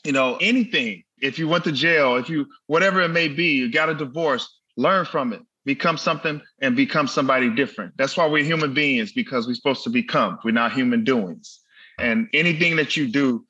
you 0.04 0.12
know, 0.12 0.38
anything 0.42 1.04
if 1.20 1.40
you 1.40 1.48
went 1.48 1.64
to 1.64 1.72
jail, 1.72 2.16
if 2.16 2.30
you 2.30 2.48
whatever 2.68 3.02
it 3.02 3.10
may 3.10 3.28
be, 3.28 3.54
you 3.54 3.72
got 3.72 3.90
a 3.90 3.96
divorce, 3.96 4.48
learn 4.76 5.06
from 5.06 5.34
it, 5.34 5.42
become 5.66 5.98
something 5.98 6.42
and 6.62 6.76
become 6.76 7.08
somebody 7.08 7.50
different. 7.50 7.94
That's 7.98 8.16
why 8.16 8.28
we're 8.28 8.44
human 8.44 8.74
beings 8.74 9.12
because 9.12 9.48
we're 9.48 9.56
supposed 9.56 9.84
to 9.84 9.90
become. 9.90 10.38
We're 10.44 10.52
not 10.52 10.74
human 10.74 11.04
doings. 11.04 11.60
And 12.00 12.28
anything 12.34 12.76
that 12.76 12.96
you 12.96 13.08
do, 13.08 13.46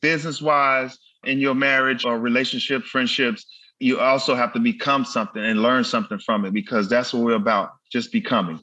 business 0.00 0.40
wise, 0.40 0.98
in 1.24 1.38
your 1.38 1.54
marriage 1.54 2.06
or 2.06 2.18
relationship, 2.18 2.82
friendships, 2.84 3.44
you 3.78 4.00
also 4.00 4.34
have 4.34 4.54
to 4.54 4.58
become 4.58 5.04
something 5.04 5.42
and 5.42 5.62
learn 5.62 5.84
something 5.84 6.18
from 6.18 6.46
it 6.46 6.54
because 6.54 6.88
that's 6.88 7.12
what 7.12 7.22
we're 7.22 7.34
about, 7.34 7.70
just 7.92 8.10
becoming. 8.10 8.58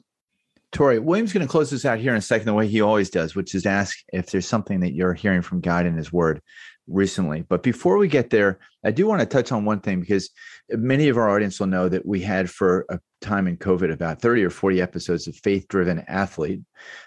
Torii, 0.72 0.98
William's 0.98 1.32
going 1.32 1.46
to 1.46 1.50
close 1.50 1.70
this 1.70 1.84
out 1.84 1.98
here 1.98 2.12
in 2.12 2.18
a 2.18 2.22
second, 2.22 2.46
the 2.46 2.54
way 2.54 2.66
he 2.66 2.82
always 2.82 3.08
does, 3.08 3.34
which 3.34 3.54
is 3.54 3.64
ask 3.64 3.98
if 4.12 4.30
there's 4.30 4.46
something 4.46 4.80
that 4.80 4.92
you're 4.92 5.14
hearing 5.14 5.42
from 5.42 5.60
God 5.60 5.86
in 5.86 5.96
His 5.96 6.12
Word 6.12 6.42
recently. 6.86 7.42
But 7.42 7.62
before 7.62 7.96
we 7.96 8.08
get 8.08 8.30
there, 8.30 8.58
I 8.84 8.90
do 8.90 9.06
want 9.06 9.20
to 9.20 9.26
touch 9.26 9.52
on 9.52 9.64
one 9.64 9.80
thing 9.80 10.00
because 10.00 10.30
many 10.70 11.08
of 11.08 11.16
our 11.16 11.30
audience 11.30 11.58
will 11.58 11.68
know 11.68 11.88
that 11.88 12.06
we 12.06 12.20
had 12.20 12.50
for 12.50 12.84
a 12.90 12.98
time 13.20 13.48
in 13.48 13.56
COVID 13.56 13.92
about 13.92 14.20
30 14.20 14.44
or 14.44 14.50
40 14.50 14.80
episodes 14.80 15.26
of 15.26 15.36
Faith 15.36 15.66
Driven 15.68 16.04
Athlete. 16.08 16.60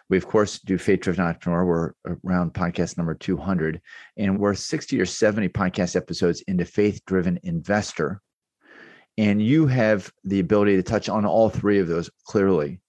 We, 0.09 0.17
of 0.17 0.27
course, 0.27 0.59
do 0.59 0.77
Faith 0.77 1.01
Driven 1.01 1.25
Entrepreneur. 1.25 1.65
We're 1.65 2.17
around 2.23 2.53
podcast 2.53 2.97
number 2.97 3.13
200, 3.13 3.81
and 4.17 4.39
we're 4.39 4.55
60 4.55 4.99
or 4.99 5.05
70 5.05 5.49
podcast 5.49 5.95
episodes 5.95 6.41
into 6.41 6.65
Faith 6.65 7.01
Driven 7.05 7.39
Investor. 7.43 8.21
And 9.17 9.41
you 9.41 9.67
have 9.67 10.11
the 10.23 10.39
ability 10.39 10.77
to 10.77 10.83
touch 10.83 11.09
on 11.09 11.25
all 11.25 11.49
three 11.49 11.79
of 11.79 11.87
those 11.87 12.09
clearly. 12.25 12.79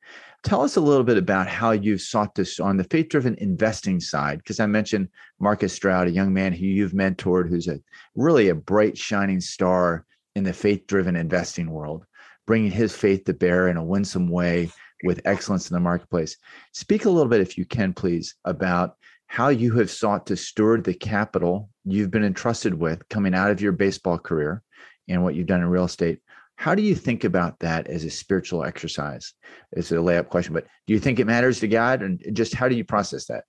Tell 0.42 0.62
us 0.62 0.76
a 0.76 0.80
little 0.80 1.04
bit 1.04 1.18
about 1.18 1.46
how 1.46 1.70
you've 1.70 2.00
sought 2.00 2.34
this 2.34 2.58
on 2.58 2.76
the 2.76 2.84
faith 2.84 3.08
driven 3.08 3.36
investing 3.36 4.00
side, 4.00 4.38
because 4.38 4.58
I 4.58 4.66
mentioned 4.66 5.08
Marcus 5.38 5.72
Stroud, 5.72 6.08
a 6.08 6.12
young 6.12 6.32
man 6.32 6.52
who 6.52 6.66
you've 6.66 6.92
mentored, 6.92 7.48
who's 7.48 7.68
a 7.68 7.80
really 8.16 8.48
a 8.48 8.54
bright, 8.54 8.98
shining 8.98 9.40
star 9.40 10.04
in 10.34 10.42
the 10.42 10.52
faith 10.52 10.86
driven 10.88 11.14
investing 11.14 11.70
world, 11.70 12.04
bringing 12.44 12.72
his 12.72 12.94
faith 12.94 13.24
to 13.24 13.34
bear 13.34 13.68
in 13.68 13.76
a 13.76 13.84
winsome 13.84 14.28
way 14.28 14.70
with 15.04 15.20
excellence 15.24 15.70
in 15.70 15.74
the 15.74 15.80
marketplace. 15.80 16.36
Speak 16.72 17.04
a 17.04 17.10
little 17.10 17.30
bit, 17.30 17.40
if 17.40 17.56
you 17.56 17.64
can, 17.64 17.92
please, 17.92 18.34
about 18.44 18.96
how 19.28 19.48
you 19.48 19.72
have 19.74 19.90
sought 19.90 20.26
to 20.26 20.36
steward 20.36 20.82
the 20.82 20.94
capital 20.94 21.70
you've 21.84 22.10
been 22.10 22.24
entrusted 22.24 22.74
with 22.74 23.08
coming 23.08 23.34
out 23.34 23.50
of 23.50 23.60
your 23.60 23.72
baseball 23.72 24.18
career 24.18 24.62
and 25.08 25.22
what 25.22 25.34
you've 25.34 25.46
done 25.46 25.60
in 25.60 25.68
real 25.68 25.84
estate 25.84 26.18
how 26.62 26.76
do 26.76 26.82
you 26.82 26.94
think 26.94 27.24
about 27.24 27.58
that 27.58 27.88
as 27.88 28.04
a 28.04 28.10
spiritual 28.10 28.62
exercise? 28.62 29.34
It's 29.72 29.90
a 29.90 29.96
layup 29.96 30.28
question, 30.28 30.54
but 30.54 30.64
do 30.86 30.92
you 30.92 31.00
think 31.00 31.18
it 31.18 31.26
matters 31.26 31.58
to 31.58 31.66
God? 31.66 32.02
And 32.02 32.22
just 32.32 32.54
how 32.54 32.68
do 32.68 32.76
you 32.76 32.84
process 32.84 33.26
that? 33.26 33.42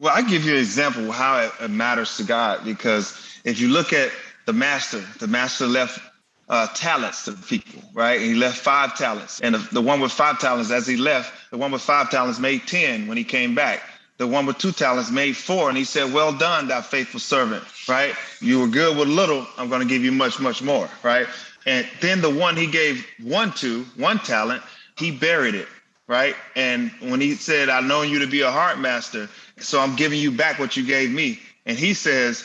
Well, 0.00 0.12
I 0.12 0.22
give 0.22 0.44
you 0.44 0.54
an 0.54 0.58
example 0.58 1.12
how 1.12 1.52
it 1.60 1.70
matters 1.70 2.16
to 2.16 2.24
God 2.24 2.64
because 2.64 3.16
if 3.44 3.60
you 3.60 3.68
look 3.68 3.92
at 3.92 4.10
the 4.46 4.52
master, 4.52 5.04
the 5.20 5.28
master 5.28 5.68
left 5.68 6.00
uh, 6.48 6.66
talents 6.74 7.26
to 7.26 7.32
people, 7.34 7.80
right? 7.94 8.20
And 8.20 8.30
he 8.30 8.34
left 8.34 8.58
five 8.58 8.96
talents. 8.96 9.38
And 9.40 9.54
the, 9.54 9.58
the 9.74 9.80
one 9.80 10.00
with 10.00 10.10
five 10.10 10.40
talents, 10.40 10.72
as 10.72 10.84
he 10.84 10.96
left, 10.96 11.32
the 11.52 11.58
one 11.58 11.70
with 11.70 11.82
five 11.82 12.10
talents 12.10 12.40
made 12.40 12.66
10 12.66 13.06
when 13.06 13.16
he 13.16 13.22
came 13.22 13.54
back. 13.54 13.82
The 14.16 14.26
one 14.26 14.46
with 14.46 14.58
two 14.58 14.72
talents 14.72 15.12
made 15.12 15.36
four. 15.36 15.68
And 15.68 15.78
he 15.78 15.84
said, 15.84 16.12
Well 16.12 16.32
done, 16.32 16.66
thou 16.66 16.80
faithful 16.80 17.20
servant, 17.20 17.62
right? 17.88 18.16
You 18.40 18.58
were 18.58 18.66
good 18.66 18.96
with 18.96 19.06
little. 19.06 19.46
I'm 19.56 19.68
going 19.68 19.82
to 19.82 19.86
give 19.86 20.02
you 20.02 20.10
much, 20.10 20.40
much 20.40 20.60
more, 20.60 20.90
right? 21.04 21.28
And 21.68 21.86
then 22.00 22.22
the 22.22 22.30
one 22.30 22.56
he 22.56 22.66
gave 22.66 23.06
one 23.22 23.52
to, 23.56 23.84
one 23.96 24.20
talent, 24.20 24.62
he 24.96 25.10
buried 25.10 25.54
it, 25.54 25.68
right? 26.06 26.34
And 26.56 26.90
when 27.00 27.20
he 27.20 27.34
said, 27.34 27.68
I 27.68 27.82
know 27.82 28.00
you 28.00 28.18
to 28.20 28.26
be 28.26 28.40
a 28.40 28.50
heart 28.50 28.78
master, 28.78 29.28
so 29.58 29.78
I'm 29.78 29.94
giving 29.94 30.18
you 30.18 30.32
back 30.32 30.58
what 30.58 30.78
you 30.78 30.86
gave 30.86 31.10
me. 31.10 31.38
And 31.66 31.76
he 31.76 31.92
says, 31.92 32.42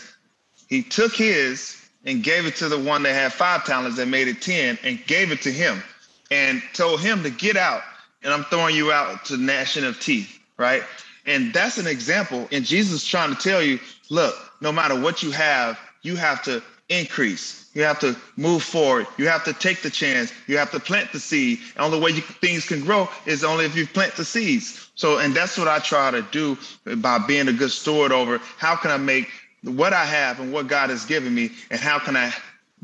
he 0.68 0.84
took 0.84 1.14
his 1.14 1.82
and 2.04 2.22
gave 2.22 2.46
it 2.46 2.58
to 2.58 2.68
the 2.68 2.78
one 2.78 3.04
that 3.04 3.14
had 3.14 3.32
five 3.32 3.64
talents 3.64 3.96
that 3.96 4.10
made 4.10 4.28
it 4.28 4.42
10 4.42 4.78
and 4.84 5.00
gave 5.08 5.32
it 5.32 5.42
to 5.44 5.52
him 5.54 5.82
and 6.30 6.62
told 6.74 7.00
him 7.00 7.24
to 7.24 7.30
get 7.30 7.56
out. 7.56 7.82
And 8.24 8.34
I'm 8.34 8.44
throwing 8.44 8.76
you 8.76 8.92
out 8.92 9.24
to 9.28 9.38
gnashing 9.38 9.86
of 9.86 10.02
teeth, 10.02 10.38
right? 10.58 10.84
And 11.26 11.54
that's 11.54 11.78
an 11.78 11.88
example. 11.88 12.50
And 12.52 12.66
Jesus 12.66 13.04
is 13.04 13.06
trying 13.06 13.34
to 13.34 13.42
tell 13.42 13.64
you, 13.64 13.80
look, 14.10 14.36
no 14.60 14.74
matter 14.74 15.00
what 15.00 15.24
you 15.24 15.32
have, 15.32 15.80
you 16.02 16.18
have 16.18 16.44
to 16.44 16.62
increase 16.90 17.62
you 17.74 17.84
have 17.84 18.00
to 18.02 18.16
move 18.38 18.64
forward. 18.64 19.08
You 19.18 19.28
have 19.30 19.44
to 19.46 19.54
take 19.54 19.82
the 19.84 19.90
chance. 19.92 20.34
You 20.48 20.58
have 20.58 20.72
to 20.72 20.80
plant 20.80 21.12
the 21.14 21.20
seed. 21.20 21.60
The 21.76 21.82
only 21.84 22.00
way 22.00 22.12
you, 22.12 22.22
things 22.22 22.68
can 22.68 22.82
grow 22.82 23.10
is 23.26 23.44
only 23.44 23.66
if 23.66 23.76
you 23.76 23.88
plant 23.88 24.16
the 24.16 24.26
seeds. 24.26 24.92
So, 24.96 25.20
and 25.20 25.36
that's 25.36 25.58
what 25.58 25.68
I 25.70 25.80
try 25.80 26.12
to 26.12 26.24
do 26.32 26.58
by 26.98 27.20
being 27.20 27.48
a 27.50 27.54
good 27.54 27.72
steward 27.72 28.12
over 28.12 28.40
how 28.58 28.76
can 28.76 28.92
I 28.92 28.98
make 28.98 29.30
what 29.64 29.94
I 29.94 30.06
have 30.06 30.40
and 30.40 30.54
what 30.54 30.68
God 30.68 30.90
has 30.92 31.06
given 31.06 31.34
me, 31.36 31.52
and 31.72 31.80
how 31.80 32.00
can 32.00 32.18
I 32.18 32.34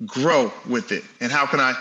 grow 0.05 0.51
with 0.69 0.91
it, 0.91 1.03
and 1.21 1.31
how 1.31 1.45
can 1.45 1.59
I 1.59 1.75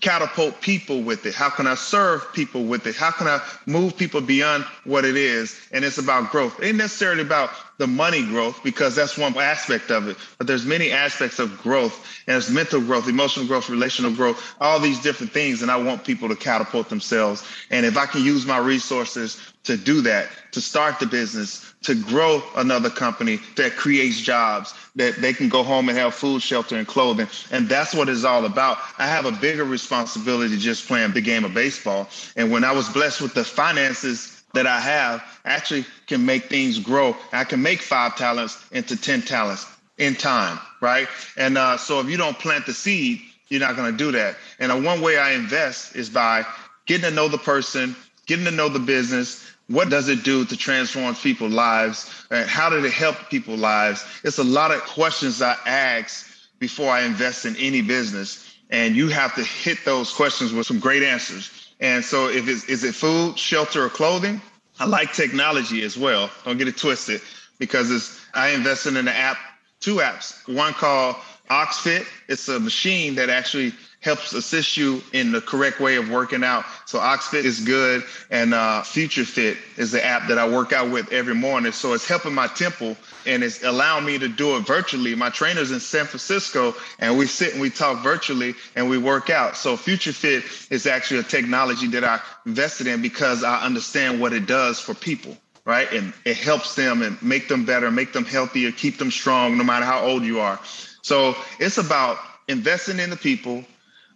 catapult 0.00 0.60
people 0.62 1.02
with 1.02 1.26
it? 1.26 1.34
How 1.34 1.50
can 1.50 1.66
I 1.66 1.74
serve 1.76 2.32
people 2.32 2.64
with 2.64 2.86
it? 2.86 2.96
How 2.96 3.10
can 3.12 3.28
I 3.28 3.40
move 3.66 3.96
people 3.96 4.20
beyond 4.20 4.64
what 4.84 5.04
it 5.04 5.16
is? 5.16 5.60
And 5.72 5.84
it's 5.84 5.98
about 5.98 6.30
growth. 6.32 6.60
It 6.62 6.68
ain't 6.68 6.78
necessarily 6.78 7.22
about 7.22 7.50
the 7.80 7.86
money 7.86 8.22
growth 8.22 8.62
because 8.62 8.94
that's 8.94 9.16
one 9.16 9.34
aspect 9.38 9.90
of 9.90 10.06
it, 10.06 10.18
but 10.36 10.46
there's 10.46 10.66
many 10.66 10.92
aspects 10.92 11.38
of 11.38 11.56
growth 11.62 12.06
and 12.26 12.36
it's 12.36 12.50
mental 12.50 12.78
growth, 12.78 13.08
emotional 13.08 13.46
growth, 13.46 13.70
relational 13.70 14.12
growth, 14.12 14.54
all 14.60 14.78
these 14.78 15.00
different 15.00 15.32
things. 15.32 15.62
And 15.62 15.70
I 15.70 15.78
want 15.78 16.04
people 16.04 16.28
to 16.28 16.36
catapult 16.36 16.90
themselves. 16.90 17.42
And 17.70 17.86
if 17.86 17.96
I 17.96 18.04
can 18.04 18.22
use 18.22 18.44
my 18.44 18.58
resources 18.58 19.40
to 19.64 19.78
do 19.78 20.02
that, 20.02 20.28
to 20.52 20.60
start 20.60 21.00
the 21.00 21.06
business, 21.06 21.72
to 21.84 21.94
grow 21.94 22.42
another 22.56 22.90
company 22.90 23.40
that 23.56 23.76
creates 23.76 24.20
jobs, 24.20 24.74
that 24.96 25.16
they 25.16 25.32
can 25.32 25.48
go 25.48 25.62
home 25.62 25.88
and 25.88 25.96
have 25.96 26.14
food, 26.14 26.42
shelter, 26.42 26.76
and 26.76 26.86
clothing. 26.86 27.28
And 27.50 27.66
that's 27.66 27.94
what 27.94 28.10
it's 28.10 28.24
all 28.24 28.44
about. 28.44 28.76
I 28.98 29.06
have 29.06 29.24
a 29.24 29.32
bigger 29.32 29.64
responsibility 29.64 30.58
just 30.58 30.86
playing 30.86 31.12
the 31.12 31.22
game 31.22 31.46
of 31.46 31.54
baseball. 31.54 32.10
And 32.36 32.52
when 32.52 32.62
I 32.62 32.72
was 32.72 32.90
blessed 32.90 33.22
with 33.22 33.32
the 33.32 33.44
finances 33.44 34.39
that 34.52 34.66
I 34.66 34.80
have, 34.80 35.22
actually 35.44 35.84
can 36.06 36.26
make 36.26 36.44
things 36.44 36.78
grow. 36.78 37.16
I 37.32 37.44
can 37.44 37.62
make 37.62 37.80
five 37.80 38.16
talents 38.16 38.62
into 38.72 38.96
10 38.96 39.22
talents 39.22 39.66
in 39.98 40.14
time, 40.14 40.58
right? 40.80 41.08
And 41.36 41.56
uh, 41.56 41.76
so 41.76 42.00
if 42.00 42.08
you 42.08 42.16
don't 42.16 42.38
plant 42.38 42.66
the 42.66 42.72
seed, 42.72 43.20
you're 43.48 43.60
not 43.60 43.76
going 43.76 43.92
to 43.92 43.96
do 43.96 44.12
that. 44.12 44.36
And 44.58 44.72
uh, 44.72 44.76
one 44.76 45.00
way 45.00 45.18
I 45.18 45.32
invest 45.32 45.94
is 45.94 46.08
by 46.08 46.46
getting 46.86 47.08
to 47.08 47.14
know 47.14 47.28
the 47.28 47.38
person, 47.38 47.94
getting 48.26 48.44
to 48.44 48.50
know 48.50 48.68
the 48.68 48.78
business, 48.78 49.46
what 49.68 49.88
does 49.88 50.08
it 50.08 50.24
do 50.24 50.44
to 50.44 50.56
transform 50.56 51.14
people's 51.14 51.52
lives? 51.52 52.10
And 52.30 52.48
how 52.48 52.70
did 52.70 52.84
it 52.84 52.92
help 52.92 53.16
people's 53.30 53.60
lives? 53.60 54.04
It's 54.24 54.38
a 54.38 54.44
lot 54.44 54.72
of 54.72 54.80
questions 54.82 55.40
I 55.40 55.56
ask 55.64 56.26
before 56.58 56.90
I 56.90 57.02
invest 57.02 57.44
in 57.44 57.54
any 57.56 57.80
business. 57.80 58.52
And 58.70 58.96
you 58.96 59.08
have 59.08 59.34
to 59.36 59.44
hit 59.44 59.78
those 59.84 60.12
questions 60.12 60.52
with 60.52 60.66
some 60.66 60.80
great 60.80 61.02
answers. 61.02 61.59
And 61.80 62.04
so 62.04 62.28
if 62.28 62.46
it's 62.48 62.64
is 62.64 62.84
it 62.84 62.94
food, 62.94 63.38
shelter, 63.38 63.84
or 63.84 63.88
clothing? 63.88 64.40
I 64.78 64.86
like 64.86 65.12
technology 65.12 65.82
as 65.82 65.96
well. 65.96 66.30
Don't 66.44 66.58
get 66.58 66.68
it 66.68 66.76
twisted 66.76 67.20
because 67.58 67.90
it's 67.90 68.20
I 68.34 68.50
invested 68.50 68.90
in 68.90 68.96
an 68.96 69.08
app, 69.08 69.38
two 69.80 69.96
apps. 69.96 70.46
One 70.54 70.72
called 70.72 71.16
OxeFit. 71.50 72.06
It's 72.28 72.48
a 72.48 72.60
machine 72.60 73.14
that 73.16 73.28
actually 73.28 73.74
helps 74.00 74.32
assist 74.32 74.76
you 74.76 75.02
in 75.12 75.30
the 75.30 75.40
correct 75.40 75.78
way 75.78 75.96
of 75.96 76.08
working 76.08 76.42
out. 76.42 76.64
So 76.86 76.98
OxeFit 76.98 77.44
is 77.44 77.60
good, 77.60 78.02
and 78.30 78.54
uh, 78.54 78.82
Future 78.82 79.24
Fit 79.24 79.58
is 79.76 79.92
the 79.92 80.04
app 80.04 80.28
that 80.28 80.38
I 80.38 80.48
work 80.48 80.72
out 80.72 80.90
with 80.90 81.12
every 81.12 81.34
morning. 81.34 81.72
So 81.72 81.92
it's 81.92 82.08
helping 82.08 82.34
my 82.34 82.46
temple, 82.46 82.96
and 83.26 83.42
it's 83.42 83.62
allowing 83.62 84.06
me 84.06 84.18
to 84.18 84.28
do 84.28 84.56
it 84.56 84.60
virtually. 84.66 85.14
My 85.14 85.28
trainer's 85.28 85.70
in 85.70 85.80
San 85.80 86.06
Francisco, 86.06 86.74
and 86.98 87.18
we 87.18 87.26
sit 87.26 87.52
and 87.52 87.60
we 87.60 87.68
talk 87.68 88.02
virtually, 88.02 88.54
and 88.74 88.88
we 88.88 88.96
work 88.96 89.28
out. 89.28 89.56
So 89.56 89.76
Future 89.76 90.12
Fit 90.12 90.44
is 90.70 90.86
actually 90.86 91.20
a 91.20 91.24
technology 91.24 91.86
that 91.88 92.04
I 92.04 92.20
invested 92.46 92.86
in 92.86 93.02
because 93.02 93.44
I 93.44 93.62
understand 93.62 94.20
what 94.20 94.32
it 94.32 94.46
does 94.46 94.80
for 94.80 94.94
people 94.94 95.36
right? 95.66 95.92
And 95.92 96.12
it 96.24 96.38
helps 96.38 96.74
them 96.74 97.02
and 97.02 97.22
make 97.22 97.46
them 97.46 97.64
better, 97.64 97.90
make 97.90 98.12
them 98.12 98.24
healthier, 98.24 98.72
keep 98.72 98.96
them 98.96 99.10
strong, 99.10 99.58
no 99.58 99.62
matter 99.62 99.84
how 99.84 100.00
old 100.00 100.24
you 100.24 100.40
are. 100.40 100.58
So 101.02 101.36
it's 101.60 101.78
about 101.78 102.18
investing 102.48 102.98
in 102.98 103.10
the 103.10 103.16
people, 103.16 103.64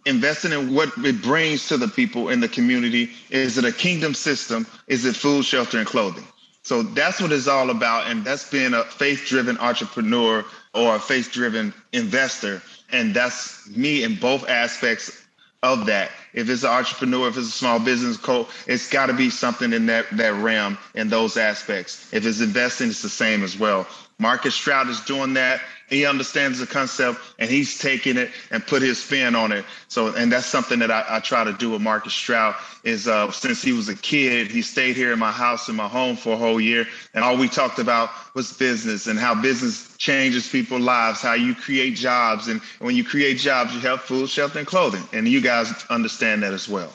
investing 0.05 0.51
in 0.51 0.73
what 0.73 0.91
it 0.99 1.21
brings 1.21 1.67
to 1.67 1.77
the 1.77 1.87
people 1.87 2.29
in 2.29 2.39
the 2.39 2.47
community. 2.47 3.11
Is 3.29 3.57
it 3.57 3.65
a 3.65 3.71
kingdom 3.71 4.13
system? 4.13 4.67
Is 4.87 5.05
it 5.05 5.15
food, 5.15 5.45
shelter, 5.45 5.77
and 5.77 5.87
clothing? 5.87 6.25
So 6.63 6.81
that's 6.81 7.21
what 7.21 7.31
it's 7.31 7.47
all 7.47 7.69
about. 7.69 8.09
And 8.09 8.23
that's 8.25 8.49
being 8.49 8.73
a 8.73 8.83
faith 8.83 9.25
driven 9.27 9.57
entrepreneur 9.59 10.45
or 10.73 10.95
a 10.95 10.99
faith 10.99 11.31
driven 11.31 11.73
investor. 11.93 12.61
And 12.91 13.13
that's 13.13 13.67
me 13.69 14.03
in 14.03 14.15
both 14.15 14.47
aspects 14.47 15.25
of 15.63 15.85
that. 15.87 16.11
If 16.33 16.49
it's 16.49 16.63
an 16.63 16.69
entrepreneur, 16.69 17.27
if 17.27 17.37
it's 17.37 17.47
a 17.47 17.51
small 17.51 17.79
business 17.79 18.17
coach, 18.17 18.47
it's 18.67 18.89
got 18.89 19.07
to 19.07 19.13
be 19.13 19.29
something 19.29 19.73
in 19.73 19.87
that, 19.87 20.05
that 20.17 20.33
realm 20.33 20.77
in 20.93 21.09
those 21.09 21.37
aspects. 21.37 22.11
If 22.13 22.25
it's 22.25 22.41
investing, 22.41 22.89
it's 22.89 23.01
the 23.01 23.09
same 23.09 23.43
as 23.43 23.57
well. 23.57 23.87
Marcus 24.19 24.55
Stroud 24.55 24.89
is 24.89 25.01
doing 25.01 25.33
that 25.33 25.61
he 25.89 26.05
understands 26.05 26.59
the 26.59 26.65
concept 26.65 27.19
and 27.37 27.49
he's 27.49 27.77
taking 27.77 28.17
it 28.17 28.31
and 28.49 28.65
put 28.65 28.81
his 28.81 29.03
spin 29.03 29.35
on 29.35 29.51
it. 29.51 29.65
So, 29.87 30.15
and 30.15 30.31
that's 30.31 30.47
something 30.47 30.79
that 30.79 30.89
I, 30.89 31.05
I 31.07 31.19
try 31.19 31.43
to 31.43 31.53
do 31.53 31.71
with 31.71 31.81
Marcus 31.81 32.13
Stroud 32.13 32.55
is 32.83 33.07
uh, 33.07 33.31
since 33.31 33.61
he 33.61 33.71
was 33.71 33.87
a 33.87 33.95
kid, 33.95 34.49
he 34.49 34.61
stayed 34.61 34.95
here 34.95 35.13
in 35.13 35.19
my 35.19 35.31
house 35.31 35.69
in 35.69 35.75
my 35.75 35.87
home 35.87 36.15
for 36.15 36.33
a 36.33 36.37
whole 36.37 36.59
year. 36.59 36.87
And 37.13 37.23
all 37.23 37.37
we 37.37 37.47
talked 37.47 37.79
about 37.79 38.09
was 38.33 38.51
business 38.53 39.07
and 39.07 39.19
how 39.19 39.39
business 39.39 39.95
changes 39.97 40.49
people's 40.49 40.81
lives, 40.81 41.21
how 41.21 41.33
you 41.33 41.53
create 41.53 41.95
jobs. 41.95 42.47
And 42.47 42.61
when 42.79 42.95
you 42.95 43.03
create 43.03 43.37
jobs, 43.37 43.73
you 43.73 43.79
have 43.81 44.01
food, 44.01 44.29
shelter, 44.29 44.57
and 44.57 44.67
clothing. 44.67 45.03
And 45.13 45.27
you 45.27 45.41
guys 45.41 45.71
understand 45.89 46.41
that 46.43 46.53
as 46.53 46.67
well. 46.67 46.91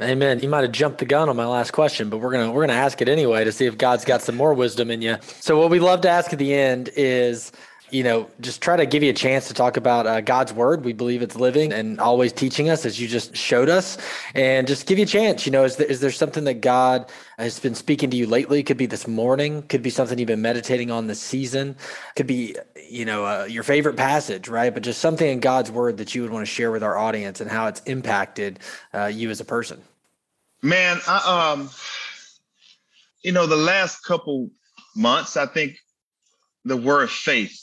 Amen. 0.00 0.38
You 0.38 0.48
might 0.48 0.62
have 0.62 0.70
jumped 0.70 0.98
the 0.98 1.06
gun 1.06 1.28
on 1.28 1.34
my 1.34 1.46
last 1.46 1.72
question, 1.72 2.08
but 2.08 2.18
we're 2.18 2.30
gonna 2.30 2.52
we're 2.52 2.62
gonna 2.62 2.78
ask 2.78 3.02
it 3.02 3.08
anyway 3.08 3.42
to 3.42 3.50
see 3.50 3.66
if 3.66 3.76
God's 3.76 4.04
got 4.04 4.22
some 4.22 4.36
more 4.36 4.54
wisdom 4.54 4.92
in 4.92 5.02
you. 5.02 5.16
So 5.40 5.58
what 5.58 5.70
we 5.70 5.80
love 5.80 6.02
to 6.02 6.08
ask 6.08 6.32
at 6.32 6.38
the 6.38 6.54
end 6.54 6.90
is 6.94 7.50
you 7.90 8.02
know, 8.02 8.28
just 8.40 8.60
try 8.60 8.76
to 8.76 8.86
give 8.86 9.02
you 9.02 9.10
a 9.10 9.14
chance 9.14 9.48
to 9.48 9.54
talk 9.54 9.76
about 9.76 10.06
uh, 10.06 10.20
God's 10.20 10.52
word. 10.52 10.84
We 10.84 10.92
believe 10.92 11.22
it's 11.22 11.36
living 11.36 11.72
and 11.72 12.00
always 12.00 12.32
teaching 12.32 12.68
us, 12.68 12.84
as 12.84 13.00
you 13.00 13.08
just 13.08 13.36
showed 13.36 13.68
us, 13.68 13.96
and 14.34 14.66
just 14.66 14.86
give 14.86 14.98
you 14.98 15.04
a 15.04 15.06
chance. 15.06 15.46
You 15.46 15.52
know, 15.52 15.64
is 15.64 15.76
there, 15.76 15.86
is 15.86 16.00
there 16.00 16.10
something 16.10 16.44
that 16.44 16.60
God 16.60 17.10
has 17.38 17.58
been 17.58 17.74
speaking 17.74 18.10
to 18.10 18.16
you 18.16 18.26
lately? 18.26 18.62
Could 18.62 18.76
be 18.76 18.86
this 18.86 19.06
morning, 19.06 19.62
could 19.62 19.82
be 19.82 19.90
something 19.90 20.18
you've 20.18 20.28
been 20.28 20.42
meditating 20.42 20.90
on 20.90 21.06
this 21.06 21.20
season, 21.20 21.76
could 22.14 22.26
be, 22.26 22.56
you 22.88 23.04
know, 23.04 23.24
uh, 23.24 23.46
your 23.48 23.62
favorite 23.62 23.96
passage, 23.96 24.48
right? 24.48 24.72
But 24.72 24.82
just 24.82 25.00
something 25.00 25.28
in 25.28 25.40
God's 25.40 25.70
word 25.70 25.96
that 25.98 26.14
you 26.14 26.22
would 26.22 26.30
want 26.30 26.46
to 26.46 26.52
share 26.52 26.70
with 26.70 26.82
our 26.82 26.96
audience 26.96 27.40
and 27.40 27.50
how 27.50 27.68
it's 27.68 27.80
impacted 27.82 28.58
uh, 28.92 29.06
you 29.06 29.30
as 29.30 29.40
a 29.40 29.44
person. 29.44 29.82
Man, 30.62 30.98
I, 31.06 31.52
um, 31.52 31.70
you 33.22 33.32
know, 33.32 33.46
the 33.46 33.56
last 33.56 34.04
couple 34.04 34.50
months, 34.96 35.36
I 35.36 35.46
think 35.46 35.76
the 36.64 36.76
word 36.76 37.10
faith 37.10 37.60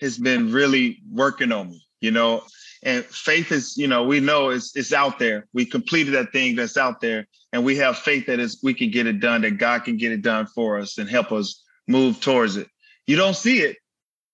has 0.00 0.18
been 0.18 0.52
really 0.52 0.98
working 1.10 1.52
on 1.52 1.70
me, 1.70 1.84
you 2.00 2.10
know. 2.10 2.42
And 2.82 3.04
faith 3.04 3.50
is, 3.50 3.76
you 3.76 3.88
know, 3.88 4.04
we 4.04 4.20
know 4.20 4.50
it's 4.50 4.76
it's 4.76 4.92
out 4.92 5.18
there. 5.18 5.46
We 5.52 5.64
completed 5.64 6.14
that 6.14 6.32
thing 6.32 6.54
that's 6.54 6.76
out 6.76 7.00
there, 7.00 7.26
and 7.52 7.64
we 7.64 7.76
have 7.78 7.98
faith 7.98 8.26
that 8.26 8.38
is 8.38 8.60
we 8.62 8.74
can 8.74 8.90
get 8.90 9.06
it 9.06 9.20
done, 9.20 9.40
that 9.42 9.58
God 9.58 9.84
can 9.84 9.96
get 9.96 10.12
it 10.12 10.22
done 10.22 10.46
for 10.46 10.78
us 10.78 10.98
and 10.98 11.08
help 11.08 11.32
us 11.32 11.64
move 11.88 12.20
towards 12.20 12.56
it. 12.56 12.68
You 13.06 13.16
don't 13.16 13.36
see 13.36 13.60
it, 13.60 13.78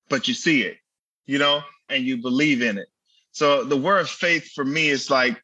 but 0.08 0.28
you 0.28 0.34
see 0.34 0.62
it, 0.62 0.78
you 1.26 1.38
know, 1.38 1.62
and 1.88 2.04
you 2.04 2.20
believe 2.20 2.60
in 2.60 2.76
it. 2.76 2.88
So 3.32 3.64
the 3.64 3.76
word 3.76 4.08
faith 4.08 4.50
for 4.52 4.64
me 4.64 4.88
is 4.88 5.10
like, 5.10 5.40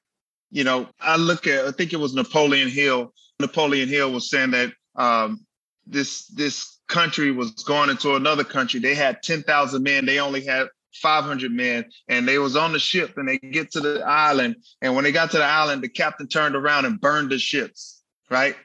you 0.50 0.64
know, 0.64 0.88
I 1.00 1.16
look 1.16 1.46
at 1.46 1.66
I 1.66 1.70
think 1.70 1.92
it 1.92 2.00
was 2.00 2.14
Napoleon 2.14 2.68
Hill. 2.68 3.12
Napoleon 3.40 3.88
Hill 3.88 4.12
was 4.12 4.30
saying 4.30 4.52
that 4.52 4.72
um, 4.94 5.44
this 5.86 6.26
this 6.28 6.78
country 6.88 7.30
was 7.30 7.50
going 7.64 7.90
into 7.90 8.14
another 8.14 8.44
country. 8.44 8.80
They 8.80 8.94
had 8.94 9.22
10,000 9.22 9.82
men. 9.82 10.06
They 10.06 10.20
only 10.20 10.44
had 10.44 10.68
500 10.94 11.52
men 11.52 11.84
and 12.08 12.26
they 12.26 12.38
was 12.38 12.56
on 12.56 12.72
the 12.72 12.78
ship 12.78 13.16
and 13.16 13.28
they 13.28 13.38
get 13.38 13.70
to 13.72 13.80
the 13.80 14.02
island. 14.06 14.56
And 14.80 14.94
when 14.94 15.04
they 15.04 15.12
got 15.12 15.30
to 15.32 15.38
the 15.38 15.44
island, 15.44 15.82
the 15.82 15.88
captain 15.88 16.28
turned 16.28 16.56
around 16.56 16.84
and 16.84 17.00
burned 17.00 17.30
the 17.30 17.38
ships, 17.38 18.02
right? 18.30 18.56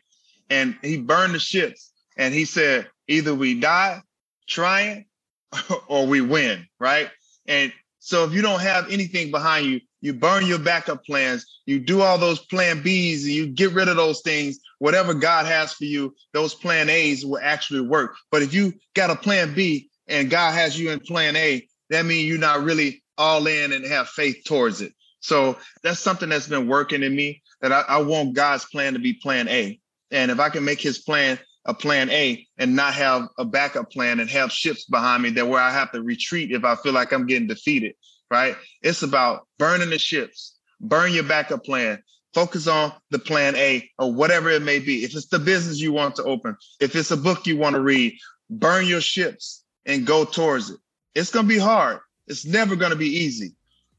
And 0.49 0.77
he 0.81 0.97
burned 0.97 1.33
the 1.33 1.39
ships 1.39 1.91
and 2.17 2.33
he 2.33 2.45
said, 2.45 2.87
either 3.07 3.33
we 3.33 3.59
die 3.59 4.01
trying 4.47 5.05
or 5.87 6.07
we 6.07 6.21
win, 6.21 6.67
right? 6.79 7.09
And 7.47 7.73
so 7.99 8.23
if 8.25 8.33
you 8.33 8.41
don't 8.41 8.61
have 8.61 8.89
anything 8.89 9.31
behind 9.31 9.65
you, 9.65 9.81
you 10.01 10.13
burn 10.13 10.45
your 10.45 10.59
backup 10.59 11.05
plans, 11.05 11.45
you 11.65 11.79
do 11.79 12.01
all 12.01 12.17
those 12.17 12.39
plan 12.39 12.83
Bs, 12.83 13.23
and 13.23 13.31
you 13.31 13.47
get 13.47 13.71
rid 13.71 13.87
of 13.87 13.95
those 13.95 14.21
things. 14.21 14.59
Whatever 14.79 15.13
God 15.13 15.45
has 15.45 15.73
for 15.73 15.85
you, 15.85 16.13
those 16.33 16.55
plan 16.55 16.89
A's 16.89 17.25
will 17.25 17.39
actually 17.41 17.81
work. 17.81 18.15
But 18.31 18.41
if 18.41 18.53
you 18.53 18.73
got 18.95 19.11
a 19.11 19.15
plan 19.15 19.53
B 19.53 19.89
and 20.07 20.29
God 20.29 20.53
has 20.53 20.77
you 20.79 20.91
in 20.91 20.99
plan 20.99 21.35
A, 21.35 21.67
that 21.91 22.05
means 22.05 22.27
you're 22.27 22.39
not 22.39 22.63
really 22.63 23.03
all 23.17 23.45
in 23.45 23.71
and 23.73 23.85
have 23.85 24.09
faith 24.09 24.43
towards 24.45 24.81
it. 24.81 24.93
So 25.19 25.57
that's 25.83 25.99
something 25.99 26.29
that's 26.29 26.47
been 26.47 26.67
working 26.67 27.03
in 27.03 27.15
me 27.15 27.43
that 27.61 27.71
I, 27.71 27.81
I 27.81 28.01
want 28.01 28.33
God's 28.33 28.65
plan 28.65 28.93
to 28.93 28.99
be 28.99 29.13
plan 29.13 29.47
A. 29.47 29.79
And 30.09 30.31
if 30.31 30.39
I 30.39 30.49
can 30.49 30.65
make 30.65 30.81
his 30.81 30.97
plan 30.99 31.39
a 31.65 31.73
plan 31.73 32.09
A 32.09 32.45
and 32.57 32.75
not 32.75 32.95
have 32.95 33.27
a 33.37 33.45
backup 33.45 33.91
plan 33.91 34.19
and 34.19 34.29
have 34.29 34.51
ships 34.51 34.85
behind 34.85 35.21
me 35.21 35.29
that 35.31 35.47
where 35.47 35.61
I 35.61 35.71
have 35.71 35.91
to 35.91 36.01
retreat 36.01 36.51
if 36.51 36.63
I 36.63 36.75
feel 36.75 36.93
like 36.93 37.11
I'm 37.11 37.27
getting 37.27 37.47
defeated, 37.47 37.93
right? 38.31 38.55
It's 38.81 39.03
about 39.03 39.45
burning 39.59 39.91
the 39.91 39.99
ships, 39.99 40.57
burn 40.79 41.13
your 41.13 41.23
backup 41.23 41.63
plan, 41.63 42.01
focus 42.33 42.65
on 42.67 42.93
the 43.11 43.19
plan 43.19 43.55
A 43.57 43.87
or 43.99 44.11
whatever 44.11 44.49
it 44.49 44.63
may 44.63 44.79
be. 44.79 45.03
If 45.03 45.13
it's 45.13 45.27
the 45.27 45.37
business 45.37 45.79
you 45.79 45.91
want 45.91 46.15
to 46.15 46.23
open, 46.23 46.55
if 46.79 46.95
it's 46.95 47.11
a 47.11 47.17
book 47.17 47.45
you 47.45 47.57
want 47.57 47.75
to 47.75 47.81
read, 47.81 48.17
burn 48.49 48.87
your 48.87 49.01
ships 49.01 49.63
and 49.85 50.07
go 50.07 50.25
towards 50.25 50.69
it. 50.69 50.79
It's 51.13 51.29
going 51.29 51.45
to 51.45 51.53
be 51.53 51.59
hard. 51.59 51.99
It's 52.27 52.45
never 52.45 52.75
going 52.75 52.91
to 52.91 52.97
be 52.97 53.09
easy. 53.09 53.53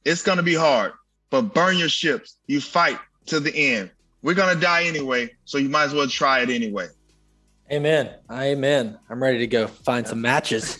It's 0.04 0.22
going 0.22 0.38
to 0.38 0.42
be 0.42 0.54
hard, 0.54 0.92
but 1.30 1.54
burn 1.54 1.76
your 1.76 1.90
ships. 1.90 2.38
You 2.46 2.60
fight 2.60 2.98
to 3.26 3.38
the 3.38 3.54
end. 3.54 3.90
We're 4.22 4.34
going 4.34 4.54
to 4.54 4.60
die 4.60 4.84
anyway, 4.84 5.30
so 5.44 5.58
you 5.58 5.68
might 5.68 5.84
as 5.84 5.94
well 5.94 6.08
try 6.08 6.40
it 6.40 6.48
anyway. 6.48 6.88
Amen. 7.70 8.10
Amen. 8.30 8.98
I'm 9.08 9.22
ready 9.22 9.38
to 9.38 9.46
go 9.46 9.66
find 9.66 10.06
some 10.06 10.20
matches 10.20 10.78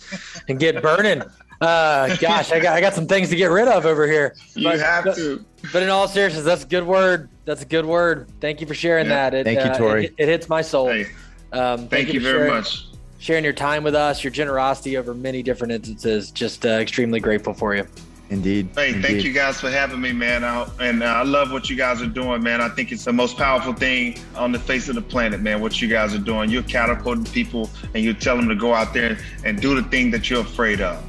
and 0.49 0.59
get 0.59 0.83
burning. 0.83 1.23
Uh, 1.63 2.17
gosh, 2.17 2.51
I 2.51 2.59
got 2.59 2.75
I 2.75 2.81
got 2.81 2.93
some 2.93 3.07
things 3.07 3.29
to 3.29 3.37
get 3.37 3.47
rid 3.47 3.69
of 3.69 3.87
over 3.87 4.09
here. 4.09 4.35
You 4.57 4.65
but, 4.65 4.81
have 4.81 5.15
to. 5.15 5.45
But 5.73 5.85
in 5.85 5.91
all 5.91 6.09
seriousness, 6.09 6.45
that's 6.45 6.65
a 6.65 6.67
good 6.67 6.85
word. 6.85 7.29
That's 7.45 7.63
a 7.63 7.67
good 7.67 7.87
word. 7.87 8.29
Thank 8.41 8.61
you 8.61 8.67
for 8.67 8.75
sharing 8.75 9.07
yeah. 9.07 9.31
that. 9.31 9.35
It, 9.35 9.45
thank 9.45 9.61
you, 9.61 9.71
uh, 9.71 9.79
Torii. 9.79 10.07
It, 10.07 10.15
it, 10.19 10.29
hits 10.29 10.49
my 10.49 10.61
soul. 10.61 10.89
Hey, 10.89 11.07
um, 11.53 11.79
thank, 11.79 11.91
thank, 11.91 12.13
you, 12.15 12.21
very 12.21 12.39
sharing, 12.39 12.53
much. 12.53 12.87
Sharing 13.21 13.45
your 13.45 13.53
time 13.53 13.85
with 13.85 13.95
us, 13.95 14.25
your 14.25 14.33
generosity 14.33 14.97
over 14.97 15.15
many 15.15 15.41
different 15.41 15.73
instances. 15.73 16.33
Just 16.33 16.67
uh, 16.67 16.71
extremely 16.71 17.21
grateful 17.21 17.55
for 17.55 17.77
you. 17.77 17.87
Indeed. 18.31 18.71
Hey, 18.75 18.89
Indeed. 18.89 19.03
thank 19.03 19.25
you 19.25 19.33
guys 19.33 19.61
for 19.61 19.71
having 19.71 20.01
me, 20.01 20.11
man. 20.11 20.43
I, 20.43 20.69
and 20.81 21.05
uh, 21.05 21.07
I 21.07 21.23
love 21.23 21.53
what 21.53 21.71
you 21.71 21.77
guys 21.77 22.03
are 22.03 22.07
doing, 22.07 22.43
man. 22.43 22.61
I 22.61 22.71
think 22.71 22.91
it's 22.91 23.05
the 23.05 23.13
most 23.13 23.37
powerful 23.37 23.73
thing 23.73 24.19
on 24.35 24.51
the 24.51 24.59
face 24.59 24.89
of 24.89 24.97
the 24.97 25.03
planet, 25.03 25.41
man. 25.41 25.61
What 25.61 25.81
you 25.81 25.87
guys 25.87 26.13
are 26.13 26.19
doing. 26.19 26.51
You're 26.51 26.65
catapulting 26.65 27.27
people 27.27 27.71
and 27.95 28.03
you 28.03 28.15
tell 28.15 28.37
them 28.37 28.49
to 28.49 28.57
go 28.57 28.75
out 28.75 28.93
there 28.93 29.17
and 29.45 29.61
do 29.61 29.81
the 29.81 29.89
thing 29.91 30.11
that 30.11 30.29
you're 30.29 30.41
afraid 30.41 30.81
of. 30.81 31.01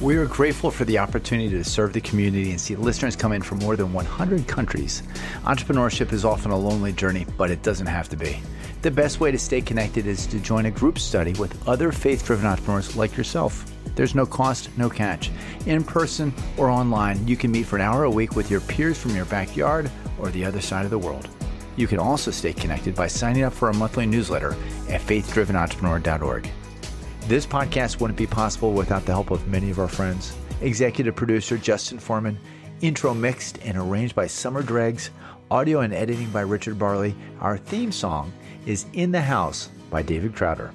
We 0.00 0.16
are 0.16 0.26
grateful 0.26 0.70
for 0.70 0.84
the 0.84 0.98
opportunity 0.98 1.50
to 1.50 1.64
serve 1.64 1.92
the 1.92 2.00
community 2.00 2.52
and 2.52 2.60
see 2.60 2.76
listeners 2.76 3.16
come 3.16 3.32
in 3.32 3.42
from 3.42 3.58
more 3.58 3.74
than 3.74 3.92
100 3.92 4.46
countries. 4.46 5.02
Entrepreneurship 5.42 6.12
is 6.12 6.24
often 6.24 6.52
a 6.52 6.56
lonely 6.56 6.92
journey, 6.92 7.26
but 7.36 7.50
it 7.50 7.64
doesn't 7.64 7.88
have 7.88 8.08
to 8.10 8.16
be. 8.16 8.40
The 8.82 8.92
best 8.92 9.18
way 9.18 9.32
to 9.32 9.38
stay 9.38 9.60
connected 9.60 10.06
is 10.06 10.28
to 10.28 10.38
join 10.38 10.66
a 10.66 10.70
group 10.70 11.00
study 11.00 11.32
with 11.32 11.66
other 11.66 11.90
faith 11.90 12.24
driven 12.24 12.46
entrepreneurs 12.46 12.94
like 12.94 13.16
yourself. 13.16 13.64
There's 13.96 14.14
no 14.14 14.24
cost, 14.24 14.70
no 14.78 14.88
catch. 14.88 15.32
In 15.66 15.82
person 15.82 16.32
or 16.56 16.70
online, 16.70 17.26
you 17.26 17.36
can 17.36 17.50
meet 17.50 17.66
for 17.66 17.74
an 17.74 17.82
hour 17.82 18.04
a 18.04 18.10
week 18.10 18.36
with 18.36 18.52
your 18.52 18.60
peers 18.60 18.96
from 18.96 19.16
your 19.16 19.24
backyard 19.24 19.90
or 20.20 20.30
the 20.30 20.44
other 20.44 20.60
side 20.60 20.84
of 20.84 20.92
the 20.92 20.98
world. 20.98 21.28
You 21.74 21.88
can 21.88 21.98
also 21.98 22.30
stay 22.30 22.52
connected 22.52 22.94
by 22.94 23.08
signing 23.08 23.42
up 23.42 23.52
for 23.52 23.66
our 23.66 23.74
monthly 23.74 24.06
newsletter 24.06 24.52
at 24.88 25.00
faithdrivenentrepreneur.org. 25.00 26.48
This 27.28 27.44
podcast 27.44 28.00
wouldn't 28.00 28.16
be 28.16 28.26
possible 28.26 28.72
without 28.72 29.04
the 29.04 29.12
help 29.12 29.30
of 29.30 29.46
many 29.48 29.70
of 29.70 29.78
our 29.78 29.86
friends. 29.86 30.34
Executive 30.62 31.14
producer 31.14 31.58
Justin 31.58 31.98
Foreman, 31.98 32.38
intro 32.80 33.12
mixed 33.12 33.58
and 33.58 33.76
arranged 33.76 34.14
by 34.14 34.26
Summer 34.26 34.62
Dregs, 34.62 35.10
audio 35.50 35.80
and 35.80 35.92
editing 35.92 36.30
by 36.30 36.40
Richard 36.40 36.78
Barley. 36.78 37.14
Our 37.40 37.58
theme 37.58 37.92
song 37.92 38.32
is 38.64 38.86
In 38.94 39.12
the 39.12 39.20
House 39.20 39.68
by 39.90 40.00
David 40.00 40.34
Crowder. 40.34 40.72